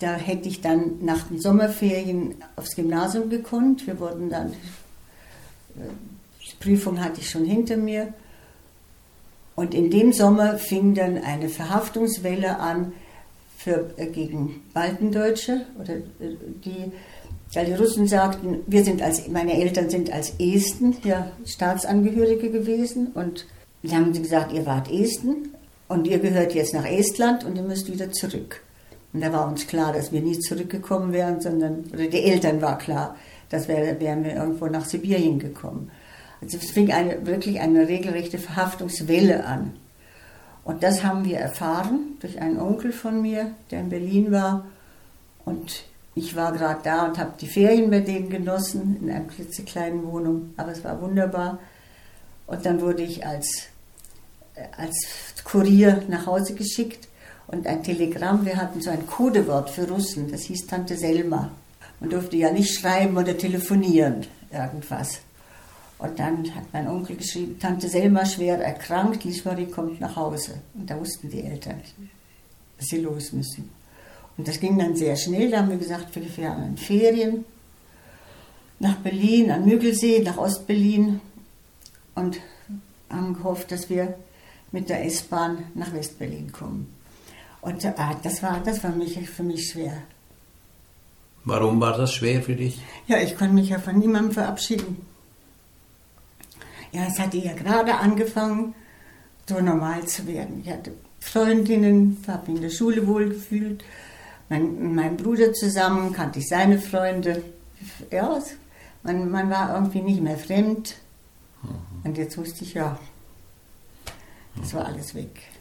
Da 0.04 0.16
hätte 0.16 0.50
ich 0.50 0.60
dann 0.60 0.98
nach 1.00 1.28
den 1.28 1.40
Sommerferien 1.40 2.34
aufs 2.56 2.76
Gymnasium 2.76 3.30
gekonnt. 3.30 3.86
Wir 3.86 3.98
wurden 3.98 4.28
dann, 4.28 4.48
äh, 4.48 5.88
die 6.42 6.56
Prüfung 6.62 7.02
hatte 7.02 7.22
ich 7.22 7.30
schon 7.30 7.46
hinter 7.46 7.78
mir. 7.78 8.12
Und 9.54 9.72
in 9.72 9.88
dem 9.88 10.12
Sommer 10.12 10.58
fing 10.58 10.92
dann 10.92 11.16
eine 11.16 11.48
Verhaftungswelle 11.48 12.58
an 12.58 12.92
für, 13.56 13.94
äh, 13.96 14.08
gegen 14.08 14.60
Baltendeutsche, 14.74 15.62
oder, 15.80 15.94
äh, 15.94 16.36
die, 16.62 16.92
weil 17.54 17.64
die 17.64 17.72
Russen 17.72 18.06
sagten, 18.06 18.58
wir 18.66 18.84
sind 18.84 19.00
als, 19.00 19.26
meine 19.28 19.54
Eltern 19.54 19.88
sind 19.88 20.12
als 20.12 20.34
Esten 20.38 20.98
ja, 21.02 21.32
Staatsangehörige 21.46 22.50
gewesen 22.50 23.06
und 23.14 23.46
die 23.82 23.96
haben 23.96 24.12
gesagt, 24.12 24.52
ihr 24.52 24.66
wart 24.66 24.90
Esten 24.90 25.54
und 25.88 26.06
ihr 26.06 26.18
gehört 26.18 26.54
jetzt 26.54 26.74
nach 26.74 26.84
Estland 26.84 27.44
und 27.44 27.56
ihr 27.56 27.62
müsst 27.62 27.90
wieder 27.90 28.12
zurück. 28.12 28.60
Und 29.14 29.20
da 29.20 29.32
war 29.32 29.46
uns 29.46 29.66
klar, 29.66 29.92
dass 29.92 30.12
wir 30.12 30.20
nie 30.20 30.38
zurückgekommen 30.40 31.12
wären, 31.12 31.40
sondern, 31.40 31.84
oder 31.92 32.08
die 32.08 32.24
Eltern 32.24 32.60
war 32.60 32.76
klar, 32.76 33.16
dass 33.48 33.68
wir, 33.68 34.00
wären 34.00 34.24
wir 34.24 34.34
irgendwo 34.34 34.66
nach 34.66 34.84
Sibirien 34.84 35.38
gekommen. 35.38 35.90
Also 36.42 36.58
es 36.58 36.72
fing 36.72 36.92
eine, 36.92 37.24
wirklich 37.24 37.60
eine 37.60 37.88
regelrechte 37.88 38.38
Verhaftungswelle 38.38 39.46
an. 39.46 39.76
Und 40.64 40.82
das 40.82 41.04
haben 41.04 41.24
wir 41.24 41.38
erfahren 41.38 42.16
durch 42.20 42.40
einen 42.40 42.58
Onkel 42.58 42.92
von 42.92 43.22
mir, 43.22 43.52
der 43.70 43.80
in 43.80 43.88
Berlin 43.88 44.32
war. 44.32 44.66
Und 45.44 45.84
ich 46.16 46.34
war 46.34 46.52
gerade 46.52 46.80
da 46.82 47.06
und 47.06 47.16
habe 47.16 47.34
die 47.40 47.46
Ferien 47.46 47.90
bei 47.90 48.00
denen 48.00 48.30
genossen, 48.30 48.98
in 49.00 49.10
einer 49.10 49.26
klitzekleinen 49.26 50.04
Wohnung. 50.04 50.54
Aber 50.56 50.72
es 50.72 50.82
war 50.82 51.00
wunderbar. 51.00 51.60
Und 52.46 52.66
dann 52.66 52.80
wurde 52.80 53.02
ich 53.02 53.24
als 53.24 53.68
als 54.76 55.06
Kurier 55.44 56.02
nach 56.08 56.26
Hause 56.26 56.54
geschickt 56.54 57.08
und 57.54 57.66
ein 57.66 57.82
Telegramm. 57.82 58.44
Wir 58.44 58.56
hatten 58.56 58.80
so 58.80 58.90
ein 58.90 59.06
Codewort 59.06 59.70
für 59.70 59.88
Russen, 59.88 60.30
das 60.30 60.42
hieß 60.42 60.66
Tante 60.66 60.96
Selma. 60.96 61.50
Man 62.00 62.10
durfte 62.10 62.36
ja 62.36 62.50
nicht 62.50 62.74
schreiben 62.74 63.16
oder 63.16 63.38
telefonieren, 63.38 64.26
irgendwas. 64.52 65.20
Und 65.98 66.18
dann 66.18 66.54
hat 66.54 66.64
mein 66.72 66.88
Onkel 66.88 67.16
geschrieben, 67.16 67.58
Tante 67.58 67.88
Selma 67.88 68.26
schwer 68.26 68.58
erkrankt, 68.58 69.24
Lismarie 69.24 69.66
kommt 69.66 70.00
nach 70.00 70.16
Hause. 70.16 70.60
Und 70.74 70.90
da 70.90 70.98
wussten 70.98 71.30
die 71.30 71.42
Eltern, 71.42 71.80
dass 72.76 72.88
sie 72.88 73.00
los 73.00 73.32
müssen. 73.32 73.70
Und 74.36 74.48
das 74.48 74.58
ging 74.58 74.76
dann 74.76 74.96
sehr 74.96 75.16
schnell. 75.16 75.50
Da 75.50 75.58
haben 75.58 75.70
wir 75.70 75.76
gesagt, 75.76 76.14
wir 76.16 76.24
fahren 76.24 76.70
in 76.70 76.76
Ferien 76.76 77.44
nach 78.80 78.96
Berlin, 78.96 79.52
an 79.52 79.64
Müggelsee, 79.64 80.20
nach 80.22 80.36
Ostberlin 80.36 81.20
und 82.16 82.40
haben 83.08 83.34
gehofft, 83.34 83.70
dass 83.70 83.88
wir 83.88 84.14
mit 84.72 84.88
der 84.88 85.04
S-Bahn 85.04 85.58
nach 85.74 85.94
Westberlin 85.94 86.50
kommen. 86.50 86.92
Und 87.64 87.82
äh, 87.82 87.92
das, 88.22 88.42
war, 88.42 88.60
das 88.62 88.84
war 88.84 88.90
mich, 88.90 89.18
für 89.28 89.42
mich 89.42 89.70
schwer. 89.70 89.96
Warum 91.44 91.80
war 91.80 91.96
das 91.96 92.12
schwer 92.12 92.42
für 92.42 92.54
dich? 92.54 92.78
Ja, 93.06 93.18
ich 93.18 93.36
konnte 93.38 93.54
mich 93.54 93.70
ja 93.70 93.78
von 93.78 93.98
niemandem 93.98 94.32
verabschieden. 94.32 95.06
Ja, 96.92 97.06
es 97.06 97.18
hatte 97.18 97.38
ja 97.38 97.54
gerade 97.54 97.94
angefangen, 97.94 98.74
so 99.48 99.60
normal 99.60 100.06
zu 100.06 100.26
werden. 100.26 100.60
Ich 100.62 100.70
hatte 100.70 100.92
Freundinnen, 101.20 102.22
habe 102.28 102.50
mich 102.52 102.56
in 102.56 102.68
der 102.68 102.70
Schule 102.70 103.06
wohlgefühlt. 103.06 103.82
Mein, 104.50 104.94
mein 104.94 105.16
Bruder 105.16 105.54
zusammen 105.54 106.12
kannte 106.12 106.40
ich 106.40 106.48
seine 106.48 106.78
Freunde. 106.78 107.42
Ja, 108.10 108.42
man, 109.02 109.30
man 109.30 109.48
war 109.48 109.74
irgendwie 109.74 110.02
nicht 110.02 110.20
mehr 110.20 110.36
fremd. 110.36 110.96
Mhm. 111.62 111.70
Und 112.04 112.18
jetzt 112.18 112.36
wusste 112.36 112.64
ich, 112.64 112.74
ja, 112.74 112.98
das 114.56 114.74
war 114.74 114.84
alles 114.84 115.14
weg. 115.14 115.53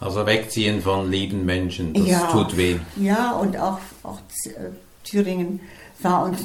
Also 0.00 0.26
wegziehen 0.26 0.80
von 0.80 1.10
lieben 1.10 1.44
Menschen, 1.44 1.92
das 1.92 2.06
ja, 2.06 2.30
tut 2.30 2.56
weh. 2.56 2.76
Ja, 2.96 3.32
und 3.32 3.56
auch, 3.56 3.78
auch 4.04 4.18
äh, 4.44 4.50
Thüringen 5.02 5.60
war 6.00 6.24
uns, 6.24 6.38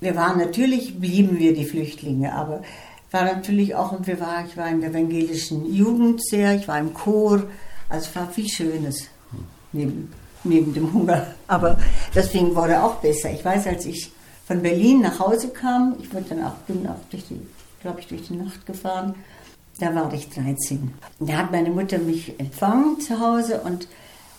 wir 0.00 0.14
waren 0.14 0.38
natürlich, 0.38 1.00
blieben 1.00 1.38
wir 1.38 1.52
die 1.52 1.64
Flüchtlinge, 1.64 2.32
aber 2.32 2.62
war 3.10 3.24
natürlich 3.24 3.74
auch, 3.74 3.92
und 3.92 4.06
wir 4.06 4.20
war, 4.20 4.44
ich 4.46 4.56
war 4.56 4.68
in 4.68 4.80
der 4.80 4.90
evangelischen 4.90 5.74
Jugend 5.74 6.24
sehr, 6.24 6.54
ich 6.54 6.68
war 6.68 6.78
im 6.78 6.94
Chor, 6.94 7.42
also 7.88 8.08
es 8.08 8.14
war 8.14 8.28
viel 8.28 8.48
Schönes 8.48 9.08
neben, 9.72 10.12
neben 10.44 10.72
dem 10.72 10.92
Hunger. 10.92 11.34
Aber 11.48 11.78
deswegen 12.14 12.54
wurde 12.54 12.82
auch 12.82 12.96
besser. 12.96 13.32
Ich 13.32 13.44
weiß, 13.44 13.66
als 13.66 13.84
ich 13.84 14.12
von 14.46 14.62
Berlin 14.62 15.00
nach 15.00 15.18
Hause 15.18 15.48
kam, 15.48 15.96
ich 16.00 16.08
bin 16.08 16.24
dann 16.28 16.44
auch, 16.44 16.54
bin 16.68 16.86
auch 16.86 16.96
durch 17.10 17.24
die, 17.26 17.40
glaube 17.82 18.00
ich, 18.00 18.06
durch 18.06 18.28
die 18.28 18.36
Nacht 18.36 18.64
gefahren, 18.64 19.16
da 19.80 19.94
war 19.94 20.12
ich 20.12 20.28
13. 20.28 20.92
Da 21.20 21.38
hat 21.38 21.52
meine 21.52 21.70
Mutter 21.70 21.98
mich 21.98 22.38
empfangen 22.38 23.00
zu 23.00 23.18
Hause 23.18 23.62
und 23.62 23.88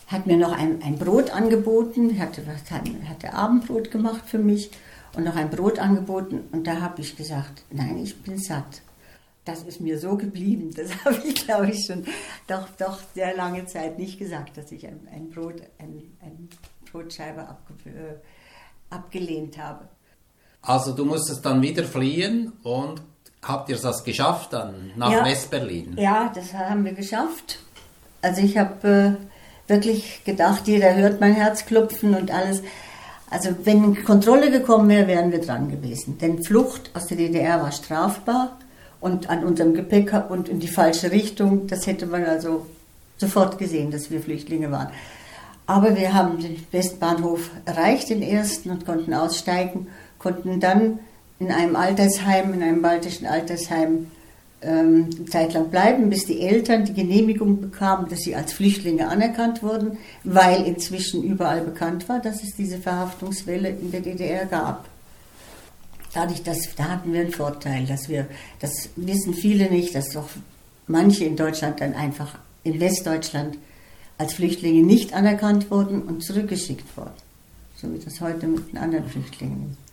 hat 0.08 0.28
mir 0.28 0.38
noch 0.38 0.52
ein, 0.52 0.82
ein 0.84 0.98
Brot 0.98 1.32
angeboten, 1.32 2.20
hatte, 2.20 2.44
hatte 2.46 3.34
Abendbrot 3.34 3.92
gemacht 3.92 4.24
für 4.26 4.38
mich 4.38 4.72
und 5.16 5.24
noch 5.24 5.36
ein 5.36 5.50
Brot 5.50 5.80
angeboten. 5.80 6.42
Und 6.52 6.68
da 6.68 6.82
habe 6.82 7.02
ich 7.02 7.16
gesagt, 7.16 7.64
nein, 7.72 7.98
ich 7.98 8.22
bin 8.22 8.38
satt. 8.38 8.82
Das 9.46 9.64
ist 9.64 9.82
mir 9.82 9.98
so 9.98 10.18
geblieben. 10.18 10.72
Das 10.76 10.92
habe 11.06 11.22
ich, 11.26 11.46
glaube 11.46 11.72
ich, 11.72 11.86
schon 11.86 12.06
doch, 12.48 12.68
doch 12.78 13.00
sehr 13.16 13.36
lange 13.36 13.66
Zeit 13.66 13.98
nicht 13.98 14.20
gesagt, 14.20 14.58
dass 14.58 14.72
ich 14.72 14.86
ein, 14.86 15.08
ein 15.12 15.30
Brot, 15.30 15.62
ein, 15.80 16.16
ein 16.22 16.50
Brotscheibe 16.92 17.48
abge, 17.48 17.90
äh, 17.90 18.16
abgelehnt 18.90 19.58
habe. 19.58 19.88
Also 20.62 20.94
du 20.94 21.06
musstest 21.06 21.44
dann 21.44 21.62
wieder 21.62 21.84
fliehen 21.84 22.52
und 22.62 23.02
Habt 23.44 23.70
ihr 23.70 23.78
das 23.78 24.04
geschafft 24.04 24.54
dann 24.54 24.92
nach 24.96 25.12
ja, 25.12 25.26
Westberlin? 25.26 25.96
Ja, 25.98 26.32
das 26.34 26.54
haben 26.54 26.86
wir 26.86 26.94
geschafft. 26.94 27.60
Also 28.22 28.42
ich 28.42 28.58
habe 28.58 29.18
äh, 29.68 29.70
wirklich 29.70 30.24
gedacht, 30.24 30.68
jeder 30.68 30.96
hört 30.96 31.20
mein 31.20 31.34
Herz 31.34 31.66
klopfen 31.66 32.14
und 32.16 32.30
alles. 32.30 32.62
Also 33.32 33.50
wenn 33.64 34.04
Kontrolle 34.04 34.52
gekommen 34.52 34.90
wäre, 34.90 35.08
wären 35.08 35.32
wir 35.32 35.42
dran 35.42 35.70
gewesen. 35.70 36.18
Denn 36.20 36.44
Flucht 36.44 36.92
aus 36.94 37.08
der 37.08 37.18
DDR 37.18 37.62
war 37.62 37.72
strafbar 37.72 38.58
und 39.00 39.30
an 39.30 39.44
unserem 39.44 39.74
Gepäck 39.74 40.14
und 40.30 40.48
in 40.48 40.60
die 40.60 40.68
falsche 40.68 41.12
Richtung, 41.12 41.66
das 41.66 41.88
hätte 41.88 42.06
man 42.06 42.26
also 42.26 42.68
sofort 43.18 43.58
gesehen, 43.58 43.90
dass 43.90 44.12
wir 44.12 44.22
Flüchtlinge 44.22 44.72
waren. 44.72 44.90
Aber 45.66 45.96
wir 45.96 46.14
haben 46.14 46.40
den 46.40 46.64
Westbahnhof 46.72 47.50
erreicht, 47.66 48.10
den 48.10 48.22
ersten, 48.22 48.70
und 48.70 48.86
konnten 48.86 49.14
aussteigen, 49.14 49.88
konnten 50.20 50.60
dann 50.60 51.00
in 51.42 51.52
einem 51.52 51.76
Altersheim, 51.76 52.54
in 52.54 52.62
einem 52.62 52.84
baltischen 52.84 53.26
Altersheim 53.26 54.12
ähm, 54.62 55.10
eine 55.16 55.26
Zeit 55.26 55.54
lang 55.54 55.70
bleiben, 55.70 56.12
bis 56.12 56.28
die 56.28 56.40
Eltern 56.40 56.86
die 56.86 56.94
Genehmigung 56.94 57.60
bekamen, 57.60 58.08
dass 58.10 58.20
sie 58.20 58.36
als 58.36 58.54
Flüchtlinge 58.54 59.08
anerkannt 59.08 59.64
wurden, 59.64 59.98
weil 60.24 60.68
inzwischen 60.68 61.24
überall 61.24 61.62
bekannt 61.62 62.08
war, 62.08 62.20
dass 62.20 62.44
es 62.44 62.56
diese 62.56 62.78
Verhaftungswelle 62.78 63.70
in 63.70 63.92
der 63.92 64.02
DDR 64.02 64.46
gab. 64.46 64.88
Dadurch, 66.14 66.44
dass, 66.44 66.76
da 66.76 66.90
hatten 66.90 67.12
wir 67.12 67.22
einen 67.22 67.32
Vorteil, 67.32 67.88
dass 67.88 68.08
wir, 68.08 68.28
das 68.60 68.90
wissen 68.96 69.34
viele 69.34 69.72
nicht, 69.72 69.96
dass 69.96 70.10
doch 70.10 70.30
manche 70.86 71.26
in 71.26 71.38
Deutschland 71.38 71.82
dann 71.82 71.96
einfach 71.96 72.38
in 72.64 72.80
Westdeutschland 72.80 73.58
als 74.20 74.36
Flüchtlinge 74.36 74.84
nicht 74.84 75.14
anerkannt 75.14 75.72
wurden 75.72 76.04
und 76.04 76.24
zurückgeschickt 76.24 76.96
wurden. 76.96 77.10
So 77.78 77.92
wie 77.92 77.98
das 77.98 78.22
heute 78.22 78.46
mit 78.46 78.72
den 78.72 78.78
anderen 78.78 79.10
Flüchtlingen 79.10 79.72
ist. 79.72 79.91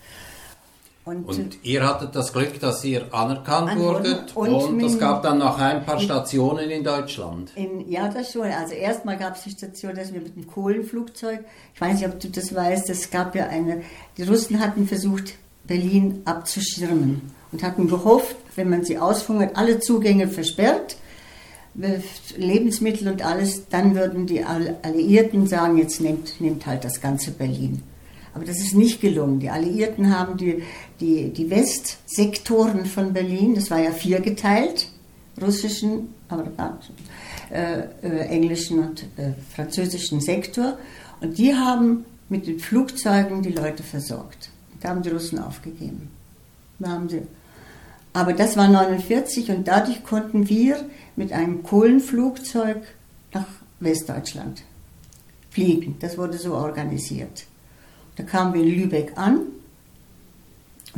Und, 1.09 1.25
und, 1.25 1.59
ihr 1.63 1.87
hattet 1.87 2.15
das 2.15 2.33
Glück, 2.33 2.61
dass 2.61 2.85
ihr 2.85 3.13
anerkannt 3.15 3.79
wurdet 3.79 4.37
und, 4.37 4.51
und 4.51 4.81
es 4.83 4.99
gab 4.99 5.23
dann 5.23 5.39
noch 5.39 5.59
ein 5.59 5.87
paar 5.87 5.99
Stationen 5.99 6.69
in 6.69 6.85
Deutschland. 6.85 7.51
In, 7.55 7.91
ja, 7.91 8.09
das 8.09 8.33
schon. 8.33 8.43
Also 8.43 8.75
erstmal 8.75 9.17
gab 9.17 9.37
es 9.37 9.45
die 9.45 9.51
Station, 9.51 9.95
dass 9.95 10.13
wir 10.13 10.21
mit 10.21 10.37
dem 10.37 10.47
Kohlenflugzeug, 10.47 11.41
ich 11.75 11.81
weiß 11.81 11.95
nicht, 11.95 12.07
ob 12.07 12.21
du 12.21 12.29
das 12.29 12.55
weißt, 12.55 12.91
es 12.91 13.11
gab 13.11 13.35
ja 13.35 13.47
eine, 13.47 13.83
die 14.19 14.25
Russen 14.25 14.61
hatten 14.61 14.87
versucht, 14.87 15.35
Berlin 15.67 16.21
abzuschirmen 16.25 17.23
und 17.53 17.63
hatten 17.63 17.89
gehofft, 17.89 18.37
wenn 18.57 18.69
man 18.69 18.85
sie 18.85 18.99
ausfungert, 18.99 19.57
alle 19.57 19.81
Zugänge 19.81 20.29
versperrt, 20.29 20.97
Lebensmittel 22.37 23.09
und 23.09 23.25
alles, 23.25 23.69
dann 23.69 23.95
würden 23.95 24.27
die 24.27 24.43
Alliierten 24.43 25.47
sagen, 25.47 25.79
jetzt 25.79 26.01
nehmt, 26.01 26.41
nehmt 26.41 26.67
halt 26.67 26.85
das 26.85 27.01
ganze 27.01 27.31
Berlin. 27.31 27.83
Aber 28.35 28.45
das 28.45 28.59
ist 28.59 28.75
nicht 28.75 29.01
gelungen. 29.01 29.41
Die 29.41 29.51
Alliierten 29.51 30.17
haben 30.17 30.37
die, 30.37 30.63
die, 31.01 31.33
die 31.33 31.51
Westsektoren 31.51 32.87
von 32.87 33.13
Berlin, 33.13 33.55
das 33.55 33.71
war 33.71 33.79
ja 33.79 33.93
viergeteilt, 33.93 34.89
russischen, 35.41 36.15
amerikanischen, 36.29 36.95
äh, 37.51 37.81
äh, 38.03 38.27
englischen 38.29 38.81
und 38.81 39.03
äh, 39.17 39.33
französischen 39.55 40.21
Sektor. 40.21 40.79
Und 41.21 41.39
die 41.39 41.55
haben 41.55 42.05
mit 42.29 42.47
den 42.47 42.59
Flugzeugen 42.59 43.43
die 43.43 43.53
Leute 43.53 43.83
versorgt. 43.83 44.51
Da 44.81 44.91
haben 44.91 45.03
die 45.03 45.11
Russen 45.11 45.39
aufgegeben. 45.39 46.11
Da 46.79 46.91
haben 46.91 47.09
sie. 47.09 47.23
Aber 48.13 48.33
das 48.33 48.57
war 48.57 48.65
1949 48.65 49.51
und 49.51 49.69
dadurch 49.69 50.03
konnten 50.05 50.49
wir 50.49 50.77
mit 51.17 51.33
einem 51.33 51.63
Kohlenflugzeug 51.63 52.83
nach 53.33 53.47
Westdeutschland 53.81 54.63
fliegen. 55.51 55.97
Das 56.01 56.19
wurde 56.19 56.39
so 56.39 56.55
organisiert. 56.55 57.47
Da 58.17 58.25
kamen 58.25 58.55
wir 58.55 58.63
in 58.63 58.69
Lübeck 58.69 59.13
an 59.17 59.41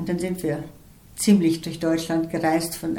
Und 0.01 0.09
dann 0.09 0.19
sind 0.19 0.43
wir 0.43 0.65
ziemlich 1.15 1.61
durch 1.61 1.79
Deutschland 1.79 2.31
gereist 2.31 2.75
von, 2.75 2.99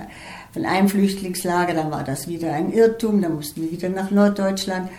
von 0.54 0.66
einem 0.66 0.88
Flüchtlingslager, 0.88 1.74
dann 1.74 1.89
war 1.89 2.04
das 2.04 2.28
wieder 2.28 2.54
ein 2.54 2.72
Irrtum, 2.72 3.24
dann 3.24 3.34
mussten 3.34 3.64
wir 3.64 3.72
wieder 3.72 3.89
nach 3.89 4.12
Norddeutschland. 4.12 4.91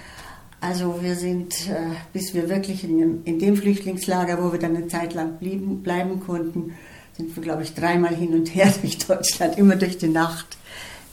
Also 0.60 1.00
wir 1.00 1.14
sind, 1.14 1.68
äh, 1.68 1.94
bis 2.12 2.34
wir 2.34 2.48
wirklich 2.48 2.82
in 2.82 2.98
dem, 2.98 3.20
in 3.24 3.38
dem 3.38 3.56
Flüchtlingslager, 3.56 4.42
wo 4.42 4.50
wir 4.50 4.58
dann 4.58 4.76
eine 4.76 4.88
Zeit 4.88 5.14
lang 5.14 5.38
blieben, 5.38 5.84
bleiben 5.84 6.18
konnten, 6.18 6.74
sind 7.16 7.36
wir, 7.36 7.42
glaube 7.44 7.62
ich, 7.62 7.72
dreimal 7.72 8.16
hin 8.16 8.34
und 8.34 8.52
her 8.52 8.74
durch 8.82 8.98
Deutschland, 8.98 9.56
immer 9.56 9.76
durch 9.76 9.96
die 9.96 10.08
Nacht, 10.08 10.58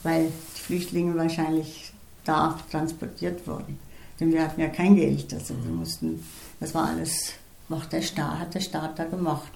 weil 0.02 0.26
die 0.56 0.60
Flüchtlinge 0.60 1.14
wahrscheinlich 1.14 1.92
da 2.24 2.58
transportiert 2.72 3.46
wurden. 3.46 3.78
Denn 4.18 4.32
wir 4.32 4.42
hatten 4.42 4.60
ja 4.60 4.68
kein 4.70 4.96
Geld, 4.96 5.32
also 5.32 5.54
wir 5.62 5.70
mussten, 5.70 6.24
das 6.58 6.74
war 6.74 6.88
alles, 6.88 7.34
macht 7.68 7.92
der 7.92 8.02
Staat, 8.02 8.40
hat 8.40 8.54
der 8.56 8.60
Staat 8.60 8.98
da 8.98 9.04
gemacht. 9.04 9.52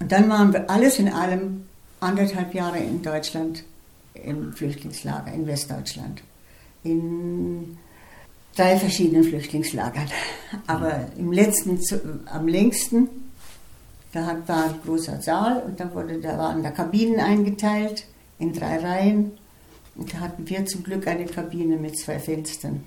Und 0.00 0.12
dann 0.12 0.28
waren 0.28 0.52
wir 0.52 0.68
alles 0.70 0.98
in 0.98 1.08
allem 1.08 1.66
anderthalb 2.00 2.54
Jahre 2.54 2.78
in 2.78 3.02
Deutschland 3.02 3.64
im 4.14 4.52
Flüchtlingslager, 4.52 5.32
in 5.32 5.46
Westdeutschland. 5.46 6.22
In 6.82 7.78
drei 8.56 8.76
verschiedenen 8.76 9.24
Flüchtlingslagern. 9.24 10.08
Aber 10.66 11.08
im 11.16 11.32
letzten, 11.32 11.80
am 12.26 12.46
längsten, 12.46 13.08
da 14.12 14.36
war 14.46 14.64
ein 14.66 14.80
großer 14.84 15.20
Saal 15.20 15.62
und 15.62 15.80
da, 15.80 15.92
wurde, 15.94 16.20
da 16.20 16.38
waren 16.38 16.62
da 16.62 16.70
Kabinen 16.70 17.18
eingeteilt 17.18 18.06
in 18.38 18.52
drei 18.52 18.78
Reihen. 18.78 19.32
Und 19.96 20.12
da 20.12 20.20
hatten 20.20 20.48
wir 20.48 20.66
zum 20.66 20.82
Glück 20.82 21.06
eine 21.06 21.24
Kabine 21.26 21.76
mit 21.76 21.98
zwei 21.98 22.18
Fenstern. 22.18 22.82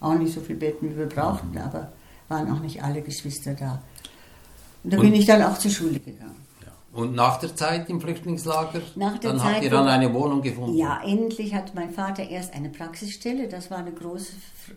Auch 0.00 0.14
nicht 0.14 0.34
so 0.34 0.40
viele 0.40 0.58
Betten, 0.58 0.90
wie 0.90 0.98
wir 0.98 1.06
brauchten, 1.06 1.52
mhm. 1.52 1.58
aber 1.58 1.92
waren 2.28 2.50
auch 2.50 2.60
nicht 2.60 2.82
alle 2.82 3.02
Geschwister 3.02 3.54
da. 3.54 3.82
Und 4.86 4.92
da 4.92 4.98
bin 4.98 5.14
ich 5.14 5.26
dann 5.26 5.42
auch 5.42 5.58
zur 5.58 5.72
Schule 5.72 5.98
gegangen. 5.98 6.36
Und 6.92 7.16
nach 7.16 7.40
der 7.40 7.56
Zeit 7.56 7.90
im 7.90 8.00
Flüchtlingslager, 8.00 8.80
nach 8.94 9.18
der 9.18 9.32
dann 9.32 9.40
Zeit, 9.40 9.54
habt 9.54 9.64
ihr 9.64 9.70
dann 9.70 9.88
eine 9.88 10.14
Wohnung 10.14 10.42
gefunden? 10.42 10.76
Ja, 10.76 11.00
endlich 11.04 11.52
hat 11.54 11.74
mein 11.74 11.90
Vater 11.90 12.30
erst 12.30 12.54
eine 12.54 12.68
Praxisstelle. 12.68 13.48
Das 13.48 13.68
war 13.68 13.78
eine 13.78 13.90
große, 13.90 14.32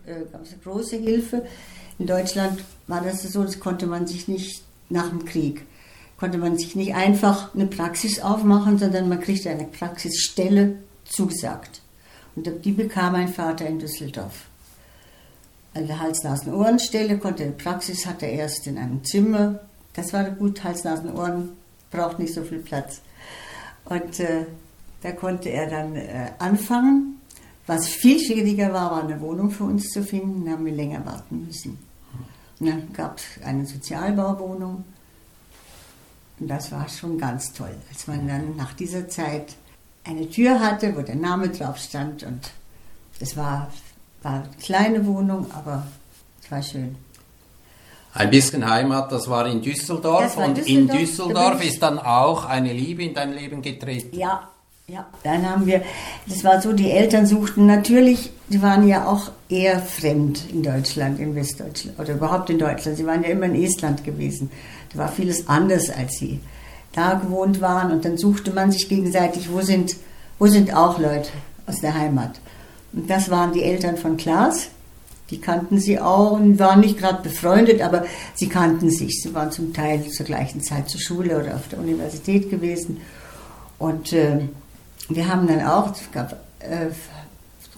äh, 0.06 0.56
große 0.64 0.96
Hilfe. 0.96 1.46
In 2.00 2.08
Deutschland 2.08 2.64
war 2.88 3.02
das 3.02 3.22
so, 3.22 3.44
das 3.44 3.60
konnte 3.60 3.86
man 3.86 4.08
sich 4.08 4.26
nicht 4.26 4.64
nach 4.88 5.10
dem 5.10 5.24
Krieg, 5.24 5.64
konnte 6.18 6.38
man 6.38 6.58
sich 6.58 6.74
nicht 6.74 6.92
einfach 6.92 7.54
eine 7.54 7.66
Praxis 7.66 8.18
aufmachen, 8.18 8.78
sondern 8.78 9.08
man 9.08 9.20
kriegte 9.20 9.48
eine 9.48 9.66
Praxisstelle 9.66 10.74
zugesagt. 11.04 11.82
Und 12.34 12.50
die 12.64 12.72
bekam 12.72 13.12
mein 13.12 13.28
Vater 13.28 13.68
in 13.68 13.78
Düsseldorf. 13.78 14.46
An 15.72 15.86
der 15.86 16.00
Hals-Nasen-Ohren-Stelle 16.00 17.18
konnte, 17.18 17.44
die 17.46 17.62
Praxis 17.62 18.06
hatte 18.06 18.26
er 18.26 18.40
erst 18.40 18.66
in 18.66 18.76
einem 18.76 19.04
Zimmer. 19.04 19.60
Das 19.94 20.12
war 20.12 20.24
gut, 20.30 20.62
Hals-Nasen-Ohren 20.62 21.50
braucht 21.90 22.18
nicht 22.18 22.34
so 22.34 22.42
viel 22.42 22.60
Platz. 22.60 23.00
Und 23.84 24.20
äh, 24.20 24.46
da 25.02 25.12
konnte 25.12 25.48
er 25.48 25.68
dann 25.68 25.96
äh, 25.96 26.30
anfangen. 26.38 27.20
Was 27.66 27.86
viel 27.86 28.18
schwieriger 28.18 28.72
war, 28.72 28.90
war 28.90 29.04
eine 29.04 29.20
Wohnung 29.20 29.50
für 29.50 29.64
uns 29.64 29.88
zu 29.88 30.02
finden. 30.02 30.44
Da 30.44 30.52
haben 30.52 30.64
wir 30.64 30.72
länger 30.72 31.04
warten 31.04 31.46
müssen. 31.46 31.78
Und 32.58 32.66
dann 32.66 32.92
gab 32.92 33.18
es 33.18 33.42
eine 33.44 33.66
Sozialbauwohnung. 33.66 34.84
Und 36.38 36.48
das 36.48 36.72
war 36.72 36.88
schon 36.88 37.18
ganz 37.18 37.52
toll, 37.52 37.74
als 37.90 38.06
man 38.06 38.26
dann 38.26 38.56
nach 38.56 38.72
dieser 38.74 39.08
Zeit 39.08 39.56
eine 40.04 40.28
Tür 40.28 40.60
hatte, 40.60 40.96
wo 40.96 41.02
der 41.02 41.16
Name 41.16 41.48
drauf 41.48 41.78
stand. 41.78 42.22
Und 42.22 42.50
das 43.18 43.36
war, 43.36 43.70
war 44.22 44.34
eine 44.34 44.50
kleine 44.60 45.06
Wohnung, 45.06 45.50
aber 45.52 45.86
es 46.42 46.50
war 46.50 46.62
schön. 46.62 46.96
Ein 48.12 48.30
bisschen 48.30 48.68
Heimat, 48.68 49.12
das 49.12 49.28
war 49.30 49.46
in 49.46 49.62
Düsseldorf. 49.62 50.36
War 50.36 50.46
und 50.46 50.56
Düsseldorf, 50.56 50.94
in 50.94 50.98
Düsseldorf 50.98 51.64
ist 51.64 51.80
dann 51.80 51.98
auch 51.98 52.44
eine 52.44 52.72
Liebe 52.72 53.04
in 53.04 53.14
dein 53.14 53.32
Leben 53.32 53.62
getreten. 53.62 54.16
Ja, 54.16 54.48
ja. 54.88 55.06
Dann 55.22 55.48
haben 55.48 55.66
wir, 55.66 55.82
das 56.26 56.42
war 56.42 56.60
so, 56.60 56.72
die 56.72 56.90
Eltern 56.90 57.24
suchten 57.26 57.66
natürlich, 57.66 58.30
die 58.48 58.60
waren 58.60 58.88
ja 58.88 59.06
auch 59.06 59.30
eher 59.48 59.78
fremd 59.78 60.50
in 60.50 60.64
Deutschland, 60.64 61.20
in 61.20 61.36
Westdeutschland 61.36 61.98
oder 62.00 62.14
überhaupt 62.14 62.50
in 62.50 62.58
Deutschland. 62.58 62.96
Sie 62.96 63.06
waren 63.06 63.22
ja 63.22 63.28
immer 63.28 63.46
in 63.46 63.62
Estland 63.62 64.02
gewesen. 64.02 64.50
Da 64.92 64.98
war 64.98 65.08
vieles 65.08 65.48
anders, 65.48 65.88
als 65.90 66.14
sie 66.18 66.40
da 66.92 67.14
gewohnt 67.14 67.60
waren. 67.60 67.92
Und 67.92 68.04
dann 68.04 68.18
suchte 68.18 68.50
man 68.52 68.72
sich 68.72 68.88
gegenseitig, 68.88 69.52
wo 69.52 69.60
sind, 69.60 69.94
wo 70.40 70.48
sind 70.48 70.74
auch 70.74 70.98
Leute 70.98 71.30
aus 71.66 71.80
der 71.80 71.94
Heimat. 71.94 72.40
Und 72.92 73.08
das 73.08 73.30
waren 73.30 73.52
die 73.52 73.62
Eltern 73.62 73.96
von 73.96 74.16
Klaas. 74.16 74.70
Die 75.30 75.40
kannten 75.40 75.78
sie 75.78 76.00
auch 76.00 76.32
und 76.32 76.58
waren 76.58 76.80
nicht 76.80 76.98
gerade 76.98 77.22
befreundet, 77.22 77.80
aber 77.82 78.04
sie 78.34 78.48
kannten 78.48 78.90
sich. 78.90 79.22
Sie 79.22 79.32
waren 79.34 79.52
zum 79.52 79.72
Teil 79.72 80.08
zur 80.08 80.26
gleichen 80.26 80.60
Zeit 80.62 80.88
zur 80.88 81.00
Schule 81.00 81.40
oder 81.40 81.54
auf 81.54 81.68
der 81.68 81.78
Universität 81.78 82.50
gewesen. 82.50 82.98
Und 83.78 84.12
äh, 84.12 84.40
wir 85.08 85.28
haben 85.28 85.46
dann 85.46 85.64
auch, 85.64 85.92
es 85.92 86.10
gab, 86.12 86.32
äh, 86.60 86.88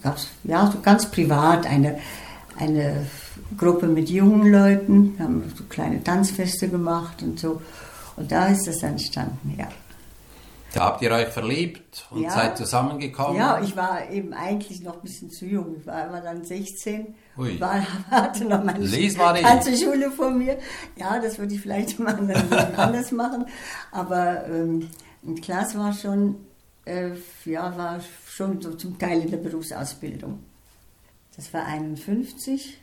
gab's, 0.02 0.28
ja, 0.44 0.70
so 0.70 0.80
ganz 0.80 1.10
privat 1.10 1.66
eine, 1.66 1.98
eine 2.58 3.06
Gruppe 3.56 3.86
mit 3.86 4.08
jungen 4.10 4.50
Leuten, 4.50 5.14
haben 5.18 5.52
so 5.56 5.64
kleine 5.64 6.02
Tanzfeste 6.02 6.68
gemacht 6.68 7.22
und 7.22 7.38
so. 7.38 7.60
Und 8.16 8.30
da 8.30 8.46
ist 8.46 8.66
das 8.66 8.82
entstanden, 8.82 9.54
ja. 9.58 9.68
Da 10.72 10.84
habt 10.86 11.02
ihr 11.02 11.10
euch 11.10 11.28
verliebt 11.28 12.06
und 12.10 12.22
ja, 12.22 12.30
seid 12.30 12.56
zusammengekommen? 12.56 13.36
Ja, 13.36 13.60
ich 13.60 13.76
war 13.76 14.10
eben 14.10 14.32
eigentlich 14.32 14.82
noch 14.82 14.94
ein 14.94 15.02
bisschen 15.02 15.30
zu 15.30 15.44
jung. 15.44 15.76
Ich 15.78 15.86
war 15.86 16.06
immer 16.06 16.22
dann 16.22 16.44
16, 16.44 17.14
Ui. 17.36 17.60
war, 17.60 17.82
hatte 18.10 18.46
noch 18.46 18.64
meine 18.64 18.88
ganze 19.42 19.76
Schule 19.76 20.10
vor 20.10 20.30
mir. 20.30 20.58
Ja, 20.96 21.20
das 21.20 21.38
würde 21.38 21.54
ich 21.54 21.60
vielleicht 21.60 21.98
mal 21.98 22.16
anders 22.76 23.12
machen. 23.12 23.46
Aber 23.90 24.46
ähm, 24.46 24.88
Klaas 25.42 25.76
war 25.76 25.92
schon, 25.92 26.36
äh, 26.86 27.10
ja, 27.44 27.76
war 27.76 28.00
schon 28.26 28.62
so 28.62 28.74
zum 28.74 28.98
Teil 28.98 29.20
in 29.20 29.30
der 29.30 29.38
Berufsausbildung. 29.38 30.38
Das 31.36 31.52
war 31.52 31.66
51 31.66 32.78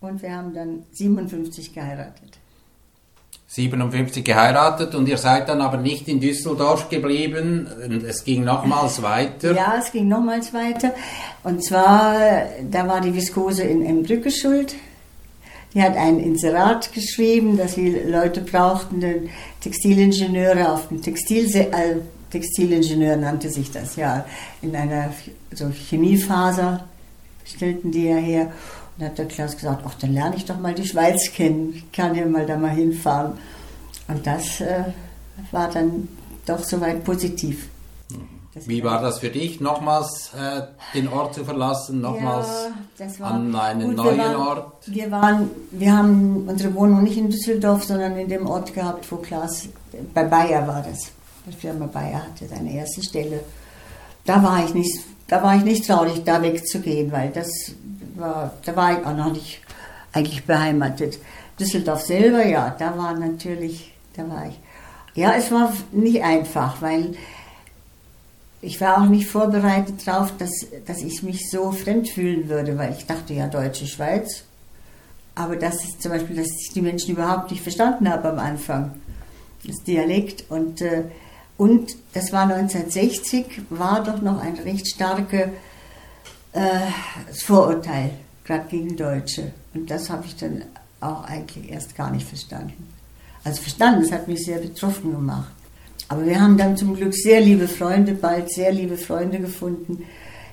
und 0.00 0.22
wir 0.22 0.34
haben 0.34 0.54
dann 0.54 0.84
57 0.92 1.74
geheiratet. 1.74 2.37
57 3.48 4.24
geheiratet 4.24 4.94
und 4.94 5.08
ihr 5.08 5.16
seid 5.16 5.48
dann 5.48 5.62
aber 5.62 5.78
nicht 5.78 6.06
in 6.06 6.20
Düsseldorf 6.20 6.90
geblieben. 6.90 7.66
Es 8.06 8.22
ging 8.22 8.44
nochmals 8.44 9.02
weiter. 9.02 9.54
Ja, 9.54 9.76
es 9.78 9.90
ging 9.90 10.06
nochmals 10.06 10.52
weiter. 10.52 10.94
Und 11.42 11.64
zwar, 11.64 12.18
da 12.70 12.86
war 12.86 13.00
die 13.00 13.14
Viskose 13.14 13.62
in 13.62 13.84
Embrücke 13.84 14.30
schuld. 14.30 14.74
Die 15.72 15.82
hat 15.82 15.96
ein 15.96 16.20
Inserat 16.20 16.92
geschrieben, 16.92 17.56
dass 17.56 17.74
sie 17.74 17.90
Leute 17.90 18.42
brauchten, 18.42 19.02
Textilingenieure 19.62 20.70
auf 20.70 20.88
dem 20.88 21.00
Textil, 21.00 21.46
äh, 21.56 21.96
Textilingenieur 22.30 23.16
nannte 23.16 23.48
sich 23.48 23.70
das, 23.70 23.96
ja, 23.96 24.26
in 24.60 24.76
einer 24.76 25.10
so 25.52 25.70
Chemiefaser 25.70 26.84
stellten 27.44 27.90
die 27.90 28.04
ja 28.04 28.16
her. 28.16 28.52
Dann 28.98 29.08
hat 29.08 29.18
der 29.18 29.26
Klaus 29.26 29.56
gesagt, 29.56 29.82
ach, 29.86 29.94
dann 29.94 30.12
lerne 30.12 30.36
ich 30.36 30.44
doch 30.44 30.58
mal 30.58 30.74
die 30.74 30.86
Schweiz 30.86 31.30
kennen. 31.32 31.72
Ich 31.74 31.92
kann 31.92 32.14
ja 32.14 32.26
mal 32.26 32.46
da 32.46 32.56
mal 32.56 32.70
hinfahren. 32.70 33.34
Und 34.08 34.26
das 34.26 34.60
äh, 34.60 34.84
war 35.52 35.70
dann 35.70 36.08
doch 36.46 36.64
soweit 36.64 37.04
positiv. 37.04 37.68
Wie 38.66 38.82
war 38.82 39.00
das 39.00 39.20
für 39.20 39.28
dich, 39.28 39.60
nochmals 39.60 40.32
äh, 40.34 40.62
den 40.94 41.08
Ort 41.08 41.34
zu 41.34 41.44
verlassen, 41.44 42.00
nochmals 42.00 42.48
ja, 42.98 43.24
an 43.24 43.54
einen 43.54 43.88
gut, 43.88 43.96
neuen 43.96 44.16
wir 44.16 44.24
waren, 44.24 44.36
Ort? 44.36 44.72
Wir, 44.86 45.10
waren, 45.10 45.50
wir 45.70 45.96
haben 45.96 46.48
unsere 46.48 46.74
Wohnung 46.74 47.04
nicht 47.04 47.18
in 47.18 47.30
Düsseldorf, 47.30 47.84
sondern 47.84 48.16
in 48.16 48.28
dem 48.28 48.46
Ort 48.46 48.74
gehabt, 48.74 49.10
wo 49.12 49.16
Klaas, 49.16 49.68
bei 50.12 50.24
Bayer 50.24 50.66
war 50.66 50.82
das. 50.82 51.10
Die 51.46 51.52
Firma 51.52 51.86
Bayer 51.86 52.24
hatte 52.24 52.48
seine 52.48 52.74
erste 52.74 53.02
Stelle. 53.02 53.40
Da 54.24 54.42
war 54.42 54.64
ich 54.64 54.74
nicht, 54.74 54.98
da 55.28 55.42
war 55.42 55.56
ich 55.56 55.62
nicht 55.62 55.86
traurig, 55.86 56.22
da 56.24 56.42
wegzugehen, 56.42 57.12
weil 57.12 57.30
das 57.30 57.48
war, 58.18 58.52
da 58.64 58.76
war 58.76 58.98
ich 58.98 59.06
auch 59.06 59.16
noch 59.16 59.32
nicht 59.32 59.60
eigentlich 60.12 60.44
beheimatet. 60.44 61.18
Düsseldorf 61.58 62.02
selber, 62.02 62.46
ja, 62.46 62.74
da 62.78 62.96
war 62.96 63.14
natürlich, 63.14 63.92
da 64.14 64.28
war 64.28 64.46
ich. 64.46 64.58
Ja, 65.14 65.34
es 65.34 65.50
war 65.50 65.72
nicht 65.92 66.22
einfach, 66.22 66.80
weil 66.80 67.16
ich 68.60 68.80
war 68.80 69.02
auch 69.02 69.08
nicht 69.08 69.26
vorbereitet 69.26 70.06
darauf, 70.06 70.36
dass, 70.36 70.50
dass 70.86 71.02
ich 71.02 71.22
mich 71.22 71.50
so 71.50 71.70
fremd 71.72 72.08
fühlen 72.08 72.48
würde, 72.48 72.76
weil 72.76 72.94
ich 72.96 73.06
dachte 73.06 73.34
ja 73.34 73.46
Deutsche 73.46 73.86
Schweiz. 73.86 74.44
Aber 75.34 75.56
das 75.56 75.84
ist 75.84 76.02
zum 76.02 76.12
Beispiel, 76.12 76.36
dass 76.36 76.48
ich 76.60 76.72
die 76.72 76.82
Menschen 76.82 77.14
überhaupt 77.14 77.50
nicht 77.50 77.62
verstanden 77.62 78.08
habe 78.10 78.30
am 78.30 78.38
Anfang. 78.38 78.94
Das 79.64 79.82
Dialekt 79.84 80.44
und, 80.50 80.80
äh, 80.82 81.04
und 81.56 81.96
das 82.12 82.32
war 82.32 82.42
1960, 82.42 83.62
war 83.70 84.02
doch 84.02 84.20
noch 84.20 84.40
ein 84.40 84.56
recht 84.56 84.88
starker 84.88 85.50
äh, 86.52 86.90
das 87.26 87.42
Vorurteil, 87.42 88.10
gerade 88.44 88.68
gegen 88.68 88.96
Deutsche. 88.96 89.52
Und 89.74 89.90
das 89.90 90.10
habe 90.10 90.24
ich 90.26 90.36
dann 90.36 90.64
auch 91.00 91.24
eigentlich 91.24 91.70
erst 91.70 91.96
gar 91.96 92.10
nicht 92.10 92.26
verstanden. 92.26 92.88
Also 93.44 93.62
verstanden, 93.62 94.02
das 94.02 94.12
hat 94.12 94.28
mich 94.28 94.44
sehr 94.44 94.58
betroffen 94.58 95.12
gemacht. 95.12 95.52
Aber 96.08 96.24
wir 96.24 96.40
haben 96.40 96.56
dann 96.56 96.76
zum 96.76 96.96
Glück 96.96 97.14
sehr 97.14 97.40
liebe 97.40 97.68
Freunde, 97.68 98.14
bald 98.14 98.50
sehr 98.50 98.72
liebe 98.72 98.96
Freunde 98.96 99.38
gefunden. 99.38 100.04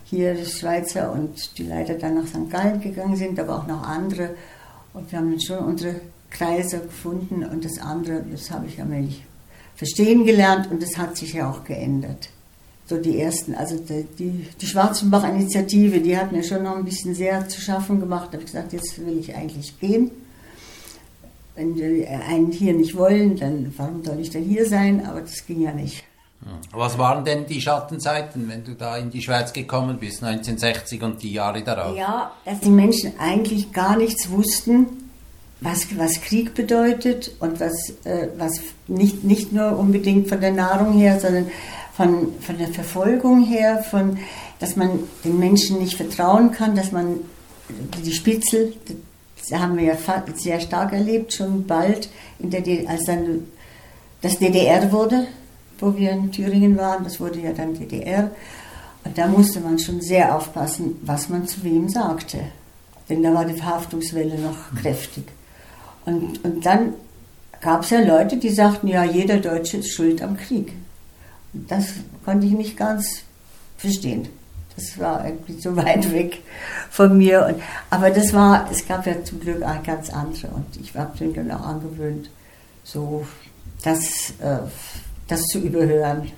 Hier 0.03 0.45
Schweizer 0.45 1.11
und 1.11 1.57
die 1.57 1.63
leider 1.63 1.95
dann 1.95 2.15
nach 2.15 2.27
St. 2.27 2.49
Gallen 2.49 2.81
gegangen 2.81 3.15
sind, 3.15 3.39
aber 3.39 3.59
auch 3.59 3.67
noch 3.67 3.83
andere. 3.83 4.31
Und 4.93 5.11
wir 5.11 5.19
haben 5.19 5.31
dann 5.31 5.41
schon 5.41 5.59
unsere 5.59 5.95
Kreise 6.29 6.79
gefunden 6.79 7.43
und 7.43 7.63
das 7.65 7.79
andere, 7.79 8.23
das 8.29 8.51
habe 8.51 8.67
ich 8.67 8.79
allmählich 8.79 9.23
verstehen 9.75 10.25
gelernt 10.25 10.69
und 10.69 10.81
das 10.81 10.97
hat 10.97 11.17
sich 11.17 11.33
ja 11.33 11.49
auch 11.49 11.63
geändert. 11.63 12.29
So 12.87 12.97
die 12.97 13.19
ersten, 13.19 13.55
also 13.55 13.77
die, 13.77 14.05
die, 14.19 14.47
die 14.61 14.65
Schwarzenbach-Initiative, 14.67 15.99
die 16.01 16.15
hat 16.15 16.31
mir 16.31 16.43
schon 16.43 16.63
noch 16.63 16.75
ein 16.75 16.85
bisschen 16.85 17.15
sehr 17.15 17.47
zu 17.47 17.59
schaffen 17.59 17.99
gemacht. 17.99 18.27
Da 18.29 18.33
habe 18.33 18.43
ich 18.43 18.51
gesagt, 18.51 18.73
jetzt 18.73 19.03
will 19.03 19.17
ich 19.17 19.35
eigentlich 19.35 19.79
gehen. 19.79 20.11
Wenn 21.55 21.73
die 21.73 22.05
einen 22.05 22.51
hier 22.51 22.73
nicht 22.73 22.95
wollen, 22.95 23.37
dann 23.37 23.73
warum 23.77 24.03
soll 24.03 24.19
ich 24.19 24.29
denn 24.29 24.43
hier 24.43 24.67
sein? 24.67 25.05
Aber 25.05 25.21
das 25.21 25.45
ging 25.45 25.61
ja 25.61 25.71
nicht. 25.71 26.03
Was 26.71 26.97
waren 26.97 27.25
denn 27.25 27.47
die 27.47 27.59
Schattenzeiten, 27.59 28.47
wenn 28.47 28.63
du 28.63 28.73
da 28.73 28.97
in 28.97 29.09
die 29.09 29.21
Schweiz 29.21 29.51
gekommen 29.51 29.97
bist, 29.97 30.23
1960 30.23 31.01
und 31.01 31.23
die 31.23 31.33
Jahre 31.33 31.63
darauf? 31.63 31.97
Ja, 31.97 32.33
dass 32.43 32.59
die 32.59 32.69
Menschen 32.69 33.13
eigentlich 33.17 33.71
gar 33.71 33.97
nichts 33.97 34.29
wussten, 34.29 34.85
was, 35.61 35.87
was 35.97 36.21
Krieg 36.21 36.53
bedeutet 36.53 37.31
und 37.39 37.59
was, 37.59 37.93
äh, 38.03 38.27
was 38.37 38.59
nicht, 38.87 39.23
nicht 39.23 39.53
nur 39.53 39.77
unbedingt 39.77 40.27
von 40.27 40.39
der 40.39 40.51
Nahrung 40.51 40.93
her, 40.93 41.19
sondern 41.19 41.47
von, 41.95 42.33
von 42.41 42.57
der 42.57 42.67
Verfolgung 42.67 43.45
her, 43.45 43.83
von, 43.89 44.17
dass 44.59 44.75
man 44.75 44.99
den 45.23 45.39
Menschen 45.39 45.79
nicht 45.79 45.95
vertrauen 45.95 46.51
kann, 46.51 46.75
dass 46.75 46.91
man 46.91 47.19
die 48.03 48.11
Spitzel, 48.11 48.73
das 49.37 49.59
haben 49.59 49.77
wir 49.77 49.85
ja 49.85 49.97
sehr 50.35 50.59
stark 50.59 50.93
erlebt, 50.93 51.33
schon 51.33 51.65
bald, 51.65 52.09
in 52.39 52.49
der, 52.49 52.63
als 52.89 53.05
dann 53.05 53.45
das 54.21 54.39
DDR 54.39 54.91
wurde, 54.91 55.27
wo 55.79 55.95
wir 55.95 56.11
in 56.11 56.31
Thüringen 56.31 56.77
waren, 56.77 57.03
das 57.03 57.19
wurde 57.19 57.39
ja 57.39 57.53
dann 57.53 57.75
DDR. 57.75 58.31
Und 59.03 59.17
da 59.17 59.27
musste 59.27 59.59
man 59.59 59.77
schon 59.77 60.01
sehr 60.01 60.35
aufpassen, 60.35 60.97
was 61.03 61.29
man 61.29 61.47
zu 61.47 61.63
wem 61.63 61.89
sagte. 61.89 62.39
Denn 63.07 63.21
da 63.21 63.33
war 63.33 63.45
die 63.45 63.53
Verhaftungswelle 63.53 64.39
noch 64.39 64.81
kräftig. 64.81 65.25
Und, 66.05 66.43
und 66.43 66.65
dann 66.65 66.93
gab 67.61 67.83
es 67.83 67.91
ja 67.91 67.99
Leute, 67.99 68.37
die 68.37 68.49
sagten, 68.49 68.87
ja, 68.87 69.03
jeder 69.03 69.37
Deutsche 69.37 69.77
ist 69.77 69.93
schuld 69.93 70.21
am 70.23 70.37
Krieg. 70.37 70.73
Das 71.67 71.85
konnte 72.23 72.47
ich 72.47 72.53
nicht 72.53 72.77
ganz 72.77 73.23
verstehen. 73.77 74.27
Das 74.75 74.99
war 74.99 75.25
irgendwie 75.25 75.59
so 75.59 75.75
weit 75.75 76.11
weg 76.11 76.41
von 76.89 77.17
mir. 77.17 77.45
Und, 77.45 77.63
aber 77.89 78.09
das 78.09 78.33
war, 78.33 78.69
es 78.71 78.87
gab 78.87 79.05
ja 79.07 79.23
zum 79.23 79.39
Glück 79.39 79.63
auch 79.63 79.83
ganz 79.83 80.09
andere. 80.09 80.47
Und 80.47 80.77
ich 80.79 80.95
habe 80.95 81.23
mir 81.23 81.33
dann 81.33 81.51
auch 81.51 81.65
angewöhnt, 81.65 82.29
so 82.83 83.25
das 83.83 84.31
äh, 84.39 84.59
das 85.27 85.41
zu 85.47 85.59
überhören. 85.59 86.31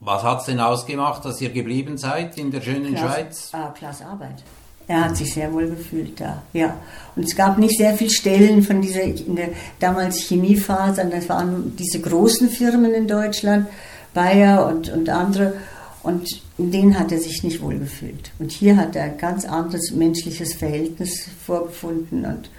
Was 0.00 0.22
hat 0.22 0.40
es 0.40 0.46
denn 0.46 0.60
ausgemacht, 0.60 1.24
dass 1.24 1.40
ihr 1.40 1.50
geblieben 1.50 1.98
seid 1.98 2.38
in 2.38 2.50
der 2.50 2.60
schönen 2.60 2.94
Klasse, 2.94 3.14
Schweiz? 3.14 3.50
Ah, 3.52 3.74
klasse 3.76 4.06
Arbeit. 4.06 4.42
Er 4.86 5.04
hat 5.04 5.16
sich 5.16 5.32
sehr 5.34 5.52
wohl 5.52 5.68
gefühlt 5.68 6.20
da, 6.20 6.42
ja. 6.52 6.74
Und 7.14 7.24
es 7.24 7.36
gab 7.36 7.58
nicht 7.58 7.76
sehr 7.76 7.94
viele 7.94 8.10
Stellen 8.10 8.62
von 8.62 8.80
dieser, 8.80 9.02
in 9.02 9.36
der 9.36 9.50
damals 9.78 10.18
Chemiefasern, 10.18 11.10
das 11.10 11.28
waren 11.28 11.76
diese 11.76 12.00
großen 12.00 12.48
Firmen 12.48 12.92
in 12.94 13.06
Deutschland, 13.06 13.68
Bayer 14.14 14.66
und, 14.66 14.88
und 14.90 15.08
andere. 15.08 15.54
Und 16.02 16.26
in 16.56 16.70
denen 16.70 16.98
hat 16.98 17.12
er 17.12 17.18
sich 17.18 17.42
nicht 17.42 17.60
wohl 17.60 17.78
gefühlt. 17.78 18.32
Und 18.38 18.52
hier 18.52 18.76
hat 18.76 18.96
er 18.96 19.04
ein 19.04 19.18
ganz 19.18 19.44
anderes 19.44 19.92
menschliches 19.92 20.54
Verhältnis 20.54 21.28
vorgefunden 21.44 22.24
und 22.24 22.50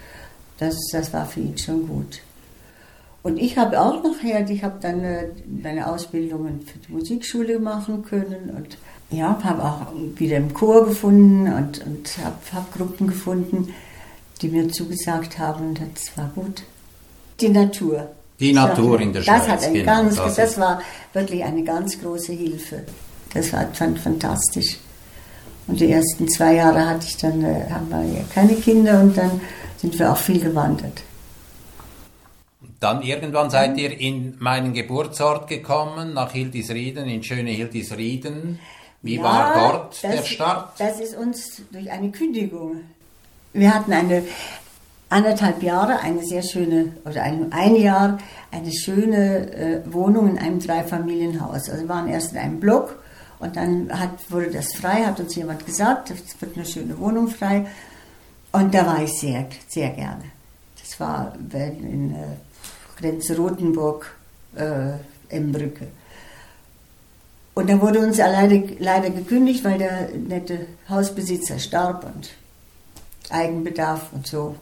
das, 0.58 0.76
das 0.92 1.12
war 1.12 1.26
für 1.26 1.40
ihn 1.40 1.58
schon 1.58 1.88
gut. 1.88 2.20
Und 3.24 3.38
ich 3.38 3.56
habe 3.56 3.80
auch 3.80 4.02
nachher, 4.02 4.48
ich 4.48 4.64
habe 4.64 4.78
dann 4.80 5.04
äh, 5.04 5.26
meine 5.46 5.88
Ausbildungen 5.88 6.62
für 6.62 6.78
die 6.78 6.92
Musikschule 6.92 7.58
machen 7.58 8.04
können 8.04 8.50
und 8.56 8.78
ja, 9.10 9.38
habe 9.42 9.62
auch 9.62 9.92
wieder 10.16 10.38
im 10.38 10.54
Chor 10.54 10.86
gefunden 10.86 11.52
und, 11.52 11.84
und 11.84 12.18
habe 12.24 12.36
hab 12.52 12.72
Gruppen 12.74 13.08
gefunden, 13.08 13.72
die 14.40 14.48
mir 14.48 14.68
zugesagt 14.68 15.38
haben, 15.38 15.74
das 15.74 16.16
war 16.16 16.30
gut. 16.34 16.64
Die 17.40 17.48
Natur. 17.48 18.10
Die 18.42 18.52
Natur 18.52 19.00
in 19.00 19.12
der 19.12 19.22
das 19.22 19.36
Schweiz. 19.36 19.48
Hat 19.48 19.64
ein 19.64 19.74
genau, 19.74 19.86
ganz, 19.86 20.16
das, 20.16 20.34
das 20.34 20.58
war 20.58 20.82
wirklich 21.12 21.44
eine 21.44 21.62
ganz 21.62 22.00
große 22.00 22.32
Hilfe. 22.32 22.84
Das 23.32 23.52
war 23.52 23.66
fand 23.72 23.98
fantastisch. 24.00 24.78
Und 25.68 25.78
die 25.78 25.92
ersten 25.92 26.28
zwei 26.28 26.54
Jahre 26.54 26.84
hatte 26.88 27.06
ich 27.06 27.16
dann, 27.18 27.44
äh, 27.44 27.70
haben 27.70 27.88
wir 27.88 28.02
ja 28.02 28.24
keine 28.34 28.54
Kinder 28.54 29.00
und 29.00 29.16
dann 29.16 29.40
sind 29.76 29.96
wir 29.96 30.10
auch 30.10 30.16
viel 30.16 30.40
gewandert. 30.40 31.02
Dann 32.80 33.02
irgendwann 33.02 33.48
seid 33.48 33.78
ihr 33.78 33.96
in 33.96 34.34
meinen 34.40 34.72
Geburtsort 34.72 35.46
gekommen, 35.46 36.14
nach 36.14 36.32
Hildisrieden, 36.32 37.06
in 37.06 37.22
schöne 37.22 37.50
Hildisrieden. 37.50 38.58
Wie 39.02 39.16
Ja, 39.16 39.22
war 39.22 39.54
dort 39.54 40.02
der 40.02 40.24
Start? 40.24 40.80
Das 40.80 40.98
ist 40.98 41.16
uns 41.16 41.62
durch 41.70 41.88
eine 41.92 42.10
Kündigung. 42.10 42.80
Wir 43.52 43.72
hatten 43.72 43.92
eine 43.92 44.24
anderthalb 45.12 45.62
Jahre, 45.62 46.00
eine 46.00 46.24
sehr 46.24 46.42
schöne, 46.42 46.92
oder 47.04 47.22
ein, 47.22 47.52
ein 47.52 47.76
Jahr, 47.76 48.18
eine 48.50 48.72
schöne 48.72 49.52
äh, 49.52 49.92
Wohnung 49.92 50.30
in 50.30 50.38
einem 50.38 50.58
Dreifamilienhaus. 50.58 51.68
Also 51.68 51.82
wir 51.82 51.88
waren 51.88 52.08
erst 52.08 52.32
in 52.32 52.38
einem 52.38 52.60
Block 52.60 52.98
und 53.38 53.56
dann 53.56 53.90
hat, 53.92 54.30
wurde 54.30 54.50
das 54.50 54.72
frei, 54.74 55.04
hat 55.04 55.20
uns 55.20 55.34
jemand 55.34 55.66
gesagt, 55.66 56.10
es 56.10 56.40
wird 56.40 56.56
eine 56.56 56.64
schöne 56.64 56.98
Wohnung 56.98 57.28
frei. 57.28 57.66
Und 58.52 58.74
da 58.74 58.86
war 58.86 59.02
ich 59.02 59.12
sehr, 59.12 59.46
sehr 59.68 59.90
gerne. 59.90 60.24
Das 60.80 60.98
war 60.98 61.34
in 61.52 62.14
äh, 62.14 62.16
Grenze 63.00 63.36
Rotenburg, 63.36 64.14
äh, 64.56 64.92
Embrücke. 65.28 65.88
Und 67.54 67.68
dann 67.68 67.80
wurde 67.80 68.00
uns 68.00 68.16
leider, 68.16 68.62
leider 68.78 69.10
gekündigt, 69.10 69.64
weil 69.64 69.78
der 69.78 70.08
nette 70.08 70.66
Hausbesitzer 70.88 71.58
starb 71.58 72.04
und 72.04 72.30
Eigenbedarf 73.30 74.12
und 74.12 74.26
so. 74.26 74.56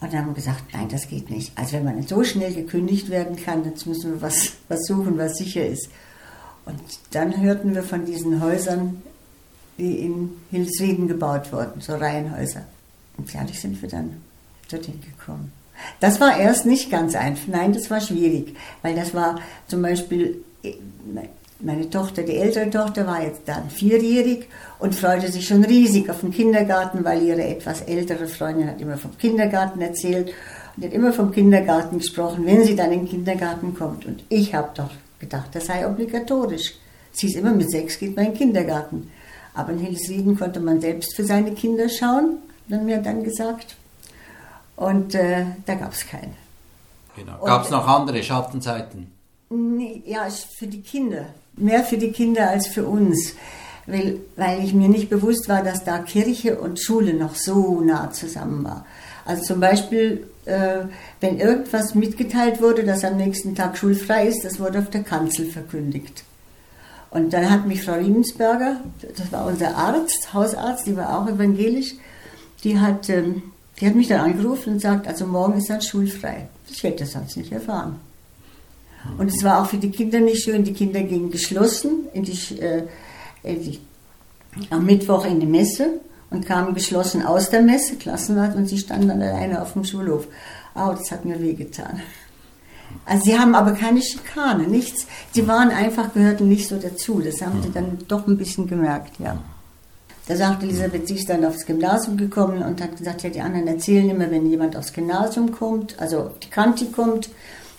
Und 0.00 0.12
dann 0.12 0.20
haben 0.20 0.28
wir 0.28 0.34
gesagt, 0.34 0.72
nein, 0.72 0.88
das 0.88 1.08
geht 1.08 1.30
nicht. 1.30 1.52
Also 1.56 1.74
wenn 1.74 1.84
man 1.84 2.02
so 2.02 2.24
schnell 2.24 2.54
gekündigt 2.54 3.10
werden 3.10 3.36
kann, 3.36 3.64
jetzt 3.64 3.86
müssen 3.86 4.14
wir 4.14 4.22
was, 4.22 4.52
was 4.68 4.86
suchen, 4.86 5.18
was 5.18 5.36
sicher 5.36 5.66
ist. 5.66 5.88
Und 6.64 6.80
dann 7.10 7.40
hörten 7.40 7.74
wir 7.74 7.82
von 7.82 8.04
diesen 8.06 8.40
Häusern, 8.42 9.02
die 9.78 10.00
in 10.00 10.30
Hildesrieden 10.50 11.08
gebaut 11.08 11.52
wurden, 11.52 11.80
so 11.80 11.94
Reihenhäuser. 11.96 12.62
Und 13.16 13.34
dadurch 13.34 13.60
sind 13.60 13.80
wir 13.80 13.88
dann 13.88 14.22
dorthin 14.70 15.00
gekommen. 15.00 15.52
Das 16.00 16.20
war 16.20 16.38
erst 16.38 16.66
nicht 16.66 16.90
ganz 16.90 17.14
einfach. 17.14 17.48
Nein, 17.48 17.72
das 17.72 17.90
war 17.90 18.00
schwierig, 18.00 18.54
weil 18.82 18.94
das 18.94 19.14
war 19.14 19.40
zum 19.66 19.82
Beispiel 19.82 20.44
meine 21.62 21.88
Tochter, 21.88 22.22
die 22.22 22.36
ältere 22.36 22.70
Tochter, 22.70 23.06
war 23.06 23.22
jetzt 23.22 23.42
dann 23.46 23.70
vierjährig 23.70 24.48
und 24.78 24.94
freute 24.94 25.30
sich 25.30 25.46
schon 25.46 25.64
riesig 25.64 26.08
auf 26.10 26.20
den 26.20 26.32
Kindergarten, 26.32 27.04
weil 27.04 27.22
ihre 27.22 27.44
etwas 27.44 27.82
ältere 27.82 28.26
Freundin 28.26 28.68
hat 28.68 28.80
immer 28.80 28.96
vom 28.96 29.16
Kindergarten 29.18 29.80
erzählt 29.80 30.32
und 30.76 30.84
hat 30.84 30.92
immer 30.92 31.12
vom 31.12 31.30
Kindergarten 31.30 31.98
gesprochen, 31.98 32.46
wenn 32.46 32.64
sie 32.64 32.76
dann 32.76 32.92
in 32.92 33.00
den 33.00 33.08
Kindergarten 33.08 33.74
kommt. 33.74 34.06
Und 34.06 34.24
ich 34.28 34.54
habe 34.54 34.70
doch 34.74 34.90
gedacht, 35.18 35.50
das 35.52 35.66
sei 35.66 35.86
obligatorisch. 35.86 36.74
Sie 37.12 37.26
ist 37.26 37.36
immer 37.36 37.52
mit 37.52 37.70
sechs, 37.70 37.98
geht 37.98 38.16
man 38.16 38.26
in 38.26 38.32
den 38.32 38.38
Kindergarten. 38.38 39.10
Aber 39.54 39.72
in 39.72 39.78
Hildesrieden 39.78 40.38
konnte 40.38 40.60
man 40.60 40.80
selbst 40.80 41.14
für 41.16 41.24
seine 41.24 41.52
Kinder 41.52 41.88
schauen, 41.88 42.38
hat 42.70 42.82
mir 42.82 42.98
dann 42.98 43.24
gesagt. 43.24 43.76
Und 44.76 45.14
äh, 45.14 45.44
da 45.66 45.74
gab 45.74 45.92
es 45.92 46.06
keine. 46.06 46.34
Genau. 47.16 47.44
Gab 47.44 47.64
es 47.64 47.70
noch 47.70 47.86
andere 47.86 48.22
Schattenzeiten? 48.22 49.12
Nee, 49.50 50.02
ja, 50.06 50.28
für 50.30 50.68
die 50.68 50.80
Kinder. 50.80 51.26
Mehr 51.56 51.84
für 51.84 51.98
die 51.98 52.12
Kinder 52.12 52.50
als 52.50 52.66
für 52.66 52.86
uns. 52.86 53.34
Weil, 53.86 54.18
weil 54.36 54.62
ich 54.64 54.72
mir 54.72 54.88
nicht 54.88 55.10
bewusst 55.10 55.48
war, 55.48 55.62
dass 55.62 55.84
da 55.84 55.98
Kirche 55.98 56.58
und 56.60 56.80
Schule 56.80 57.14
noch 57.14 57.34
so 57.34 57.80
nah 57.80 58.10
zusammen 58.12 58.64
war. 58.64 58.86
Also 59.24 59.42
zum 59.42 59.60
Beispiel, 59.60 60.26
äh, 60.44 60.84
wenn 61.20 61.38
irgendwas 61.38 61.94
mitgeteilt 61.94 62.60
wurde, 62.60 62.84
dass 62.84 63.04
am 63.04 63.16
nächsten 63.16 63.54
Tag 63.54 63.76
schulfrei 63.76 64.26
ist, 64.26 64.44
das 64.44 64.60
wurde 64.60 64.78
auf 64.78 64.90
der 64.90 65.02
Kanzel 65.02 65.46
verkündigt. 65.46 66.24
Und 67.10 67.32
dann 67.32 67.50
hat 67.50 67.66
mich 67.66 67.82
Frau 67.82 67.96
Liebensberger, 67.96 68.80
das 69.16 69.32
war 69.32 69.46
unser 69.46 69.76
Arzt, 69.76 70.32
Hausarzt, 70.32 70.86
die 70.86 70.96
war 70.96 71.18
auch 71.18 71.28
evangelisch, 71.28 71.94
die 72.62 72.78
hat, 72.78 73.08
ähm, 73.08 73.42
die 73.80 73.86
hat 73.86 73.94
mich 73.94 74.08
dann 74.08 74.20
angerufen 74.20 74.74
und 74.74 74.80
sagt, 74.80 75.08
also 75.08 75.26
morgen 75.26 75.58
ist 75.58 75.70
dann 75.70 75.82
schulfrei. 75.82 76.48
Ich 76.68 76.82
hätte 76.82 77.04
das 77.04 77.12
sonst 77.12 77.36
nicht 77.36 77.50
erfahren. 77.50 77.98
Und 79.18 79.28
es 79.28 79.42
war 79.42 79.62
auch 79.62 79.66
für 79.66 79.78
die 79.78 79.90
Kinder 79.90 80.20
nicht 80.20 80.42
schön. 80.42 80.64
Die 80.64 80.72
Kinder 80.72 81.02
gingen 81.02 81.30
geschlossen 81.30 82.08
in 82.12 82.24
die, 82.24 82.60
äh, 82.60 82.84
in 83.42 83.62
die, 83.62 83.80
am 84.70 84.84
Mittwoch 84.84 85.24
in 85.24 85.40
die 85.40 85.46
Messe 85.46 86.00
und 86.30 86.46
kamen 86.46 86.74
geschlossen 86.74 87.24
aus 87.24 87.50
der 87.50 87.62
Messe, 87.62 87.96
Klassenwart, 87.96 88.56
und 88.56 88.68
sie 88.68 88.78
standen 88.78 89.08
dann 89.08 89.22
alleine 89.22 89.62
auf 89.62 89.72
dem 89.72 89.84
Schulhof. 89.84 90.26
Oh, 90.74 90.94
das 90.96 91.10
hat 91.10 91.24
mir 91.24 91.40
wehgetan. 91.40 92.00
Also 93.04 93.24
sie 93.24 93.38
haben 93.38 93.54
aber 93.54 93.72
keine 93.72 94.02
Schikane, 94.02 94.66
nichts. 94.66 95.06
Sie 95.32 95.46
waren 95.46 95.70
einfach, 95.70 96.12
gehörten 96.12 96.48
nicht 96.48 96.68
so 96.68 96.76
dazu. 96.76 97.20
Das 97.20 97.40
haben 97.40 97.62
sie 97.62 97.70
dann 97.70 97.98
doch 98.08 98.26
ein 98.26 98.36
bisschen 98.36 98.66
gemerkt, 98.66 99.18
ja. 99.18 99.38
Da 100.28 100.36
sagte 100.36 100.66
Elisabeth, 100.66 101.08
sie 101.08 101.14
ist 101.14 101.28
dann 101.28 101.44
aufs 101.44 101.66
Gymnasium 101.66 102.16
gekommen 102.16 102.62
und 102.62 102.80
hat 102.80 102.96
gesagt, 102.96 103.22
ja, 103.22 103.30
die 103.30 103.40
anderen 103.40 103.66
erzählen 103.66 104.10
immer, 104.10 104.30
wenn 104.30 104.48
jemand 104.48 104.76
aufs 104.76 104.92
Gymnasium 104.92 105.50
kommt, 105.50 105.98
also 105.98 106.30
die 106.42 106.50
Kante 106.50 106.86
kommt, 106.86 107.30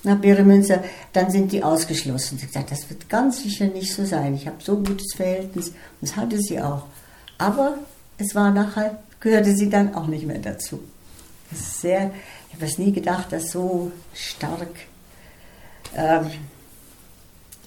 nach 0.03 0.17
Beremünster, 0.17 0.83
dann 1.13 1.29
sind 1.29 1.51
die 1.51 1.63
ausgeschlossen. 1.63 2.37
Sie 2.37 2.45
hat 2.45 2.53
gesagt, 2.53 2.71
das 2.71 2.89
wird 2.89 3.09
ganz 3.09 3.43
sicher 3.43 3.67
nicht 3.67 3.93
so 3.93 4.05
sein. 4.05 4.35
Ich 4.35 4.47
habe 4.47 4.57
so 4.59 4.77
ein 4.77 4.83
gutes 4.83 5.13
Verhältnis. 5.15 5.73
Das 5.99 6.15
hatte 6.15 6.39
sie 6.39 6.59
auch. 6.59 6.83
Aber 7.37 7.77
es 8.17 8.33
war 8.35 8.51
nachher, 8.51 8.99
gehörte 9.19 9.55
sie 9.55 9.69
dann 9.69 9.95
auch 9.95 10.07
nicht 10.07 10.25
mehr 10.25 10.39
dazu. 10.39 10.79
Das 11.49 11.59
ist 11.59 11.81
sehr, 11.81 12.11
ich 12.49 12.55
habe 12.55 12.65
es 12.65 12.77
nie 12.77 12.91
gedacht, 12.91 13.31
dass 13.31 13.51
so 13.51 13.91
stark 14.13 14.69
ähm, 15.95 16.31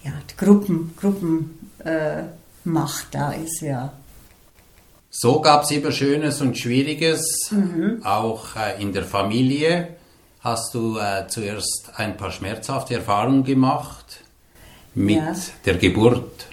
ja, 0.03 0.12
Gruppen, 0.37 0.95
Gruppenmacht 0.97 3.07
äh, 3.07 3.12
da 3.12 3.32
ist, 3.32 3.61
ja. 3.61 3.93
So 5.11 5.41
gab 5.41 5.62
es 5.62 5.70
immer 5.70 5.93
Schönes 5.93 6.41
und 6.41 6.59
Schwieriges, 6.59 7.51
mhm. 7.51 8.01
auch 8.05 8.57
äh, 8.57 8.82
in 8.82 8.93
der 8.93 9.05
Familie. 9.05 9.97
Hast 10.45 10.74
du 10.74 10.99
äh, 10.99 11.26
zuerst 11.26 11.92
ein 11.97 12.18
paar 12.18 12.30
schmerzhafte 12.30 12.97
Erfahrungen 12.97 13.45
gemacht 13.45 14.20
mit 14.95 15.16
ja. 15.16 15.34
der 15.64 15.76
Geburt 15.76 16.49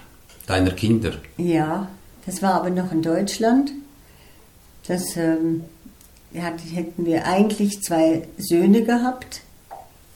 deiner 0.47 0.71
Kinder? 0.71 1.15
Ja, 1.35 1.89
das 2.25 2.41
war 2.41 2.53
aber 2.53 2.69
noch 2.69 2.93
in 2.93 3.01
Deutschland. 3.01 3.73
Das 4.87 5.17
ähm, 5.17 5.65
hätten 6.31 7.05
wir 7.05 7.25
eigentlich 7.25 7.81
zwei 7.81 8.29
Söhne 8.37 8.85
gehabt 8.85 9.41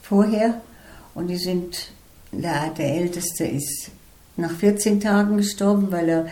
vorher 0.02 0.62
und 1.14 1.28
die 1.28 1.38
sind, 1.38 1.92
der, 2.32 2.70
der 2.70 2.96
Älteste 2.96 3.44
ist 3.44 3.90
nach 4.38 4.52
14 4.52 5.02
Tagen 5.02 5.36
gestorben, 5.36 5.92
weil 5.92 6.08
er 6.08 6.28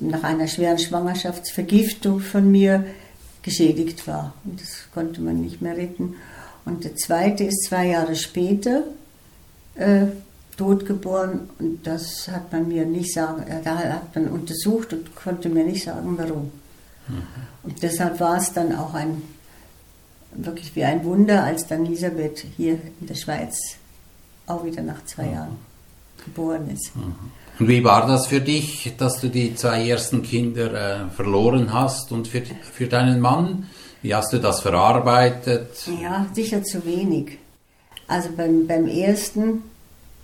nach 0.00 0.22
einer 0.22 0.46
schweren 0.46 0.78
Schwangerschaftsvergiftung 0.78 2.20
von 2.20 2.48
mir 2.48 2.86
geschädigt 3.42 4.06
war. 4.06 4.34
Und 4.44 4.60
das 4.60 4.86
konnte 4.94 5.20
man 5.20 5.40
nicht 5.40 5.60
mehr 5.60 5.76
retten. 5.76 6.14
Und 6.68 6.84
der 6.84 6.94
zweite 6.96 7.44
ist 7.44 7.64
zwei 7.64 7.88
Jahre 7.88 8.14
später 8.14 8.84
äh, 9.74 10.06
totgeboren 10.56 11.48
und 11.58 11.86
das 11.86 12.28
hat 12.28 12.52
man 12.52 12.68
mir 12.68 12.84
nicht 12.84 13.14
sagen, 13.14 13.42
äh, 13.42 13.62
da 13.62 13.78
hat 13.78 14.14
man 14.14 14.28
untersucht 14.28 14.92
und 14.92 15.14
konnte 15.14 15.48
mir 15.48 15.64
nicht 15.64 15.84
sagen, 15.84 16.14
warum. 16.18 16.50
Mhm. 17.08 17.22
Und 17.62 17.82
deshalb 17.82 18.20
war 18.20 18.36
es 18.36 18.52
dann 18.52 18.74
auch 18.74 18.94
ein 18.94 19.22
wirklich 20.32 20.74
wie 20.76 20.84
ein 20.84 21.04
Wunder, 21.04 21.44
als 21.44 21.66
dann 21.66 21.86
Elisabeth 21.86 22.44
hier 22.56 22.78
in 23.00 23.06
der 23.06 23.14
Schweiz 23.14 23.56
auch 24.46 24.64
wieder 24.64 24.82
nach 24.82 25.04
zwei 25.06 25.26
mhm. 25.26 25.32
Jahren 25.32 25.56
geboren 26.24 26.70
ist. 26.70 26.94
Mhm. 26.94 27.14
Und 27.58 27.68
wie 27.68 27.82
war 27.82 28.06
das 28.06 28.26
für 28.28 28.40
dich, 28.40 28.94
dass 28.98 29.20
du 29.20 29.28
die 29.28 29.54
zwei 29.54 29.88
ersten 29.88 30.22
Kinder 30.22 31.06
äh, 31.06 31.10
verloren 31.10 31.72
hast 31.72 32.12
und 32.12 32.28
für, 32.28 32.42
für 32.42 32.86
deinen 32.86 33.20
Mann? 33.20 33.66
Wie 34.02 34.14
hast 34.14 34.32
du 34.32 34.38
das 34.38 34.60
verarbeitet? 34.60 35.68
Ja, 36.00 36.26
sicher 36.32 36.62
zu 36.62 36.84
wenig. 36.84 37.38
Also 38.06 38.30
beim, 38.36 38.66
beim 38.66 38.86
ersten, 38.86 39.64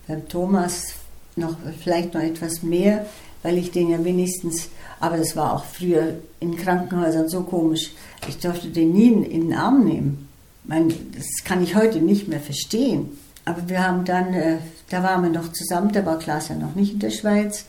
beim 0.07 0.29
Thomas, 0.29 0.95
noch 1.37 1.57
vielleicht 1.83 2.15
noch 2.15 2.23
etwas 2.23 2.63
mehr, 2.63 3.07
weil 3.43 3.59
ich 3.59 3.73
den 3.73 3.91
ja 3.91 4.03
wenigstens, 4.03 4.69
aber 5.01 5.19
das 5.19 5.37
war 5.37 5.55
auch 5.55 5.65
früher 5.65 6.15
in 6.41 6.57
Krankenhäusern 6.57 7.29
so 7.29 7.43
komisch, 7.43 7.91
ich 8.29 8.39
durfte 8.39 8.69
den 8.69 8.93
nie 8.93 9.09
in, 9.09 9.49
den 9.49 9.55
Arm 9.55 9.85
nehmen. 9.85 10.29
Mein, 10.65 10.89
das 11.15 11.45
kann 11.45 11.63
ich 11.63 11.75
heute 11.75 11.99
nicht 11.99 12.29
mehr 12.29 12.41
verstehen. 12.41 13.19
Aber 13.45 13.69
wir 13.69 13.87
haben 13.87 14.07
dann, 14.07 14.33
äh, 14.33 14.59
da 14.89 15.03
waren 15.03 15.25
wir 15.25 15.31
noch 15.31 15.53
zusammen, 15.53 15.93
da 15.93 16.07
war 16.07 16.19
Klaas 16.19 16.49
ja 16.49 16.55
noch 16.55 16.75
nicht 16.75 16.95
in 16.95 16.99
der 17.01 17.11
Schweiz. 17.11 17.67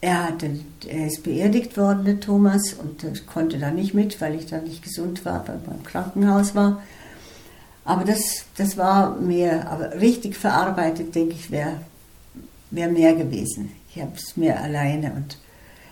Er, 0.00 0.24
hatte, 0.24 0.50
er 0.86 1.06
ist 1.06 1.22
beerdigt 1.22 1.76
worden, 1.76 2.04
der 2.04 2.20
Thomas, 2.20 2.74
und 2.74 3.26
konnte 3.26 3.58
da 3.58 3.70
nicht 3.70 3.94
mit, 3.94 4.20
weil 4.20 4.34
ich 4.34 4.46
da 4.46 4.58
nicht 4.58 4.82
gesund 4.82 5.24
war, 5.24 5.46
weil 5.48 5.60
man 5.66 5.76
im 5.76 5.84
Krankenhaus 5.84 6.54
war. 6.54 6.82
Aber 7.84 8.04
das, 8.04 8.44
das 8.56 8.76
war 8.76 9.16
mehr, 9.16 9.70
aber 9.70 10.00
richtig 10.00 10.36
verarbeitet, 10.36 11.14
denke 11.14 11.34
ich, 11.34 11.50
wäre 11.50 11.80
wär 12.70 12.88
mehr 12.88 13.14
gewesen. 13.14 13.72
Ich 13.94 14.02
habe 14.02 14.12
es 14.16 14.36
mehr 14.36 14.60
alleine 14.62 15.12
und 15.12 15.38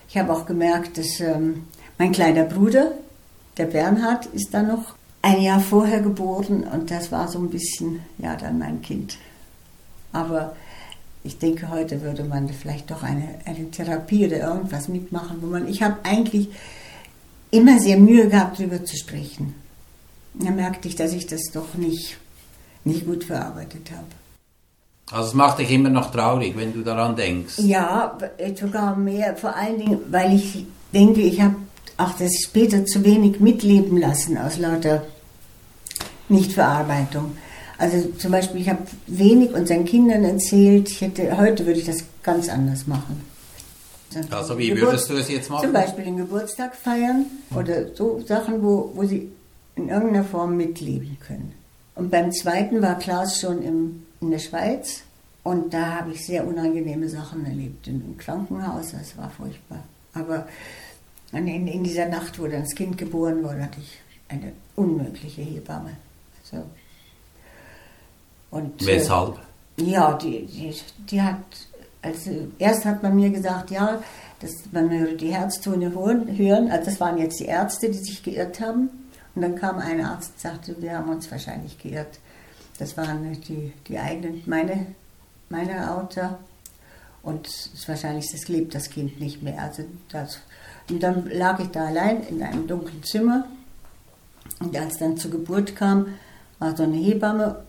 ich 0.09 0.18
habe 0.18 0.32
auch 0.32 0.44
gemerkt, 0.44 0.98
dass 0.98 1.20
ähm, 1.20 1.64
mein 1.98 2.12
kleiner 2.12 2.44
Bruder, 2.44 2.92
der 3.57 3.66
Bernhard, 3.66 4.26
ist 4.26 4.52
dann 4.52 4.68
noch 4.68 4.96
ein 5.22 5.40
Jahr 5.40 5.61
vorher 5.61 6.00
geboren 6.00 6.64
und 6.64 6.90
das 6.90 7.11
war 7.11 7.28
so 7.28 7.38
ein 7.38 7.48
bisschen, 7.48 8.00
ja, 8.18 8.36
dann 8.36 8.59
mein 8.59 8.82
Kind. 8.82 9.16
Aber 10.12 10.55
ich 11.25 11.39
denke, 11.39 11.70
heute 11.70 12.03
würde 12.03 12.22
man 12.22 12.49
vielleicht 12.51 12.91
doch 12.91 13.03
eine, 13.03 13.29
eine 13.47 13.70
Therapie 13.70 14.27
oder 14.27 14.41
irgendwas 14.41 14.89
mitmachen, 14.89 15.39
wo 15.41 15.47
man, 15.47 15.66
ich 15.66 15.83
habe 15.83 15.97
eigentlich 16.05 16.49
immer 17.51 17.81
sehr 17.81 17.97
Mühe 17.97 18.29
gehabt, 18.29 18.61
darüber 18.61 18.85
zu 18.85 18.97
sprechen. 18.97 19.55
Da 20.35 20.51
merkte 20.51 20.87
ich, 20.87 20.97
dass 20.97 21.12
ich 21.14 21.27
das 21.27 21.45
doch 21.53 21.75
nicht, 21.75 22.18
nicht 22.85 23.07
gut 23.07 23.25
verarbeitet 23.25 23.91
habe. 23.91 24.07
Also 25.11 25.29
es 25.29 25.35
macht 25.35 25.59
dich 25.59 25.70
immer 25.70 25.91
noch 25.91 26.11
traurig, 26.11 26.55
wenn 26.57 26.72
du 26.72 26.83
daran 26.83 27.16
denkst. 27.16 27.59
Ja, 27.59 28.18
sogar 28.59 28.97
mehr, 28.97 29.37
vor 29.37 29.55
allen 29.55 29.79
Dingen, 29.79 30.01
weil 30.11 30.35
ich 30.35 30.66
denke, 30.93 31.22
ich 31.22 31.41
habe 31.41 31.57
auch 31.97 32.12
das 32.18 32.33
später 32.43 32.85
zu 32.85 33.03
wenig 33.05 33.41
mitleben 33.41 33.99
lassen 33.99 34.37
aus 34.37 34.59
lauter 34.59 35.05
Nichtverarbeitung. 36.29 37.37
Also 37.79 38.09
zum 38.18 38.31
Beispiel, 38.31 38.61
ich 38.61 38.68
habe 38.68 38.83
wenig 39.07 39.53
unseren 39.53 39.85
Kindern 39.85 40.25
erzählt. 40.25 40.91
Ich 40.91 41.01
hätte, 41.01 41.37
heute 41.37 41.66
würde 41.66 41.81
ich 41.81 41.87
das 41.87 42.05
ganz 42.22 42.49
anders 42.49 42.87
machen. 42.87 43.22
Also 44.31 44.59
wie 44.59 44.81
würdest 44.81 45.11
du 45.11 45.14
es 45.14 45.29
jetzt 45.29 45.51
machen? 45.51 45.64
Zum 45.64 45.72
Beispiel 45.72 46.05
den 46.05 46.16
Geburtstag 46.16 46.77
feiern 46.77 47.27
oder 47.55 47.95
so 47.95 48.22
Sachen, 48.25 48.62
wo, 48.62 48.93
wo 48.95 49.05
sie 49.05 49.31
in 49.75 49.89
irgendeiner 49.89 50.25
Form 50.25 50.57
mitleben 50.57 51.18
können. 51.27 51.53
Und 51.97 52.11
beim 52.11 52.33
zweiten 52.33 52.81
war 52.81 52.99
Klaas 52.99 53.41
schon 53.41 53.62
im, 53.62 54.07
in 54.20 54.31
der 54.31 54.39
Schweiz 54.39 55.03
und 55.43 55.75
da 55.75 56.01
habe 56.01 56.12
ich 56.12 56.25
sehr 56.25 56.47
unangenehme 56.47 57.09
Sachen 57.09 57.45
erlebt 57.45 57.87
im 57.89 58.16
Krankenhaus. 58.18 58.93
Das 58.93 59.16
war 59.16 59.31
furchtbar. 59.31 59.83
Aber 60.12 60.47
in, 61.33 61.47
in 61.49 61.85
dieser 61.85 62.07
Nacht, 62.07 62.39
wo 62.39 62.47
dann 62.47 62.62
das 62.62 62.75
Kind 62.75 62.97
geboren 62.97 63.43
wurde, 63.43 63.62
hatte 63.62 63.81
ich 63.81 63.99
eine 64.29 64.53
unmögliche 64.77 65.43
Hebamme. 65.43 65.91
So. 66.45 66.64
Und, 68.55 68.86
Weshalb? 68.86 69.36
Äh, 69.76 69.82
ja, 69.82 70.12
die, 70.16 70.46
die, 70.46 70.72
die 71.11 71.20
hat, 71.20 71.40
also 72.00 72.30
erst 72.61 72.84
hat 72.84 73.02
man 73.02 73.16
mir 73.16 73.30
gesagt, 73.30 73.72
ja, 73.72 74.00
dass 74.40 74.52
man 74.70 74.88
würde 74.90 75.16
die 75.16 75.34
Herztöne 75.34 75.92
hören. 75.92 76.70
Also 76.70 76.84
das 76.84 77.00
waren 77.00 77.18
jetzt 77.18 77.40
die 77.40 77.46
Ärzte, 77.46 77.90
die 77.90 77.98
sich 77.98 78.22
geirrt 78.22 78.61
haben. 78.61 78.90
Und 79.34 79.42
dann 79.42 79.57
kam 79.57 79.78
ein 79.78 80.00
Arzt 80.00 80.34
und 80.34 80.40
sagte, 80.40 80.76
wir 80.80 80.96
haben 80.96 81.11
uns 81.11 81.28
wahrscheinlich 81.32 81.76
geirrt. 81.82 82.20
Das 82.78 82.96
waren 82.96 83.40
die, 83.40 83.72
die 83.88 83.98
eigenen, 83.98 84.44
meine, 84.46 84.86
meine 85.48 85.92
Autor. 85.92 86.38
Und 87.24 87.48
wahrscheinlich 87.88 88.30
das 88.30 88.46
lebt 88.46 88.76
das 88.76 88.88
Kind 88.88 89.18
nicht 89.18 89.42
mehr. 89.42 89.61
Also 89.61 89.82
das, 90.11 90.38
und 90.88 91.02
dann 91.02 91.28
lag 91.28 91.59
ich 91.59 91.70
da 91.72 91.86
allein 91.86 92.22
in 92.28 92.40
einem 92.40 92.68
dunklen 92.68 93.02
Zimmer. 93.02 93.46
Und 94.61 94.76
als 94.76 94.98
dann 94.98 95.16
zur 95.16 95.32
Geburt 95.32 95.74
kam, 95.74 96.07
war 96.61 96.76
so 96.76 96.84
eine 96.84 96.96
Hebamme 96.96 97.64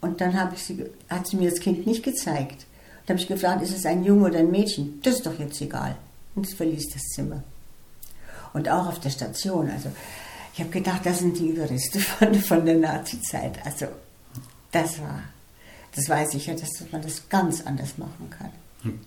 und 0.00 0.20
dann 0.20 0.32
sie, 0.56 0.86
hat 1.08 1.26
sie 1.26 1.36
mir 1.36 1.50
das 1.50 1.60
Kind 1.60 1.86
nicht 1.86 2.02
gezeigt. 2.02 2.66
Da 3.06 3.14
habe 3.14 3.20
ich 3.20 3.28
gefragt, 3.28 3.62
ist 3.62 3.76
es 3.76 3.86
ein 3.86 4.04
Junge 4.04 4.26
oder 4.26 4.38
ein 4.38 4.50
Mädchen? 4.50 5.00
Das 5.02 5.14
ist 5.16 5.26
doch 5.26 5.38
jetzt 5.38 5.60
egal. 5.60 5.96
Und 6.34 6.46
es 6.46 6.54
verließ 6.54 6.90
das 6.92 7.02
Zimmer. 7.14 7.42
Und 8.52 8.68
auch 8.68 8.86
auf 8.86 9.00
der 9.00 9.10
Station. 9.10 9.70
Also 9.70 9.90
ich 10.54 10.60
habe 10.60 10.70
gedacht, 10.70 11.04
das 11.04 11.18
sind 11.20 11.38
die 11.38 11.48
Überreste 11.48 11.98
von, 12.00 12.34
von 12.34 12.64
der 12.64 12.76
Nazi-Zeit. 12.76 13.58
Also 13.64 13.86
das 14.72 15.00
war, 15.00 15.22
das 15.94 16.08
weiß 16.08 16.34
ich 16.34 16.46
ja, 16.46 16.54
dass 16.54 16.70
man 16.92 17.02
das 17.02 17.28
ganz 17.28 17.66
anders 17.66 17.98
machen 17.98 18.30
kann. 18.30 18.50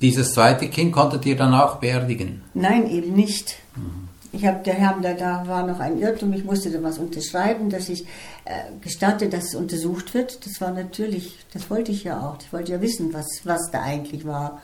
Dieses 0.01 0.33
zweite 0.33 0.69
Kind 0.69 0.93
konntet 0.93 1.25
ihr 1.25 1.35
dann 1.35 1.53
auch 1.53 1.77
beerdigen? 1.77 2.43
Nein, 2.53 2.89
eben 2.89 3.13
nicht. 3.13 3.55
Mhm. 3.75 4.02
Ich 4.33 4.47
habe 4.47 4.63
der 4.63 4.73
Herr, 4.73 4.97
da, 4.99 5.13
da 5.13 5.47
war 5.47 5.65
noch 5.65 5.79
ein 5.79 5.99
Irrtum, 5.99 6.33
ich 6.33 6.43
musste 6.43 6.71
da 6.71 6.81
was 6.81 6.97
unterschreiben, 6.97 7.69
dass 7.69 7.87
ich 7.87 8.07
äh, 8.45 8.63
gestatte, 8.81 9.29
dass 9.29 9.45
es 9.45 9.55
untersucht 9.55 10.15
wird. 10.15 10.43
Das 10.47 10.59
war 10.59 10.71
natürlich, 10.71 11.37
das 11.53 11.69
wollte 11.69 11.91
ich 11.91 12.03
ja 12.03 12.19
auch. 12.19 12.37
Ich 12.41 12.51
wollte 12.51 12.71
ja 12.71 12.81
wissen, 12.81 13.13
was, 13.13 13.27
was 13.43 13.69
da 13.69 13.83
eigentlich 13.83 14.25
war. 14.25 14.59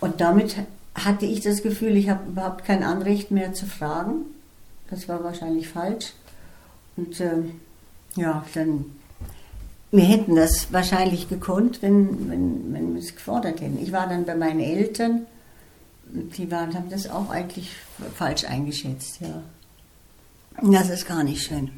Und 0.00 0.22
damit 0.22 0.56
hatte 0.94 1.26
ich 1.26 1.42
das 1.42 1.62
Gefühl, 1.62 1.94
ich 1.94 2.08
habe 2.08 2.26
überhaupt 2.26 2.64
kein 2.64 2.82
Anrecht 2.82 3.30
mehr 3.30 3.52
zu 3.52 3.66
fragen. 3.66 4.22
Das 4.88 5.08
war 5.10 5.22
wahrscheinlich 5.22 5.68
falsch. 5.68 6.14
Und 6.96 7.20
äh, 7.20 7.42
ja, 8.16 8.46
dann, 8.54 8.86
wir 9.90 10.04
hätten 10.04 10.36
das 10.36 10.72
wahrscheinlich 10.72 11.28
gekonnt, 11.28 11.82
wenn, 11.82 12.30
wenn, 12.30 12.72
wenn 12.72 12.94
wir 12.94 13.02
es 13.02 13.14
gefordert 13.14 13.60
hätten. 13.60 13.78
Ich 13.82 13.92
war 13.92 14.08
dann 14.08 14.24
bei 14.24 14.34
meinen 14.34 14.60
Eltern 14.60 15.26
die 16.14 16.50
waren, 16.50 16.74
haben 16.74 16.88
das 16.88 17.08
auch 17.08 17.28
eigentlich 17.30 17.70
falsch 18.14 18.44
eingeschätzt, 18.44 19.20
ja. 19.20 19.42
Das 20.62 20.88
ist 20.88 21.06
gar 21.06 21.24
nicht 21.24 21.42
schön. 21.42 21.72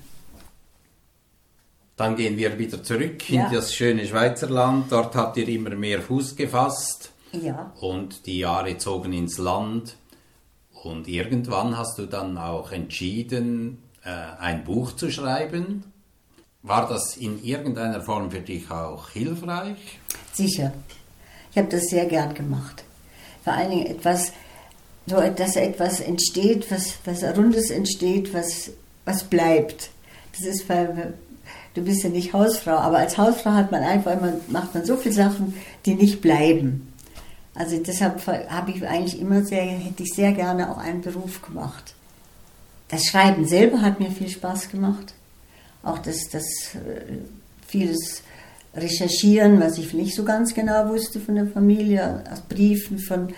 Dann 1.97 2.15
gehen 2.15 2.37
wir 2.37 2.59
wieder 2.59 2.83
zurück 2.83 3.29
ja. 3.31 3.47
in 3.47 3.55
das 3.55 3.75
schöne 3.75 4.07
Schweizerland. 4.07 4.93
Dort 4.93 5.15
habt 5.15 5.39
ihr 5.39 5.49
immer 5.49 5.71
mehr 5.71 6.03
Fuß 6.03 6.37
gefasst. 6.37 7.11
Ja. 7.33 7.73
Und 7.81 8.27
die 8.27 8.41
Jahre 8.41 8.77
zogen 8.77 9.15
ins 9.15 9.39
Land. 9.39 9.97
Und 10.83 11.09
irgendwann 11.09 11.79
hast 11.79 11.97
du 11.97 12.05
dann 12.05 12.37
auch 12.37 12.71
entschieden, 12.71 13.83
äh, 14.05 14.11
ein 14.11 14.65
Buch 14.65 14.93
zu 14.93 15.11
schreiben. 15.11 15.85
War 16.63 16.87
das 16.87 17.17
in 17.17 17.43
irgendeiner 17.43 18.03
Form 18.03 18.31
für 18.31 18.41
dich 18.41 18.71
auch 18.71 19.09
hilfreich? 19.09 19.99
Sicher. 20.35 20.75
Ich 21.51 21.57
habe 21.57 21.69
das 21.69 21.85
sehr 21.85 22.05
gern 22.05 22.35
gemacht 22.35 22.86
vor 23.47 23.55
allen 23.55 23.71
Dingen 23.71 23.87
etwas, 23.87 24.33
so 25.07 25.21
dass 25.21 25.55
etwas 25.55 26.01
entsteht, 26.01 26.69
was, 26.69 26.95
was 27.05 27.23
Rundes 27.23 27.71
entsteht, 27.71 28.35
was, 28.35 28.73
was 29.05 29.23
bleibt. 29.23 29.91
Das 30.33 30.45
ist, 30.45 30.69
weil 30.69 31.15
du 31.75 31.83
bist 31.83 32.03
ja 32.03 32.11
nicht 32.11 32.33
Hausfrau, 32.33 32.73
aber 32.73 32.99
als 32.99 33.17
Hausfrau 33.17 33.53
hat 33.53 33.71
man 33.71 33.85
einfach 33.85 34.19
immer, 34.19 34.33
macht 34.49 34.75
man 34.75 34.85
so 34.85 34.97
viele 34.97 35.15
Sachen, 35.15 35.55
die 35.85 35.95
nicht 35.95 36.21
bleiben. 36.21 36.93
Also 37.55 37.79
deshalb 37.79 38.27
habe 38.27 38.73
ich 38.73 38.85
eigentlich 38.85 39.21
immer 39.21 39.45
sehr, 39.45 39.63
hätte 39.63 40.03
ich 40.03 40.13
sehr 40.13 40.33
gerne 40.33 40.69
auch 40.69 40.79
einen 40.79 41.03
Beruf 41.03 41.41
gemacht. 41.41 41.95
Das 42.89 43.05
Schreiben 43.05 43.47
selber 43.47 43.81
hat 43.81 44.01
mir 44.01 44.11
viel 44.11 44.29
Spaß 44.29 44.71
gemacht. 44.71 45.15
Auch 45.85 45.99
das, 45.99 46.29
das 46.33 46.45
äh, 46.75 47.19
vieles 47.65 48.23
Recherchieren, 48.77 49.61
was 49.61 49.79
ich 49.79 49.95
nicht 49.95 50.15
so 50.15 50.25
ganz 50.25 50.55
genau 50.55 50.89
wusste 50.89 51.19
von 51.21 51.35
der 51.35 51.47
Familie, 51.47 52.23
aus 52.31 52.41
Briefen 52.43 52.99
von, 52.99 53.29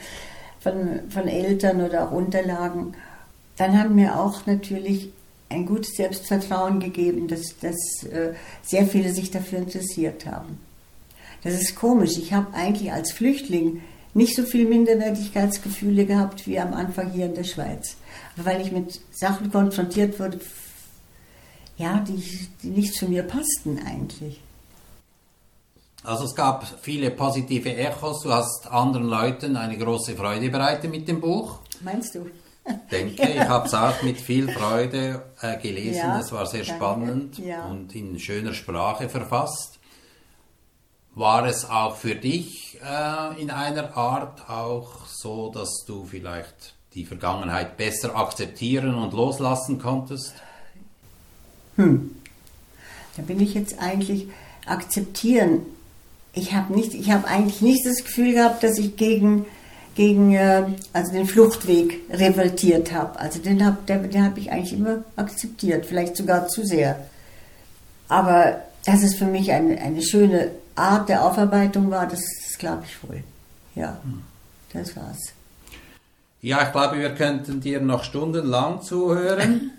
von, 0.60 1.00
von 1.08 1.28
Eltern 1.28 1.82
oder 1.82 2.08
auch 2.08 2.12
Unterlagen. 2.12 2.94
Dann 3.56 3.78
haben 3.78 3.94
mir 3.94 4.18
auch 4.18 4.46
natürlich 4.46 5.10
ein 5.48 5.66
gutes 5.66 5.96
Selbstvertrauen 5.96 6.80
gegeben, 6.80 7.28
dass, 7.28 7.58
dass 7.60 8.04
äh, 8.04 8.34
sehr 8.62 8.86
viele 8.86 9.12
sich 9.12 9.30
dafür 9.30 9.58
interessiert 9.58 10.26
haben. 10.26 10.58
Das 11.42 11.54
ist 11.54 11.76
komisch. 11.76 12.18
Ich 12.18 12.32
habe 12.32 12.52
eigentlich 12.54 12.92
als 12.92 13.12
Flüchtling 13.12 13.80
nicht 14.14 14.34
so 14.34 14.42
viel 14.42 14.66
Minderwertigkeitsgefühle 14.68 16.04
gehabt 16.04 16.46
wie 16.46 16.58
am 16.58 16.74
Anfang 16.74 17.10
hier 17.12 17.26
in 17.26 17.34
der 17.34 17.44
Schweiz. 17.44 17.96
Weil 18.36 18.60
ich 18.60 18.72
mit 18.72 19.00
Sachen 19.12 19.50
konfrontiert 19.50 20.18
wurde, 20.18 20.40
ja, 21.76 22.04
die, 22.06 22.48
die 22.62 22.70
nicht 22.70 22.94
zu 22.94 23.08
mir 23.08 23.22
passten 23.22 23.78
eigentlich. 23.86 24.40
Also 26.08 26.24
es 26.24 26.34
gab 26.34 26.66
viele 26.80 27.10
positive 27.10 27.76
Echos. 27.76 28.22
Du 28.22 28.32
hast 28.32 28.66
anderen 28.72 29.08
Leuten 29.08 29.58
eine 29.58 29.76
große 29.76 30.16
Freude 30.16 30.48
bereitet 30.48 30.90
mit 30.90 31.06
dem 31.06 31.20
Buch. 31.20 31.58
Meinst 31.82 32.14
du? 32.14 32.30
Denke, 32.90 33.24
ja. 33.24 33.42
ich 33.42 33.48
habe 33.50 33.66
es 33.66 33.74
auch 33.74 34.02
mit 34.02 34.18
viel 34.18 34.50
Freude 34.50 35.22
äh, 35.42 35.58
gelesen. 35.58 35.98
Ja, 35.98 36.18
es 36.18 36.32
war 36.32 36.46
sehr 36.46 36.64
danke. 36.64 36.76
spannend 36.76 37.38
ja. 37.38 37.66
und 37.66 37.94
in 37.94 38.18
schöner 38.18 38.54
Sprache 38.54 39.10
verfasst. 39.10 39.80
War 41.14 41.44
es 41.44 41.68
auch 41.68 41.96
für 41.96 42.14
dich 42.14 42.80
äh, 42.82 43.38
in 43.38 43.50
einer 43.50 43.94
Art 43.94 44.48
auch 44.48 45.04
so, 45.06 45.50
dass 45.52 45.84
du 45.86 46.06
vielleicht 46.06 46.72
die 46.94 47.04
Vergangenheit 47.04 47.76
besser 47.76 48.16
akzeptieren 48.16 48.94
und 48.94 49.12
loslassen 49.12 49.78
konntest? 49.78 50.32
Hm. 51.76 52.16
Da 53.14 53.22
bin 53.24 53.40
ich 53.40 53.52
jetzt 53.52 53.78
eigentlich 53.78 54.28
akzeptieren. 54.64 55.66
Ich 56.38 56.54
habe 56.54 56.72
nicht, 56.72 56.94
ich 56.94 57.10
habe 57.10 57.26
eigentlich 57.26 57.60
nicht 57.60 57.84
das 57.84 58.04
Gefühl 58.04 58.34
gehabt, 58.34 58.62
dass 58.62 58.78
ich 58.78 58.96
gegen 58.96 59.46
gegen 59.94 60.32
äh, 60.32 60.64
also 60.92 61.12
den 61.12 61.26
Fluchtweg 61.26 62.02
revoltiert 62.10 62.92
habe. 62.92 63.18
Also 63.18 63.40
den 63.40 63.64
habe 63.64 63.78
den 63.88 64.24
hab 64.24 64.38
ich 64.38 64.50
eigentlich 64.52 64.72
immer 64.72 65.02
akzeptiert, 65.16 65.86
vielleicht 65.86 66.16
sogar 66.16 66.46
zu 66.46 66.64
sehr. 66.64 67.04
Aber 68.06 68.62
dass 68.86 69.02
es 69.02 69.16
für 69.16 69.26
mich 69.26 69.50
eine, 69.52 69.78
eine 69.80 70.02
schöne 70.02 70.52
Art 70.76 71.08
der 71.08 71.24
Aufarbeitung 71.24 71.90
war, 71.90 72.06
das, 72.06 72.20
das 72.20 72.58
glaube 72.58 72.84
ich 72.86 73.02
wohl. 73.02 73.24
Ja, 73.74 74.00
das 74.72 74.96
war's. 74.96 75.32
Ja, 76.40 76.62
ich 76.62 76.72
glaube, 76.72 76.98
wir 76.98 77.14
könnten 77.14 77.60
dir 77.60 77.80
noch 77.80 78.04
stundenlang 78.04 78.80
zuhören. 78.82 79.72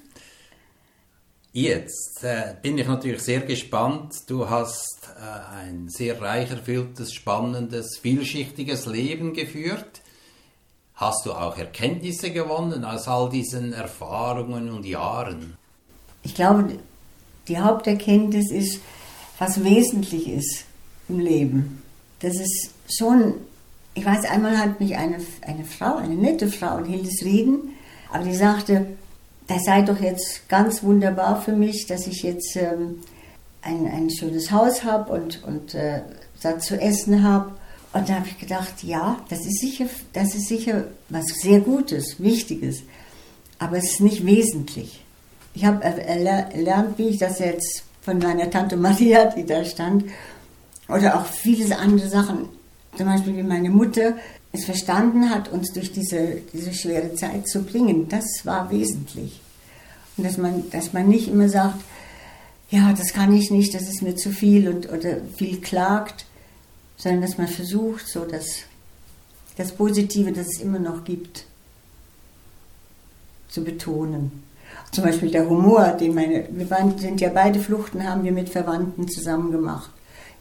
Jetzt 1.59 2.23
äh, 2.23 2.55
bin 2.61 2.77
ich 2.77 2.87
natürlich 2.87 3.21
sehr 3.21 3.41
gespannt. 3.41 4.13
Du 4.27 4.49
hast 4.49 5.09
äh, 5.19 5.57
ein 5.57 5.89
sehr 5.89 6.21
reich 6.21 6.49
erfülltes, 6.49 7.11
spannendes, 7.11 7.97
vielschichtiges 7.97 8.85
Leben 8.85 9.33
geführt. 9.33 9.99
Hast 10.95 11.25
du 11.25 11.33
auch 11.33 11.57
Erkenntnisse 11.57 12.31
gewonnen 12.31 12.85
aus 12.85 13.09
all 13.09 13.29
diesen 13.29 13.73
Erfahrungen 13.73 14.69
und 14.69 14.85
Jahren? 14.85 15.57
Ich 16.23 16.33
glaube, 16.33 16.79
die 17.49 17.59
Haupterkenntnis 17.59 18.51
ist, 18.51 18.79
was 19.37 19.61
wesentlich 19.61 20.29
ist 20.29 20.63
im 21.09 21.19
Leben. 21.19 21.83
Das 22.21 22.35
ist 22.35 22.69
schon, 22.87 23.33
ich 23.95 24.05
weiß, 24.05 24.23
einmal 24.29 24.57
hat 24.57 24.79
mich 24.79 24.95
eine, 24.95 25.17
eine 25.41 25.65
Frau, 25.65 25.97
eine 25.97 26.15
nette 26.15 26.47
Frau 26.47 26.77
in 26.77 26.85
Hildesrieden, 26.85 27.71
aber 28.13 28.23
die 28.23 28.35
sagte, 28.35 28.85
das 29.49 29.65
sei 29.65 29.81
doch 29.81 29.99
jetzt 29.99 30.47
ganz 30.47 30.83
wunderbar 30.83 31.41
für 31.41 31.53
mich, 31.53 31.87
dass 31.87 32.05
ich 32.05 32.21
jetzt 32.21 32.55
ähm, 32.55 32.99
ein, 33.63 33.87
ein 33.87 34.09
schönes 34.11 34.51
Haus 34.51 34.83
habe 34.83 35.11
und, 35.11 35.43
und 35.43 35.73
äh, 35.73 36.01
satt 36.39 36.63
zu 36.63 36.79
essen 36.79 37.23
habe 37.23 37.51
und 37.91 38.07
da 38.07 38.15
habe 38.15 38.27
ich 38.27 38.37
gedacht, 38.37 38.83
ja, 38.83 39.17
das 39.29 39.39
ist 39.39 39.59
sicher, 39.59 39.85
das 40.13 40.35
ist 40.35 40.47
sicher 40.47 40.85
was 41.09 41.25
sehr 41.41 41.59
Gutes, 41.61 42.19
Wichtiges, 42.19 42.83
aber 43.57 43.77
es 43.77 43.93
ist 43.93 44.01
nicht 44.01 44.25
wesentlich. 44.25 45.03
Ich 45.55 45.65
habe 45.65 45.83
erlernt, 45.83 46.97
wie 46.99 47.09
ich 47.09 47.17
das 47.17 47.39
jetzt 47.39 47.83
von 48.01 48.19
meiner 48.19 48.51
Tante 48.51 48.77
Maria, 48.77 49.25
die 49.25 49.45
da 49.45 49.65
stand, 49.65 50.05
oder 50.87 51.19
auch 51.19 51.25
viele 51.25 51.77
andere 51.77 52.07
Sachen, 52.07 52.49
zum 52.95 53.07
Beispiel 53.07 53.35
wie 53.37 53.43
meine 53.43 53.71
Mutter 53.71 54.13
es 54.51 54.65
verstanden 54.65 55.29
hat, 55.29 55.49
uns 55.49 55.73
durch 55.73 55.91
diese, 55.91 56.41
diese 56.53 56.73
schwere 56.73 57.13
Zeit 57.15 57.47
zu 57.47 57.63
bringen, 57.63 58.07
das 58.09 58.25
war 58.45 58.71
wesentlich. 58.71 59.41
Und 60.17 60.23
dass 60.23 60.37
man, 60.37 60.69
dass 60.71 60.93
man 60.93 61.07
nicht 61.07 61.27
immer 61.27 61.49
sagt, 61.49 61.79
ja, 62.71 62.93
das 62.93 63.13
kann 63.13 63.33
ich 63.33 63.51
nicht, 63.51 63.73
das 63.73 63.83
ist 63.83 64.01
mir 64.01 64.15
zu 64.15 64.31
viel 64.31 64.67
und, 64.69 64.91
oder 64.91 65.17
viel 65.37 65.59
klagt, 65.59 66.25
sondern 66.97 67.21
dass 67.21 67.37
man 67.37 67.47
versucht, 67.47 68.07
so 68.07 68.25
das, 68.25 68.63
das 69.57 69.71
Positive, 69.71 70.31
das 70.31 70.47
es 70.47 70.61
immer 70.61 70.79
noch 70.79 71.03
gibt, 71.03 71.45
zu 73.47 73.63
betonen. 73.63 74.43
Zum 74.91 75.03
Beispiel 75.03 75.31
der 75.31 75.49
Humor, 75.49 75.95
den 75.99 76.13
meine, 76.13 76.47
wir 76.51 76.69
waren, 76.69 76.97
sind 76.97 77.21
ja 77.21 77.29
beide 77.29 77.59
Fluchten, 77.59 78.07
haben 78.07 78.23
wir 78.23 78.31
mit 78.31 78.49
Verwandten 78.49 79.07
zusammen 79.07 79.51
gemacht. 79.51 79.89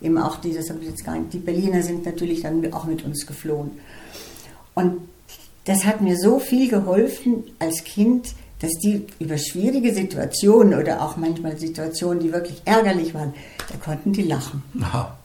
Eben 0.00 0.18
auch 0.18 0.36
die, 0.36 0.54
das 0.54 0.70
habe 0.70 0.80
ich 0.80 0.88
jetzt 0.88 1.04
gar 1.04 1.18
nicht, 1.18 1.32
die 1.32 1.38
Berliner 1.38 1.82
sind 1.82 2.04
natürlich 2.06 2.42
dann 2.42 2.72
auch 2.72 2.84
mit 2.84 3.04
uns 3.04 3.26
geflohen. 3.26 3.72
Und 4.78 5.08
das 5.64 5.84
hat 5.84 6.02
mir 6.02 6.16
so 6.16 6.38
viel 6.38 6.70
geholfen 6.70 7.42
als 7.58 7.82
Kind, 7.82 8.32
dass 8.60 8.70
die 8.74 9.04
über 9.18 9.36
schwierige 9.36 9.92
Situationen 9.92 10.78
oder 10.78 11.02
auch 11.02 11.16
manchmal 11.16 11.58
Situationen, 11.58 12.20
die 12.20 12.32
wirklich 12.32 12.62
ärgerlich 12.64 13.12
waren, 13.12 13.34
da 13.72 13.76
konnten 13.76 14.12
die 14.12 14.22
lachen. 14.22 14.62
Aha. 14.80 15.18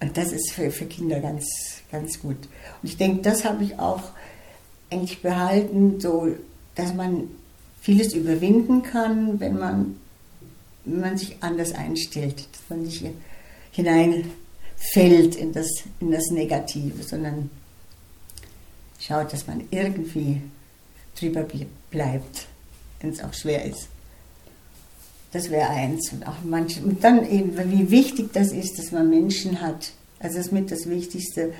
Und 0.00 0.16
das 0.16 0.32
ist 0.32 0.50
für, 0.50 0.72
für 0.72 0.86
Kinder 0.86 1.20
ganz, 1.20 1.44
ganz 1.92 2.18
gut. 2.18 2.36
Und 2.82 2.88
ich 2.88 2.96
denke, 2.96 3.22
das 3.22 3.44
habe 3.44 3.62
ich 3.62 3.78
auch 3.78 4.02
eigentlich 4.90 5.22
behalten, 5.22 6.00
so, 6.00 6.34
dass 6.74 6.94
man 6.94 7.28
vieles 7.80 8.12
überwinden 8.12 8.82
kann, 8.82 9.38
wenn 9.38 9.56
man, 9.56 10.00
wenn 10.84 11.00
man 11.00 11.16
sich 11.16 11.36
anders 11.42 11.72
einstellt, 11.76 12.48
dass 12.50 12.62
man 12.70 12.82
nicht 12.82 13.04
hineinfällt 13.70 15.36
in 15.36 15.52
das, 15.52 15.68
in 16.00 16.10
das 16.10 16.24
Negative, 16.32 17.04
sondern 17.04 17.50
schaut, 19.06 19.32
dass 19.32 19.46
man 19.46 19.64
irgendwie 19.70 20.40
drüber 21.18 21.46
bleibt, 21.90 22.46
wenn 23.00 23.10
es 23.10 23.22
auch 23.22 23.34
schwer 23.34 23.64
ist. 23.64 23.88
Das 25.32 25.50
wäre 25.50 25.68
eins. 25.68 26.12
Und 26.12 26.26
auch 26.26 26.42
manche, 26.44 26.80
und 26.80 27.02
dann 27.02 27.28
eben, 27.28 27.56
wie 27.70 27.90
wichtig 27.90 28.32
das 28.32 28.52
ist, 28.52 28.78
dass 28.78 28.92
man 28.92 29.10
Menschen 29.10 29.60
hat. 29.60 29.92
Also 30.20 30.36
das 30.38 30.46
ist 30.46 30.52
mit 30.52 30.70
das 30.70 30.88
Wichtigste. 30.88 31.52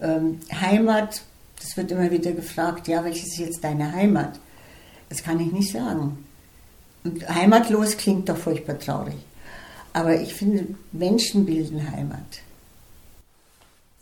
Ähm, 0.00 0.40
Heimat, 0.52 1.22
das 1.60 1.76
wird 1.76 1.90
immer 1.92 2.10
wieder 2.10 2.32
gefragt, 2.32 2.88
ja, 2.88 3.04
welches 3.04 3.28
ist 3.28 3.38
jetzt 3.38 3.64
deine 3.64 3.92
Heimat? 3.92 4.40
Das 5.08 5.22
kann 5.22 5.40
ich 5.40 5.52
nicht 5.52 5.72
sagen. 5.72 6.24
Und 7.04 7.28
heimatlos 7.28 7.96
klingt 7.96 8.28
doch 8.28 8.36
furchtbar 8.36 8.78
traurig. 8.78 9.16
Aber 9.92 10.20
ich 10.20 10.34
finde, 10.34 10.66
Menschen 10.92 11.46
bilden 11.46 11.90
Heimat. 11.90 12.40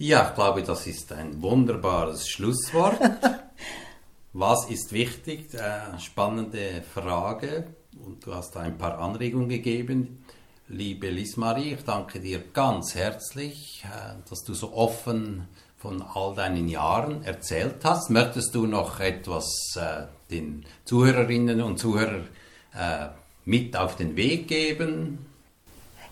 Ja, 0.01 0.29
ich 0.29 0.35
glaube, 0.37 0.63
das 0.63 0.87
ist 0.87 1.13
ein 1.13 1.43
wunderbares 1.43 2.29
Schlusswort. 2.29 3.01
Was 4.33 4.71
ist 4.71 4.93
wichtig? 4.93 5.53
Äh, 5.55 5.99
spannende 5.99 6.85
Frage 6.95 7.65
und 8.07 8.25
du 8.25 8.33
hast 8.33 8.55
da 8.55 8.61
ein 8.61 8.79
paar 8.79 9.01
Anregungen 9.01 9.49
gegeben. 9.49 10.25
Liebe 10.69 11.11
Lismarie, 11.11 11.75
ich 11.75 11.83
danke 11.83 12.21
dir 12.21 12.41
ganz 12.53 12.95
herzlich, 12.95 13.85
äh, 13.87 14.15
dass 14.31 14.45
du 14.45 14.55
so 14.55 14.73
offen 14.73 15.49
von 15.79 16.01
all 16.15 16.33
deinen 16.37 16.69
Jahren 16.69 17.25
erzählt 17.25 17.79
hast. 17.83 18.09
Möchtest 18.09 18.55
du 18.55 18.67
noch 18.69 19.01
etwas 19.01 19.75
äh, 19.75 20.05
den 20.31 20.65
Zuhörerinnen 20.85 21.61
und 21.61 21.81
Zuhörern 21.81 22.29
äh, 22.73 23.09
mit 23.45 23.77
auf 23.77 23.97
den 23.97 24.15
Weg 24.15 24.47
geben? 24.47 25.27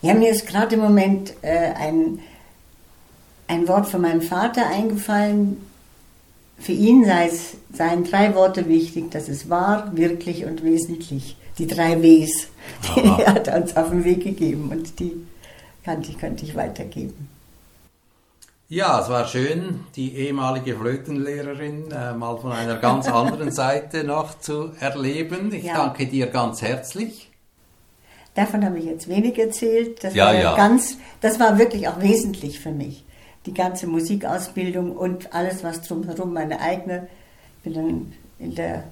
Ja, 0.02 0.12
mir 0.14 0.30
ist 0.30 0.48
gerade 0.48 0.74
im 0.74 0.80
Moment 0.80 1.34
äh, 1.42 1.72
ein, 1.74 2.18
ein 3.48 3.68
Wort 3.68 3.86
von 3.86 4.00
meinem 4.02 4.22
Vater 4.22 4.66
eingefallen. 4.66 5.58
Für 6.58 6.72
ihn 6.72 7.04
sei 7.04 7.28
es, 7.28 7.54
seien 7.72 8.04
drei 8.04 8.34
Worte 8.34 8.68
wichtig, 8.68 9.10
das 9.10 9.28
ist 9.28 9.50
wahr, 9.50 9.92
wirklich 9.94 10.46
und 10.46 10.64
wesentlich 10.64 11.36
die 11.58 11.66
drei 11.66 12.02
Ws, 12.02 12.48
die 12.96 13.00
Aha. 13.02 13.34
hat 13.34 13.48
er 13.48 13.62
uns 13.62 13.76
auf 13.76 13.90
den 13.90 14.04
Weg 14.04 14.24
gegeben 14.24 14.70
und 14.70 14.98
die 14.98 15.12
kannte 15.84 16.10
ich, 16.10 16.18
könnte 16.18 16.44
ich 16.44 16.54
weitergeben. 16.54 17.28
Ja, 18.68 19.00
es 19.00 19.08
war 19.08 19.26
schön, 19.28 19.80
die 19.94 20.16
ehemalige 20.16 20.74
Flötenlehrerin 20.76 21.90
äh, 21.92 22.14
mal 22.14 22.36
von 22.38 22.50
einer 22.50 22.76
ganz 22.76 23.06
anderen 23.06 23.52
Seite 23.52 24.02
noch 24.02 24.40
zu 24.40 24.72
erleben. 24.80 25.52
Ich 25.54 25.64
ja. 25.64 25.74
danke 25.74 26.06
dir 26.06 26.26
ganz 26.26 26.62
herzlich. 26.62 27.30
Davon 28.34 28.64
habe 28.64 28.78
ich 28.78 28.84
jetzt 28.86 29.08
wenig 29.08 29.38
erzählt. 29.38 30.02
Das 30.02 30.14
Ja, 30.14 30.26
war 30.26 30.34
ja. 30.34 30.56
ganz, 30.56 30.98
das 31.20 31.38
war 31.38 31.58
wirklich 31.58 31.86
auch 31.86 32.00
wesentlich 32.00 32.58
für 32.58 32.72
mich. 32.72 33.05
Die 33.46 33.54
ganze 33.54 33.86
Musikausbildung 33.86 34.92
und 34.92 35.32
alles, 35.32 35.62
was 35.62 35.82
drumherum, 35.82 36.32
meine 36.32 36.60
eigene. 36.60 37.06
Ich 37.58 37.64
bin 37.64 37.74
dann 37.74 38.12
in, 38.38 38.54
der, 38.54 38.84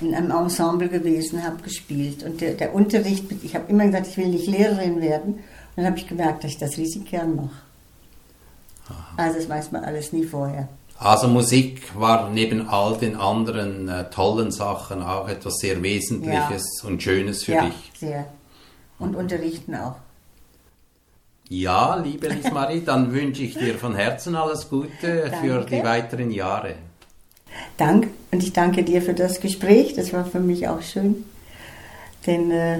in 0.00 0.14
einem 0.14 0.30
Ensemble 0.30 0.88
gewesen, 0.88 1.42
habe 1.44 1.62
gespielt. 1.62 2.24
Und 2.24 2.40
der, 2.40 2.54
der 2.54 2.74
Unterricht, 2.74 3.24
ich 3.42 3.54
habe 3.54 3.70
immer 3.70 3.86
gesagt, 3.86 4.08
ich 4.08 4.16
will 4.16 4.28
nicht 4.28 4.46
Lehrerin 4.46 5.00
werden. 5.00 5.34
Und 5.34 5.42
dann 5.76 5.86
habe 5.86 5.98
ich 5.98 6.06
gemerkt, 6.06 6.44
dass 6.44 6.52
ich 6.52 6.58
das 6.58 6.76
riesig 6.76 7.06
gern 7.10 7.36
mache. 7.36 7.62
Also 9.16 9.38
das 9.38 9.48
weiß 9.48 9.72
man 9.72 9.84
alles 9.84 10.12
nie 10.12 10.24
vorher. 10.24 10.68
Also 10.98 11.26
Musik 11.26 11.98
war 11.98 12.30
neben 12.30 12.68
all 12.68 12.96
den 12.96 13.16
anderen 13.16 13.88
äh, 13.88 14.08
tollen 14.10 14.52
Sachen 14.52 15.02
auch 15.02 15.28
etwas 15.28 15.54
sehr 15.58 15.82
Wesentliches 15.82 16.82
und 16.84 17.02
Schönes 17.02 17.44
für 17.44 17.52
ja, 17.52 17.64
dich. 17.66 17.92
sehr. 17.98 18.26
Und 18.98 19.16
unterrichten 19.16 19.74
auch. 19.74 19.96
Ja, 21.52 21.96
liebe 21.96 22.28
Lismarie, 22.28 22.80
dann 22.86 23.12
wünsche 23.12 23.42
ich 23.42 23.58
dir 23.58 23.74
von 23.74 23.94
Herzen 23.94 24.34
alles 24.36 24.70
Gute 24.70 25.30
für 25.42 25.58
Danke. 25.58 25.76
die 25.76 25.84
weiteren 25.84 26.30
Jahre. 26.30 26.76
Dank 27.76 28.08
und 28.30 28.42
ich 28.42 28.54
danke 28.54 28.82
dir 28.82 29.02
für 29.02 29.12
das 29.12 29.38
Gespräch. 29.38 29.92
Das 29.92 30.14
war 30.14 30.24
für 30.24 30.40
mich 30.40 30.66
auch 30.66 30.80
schön. 30.80 31.24
Denn 32.26 32.50
äh, 32.50 32.78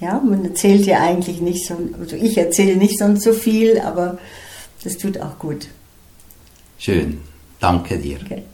ja, 0.00 0.20
man 0.24 0.44
erzählt 0.44 0.86
ja 0.86 1.00
eigentlich 1.00 1.40
nicht 1.40 1.66
so, 1.66 1.76
also 1.98 2.14
ich 2.14 2.38
erzähle 2.38 2.76
nicht 2.76 3.00
sonst 3.00 3.24
so 3.24 3.32
viel, 3.32 3.80
aber 3.80 4.18
das 4.84 4.96
tut 4.96 5.20
auch 5.20 5.36
gut. 5.40 5.66
Schön. 6.78 7.20
Danke 7.58 7.98
dir. 7.98 8.18
Okay. 8.24 8.44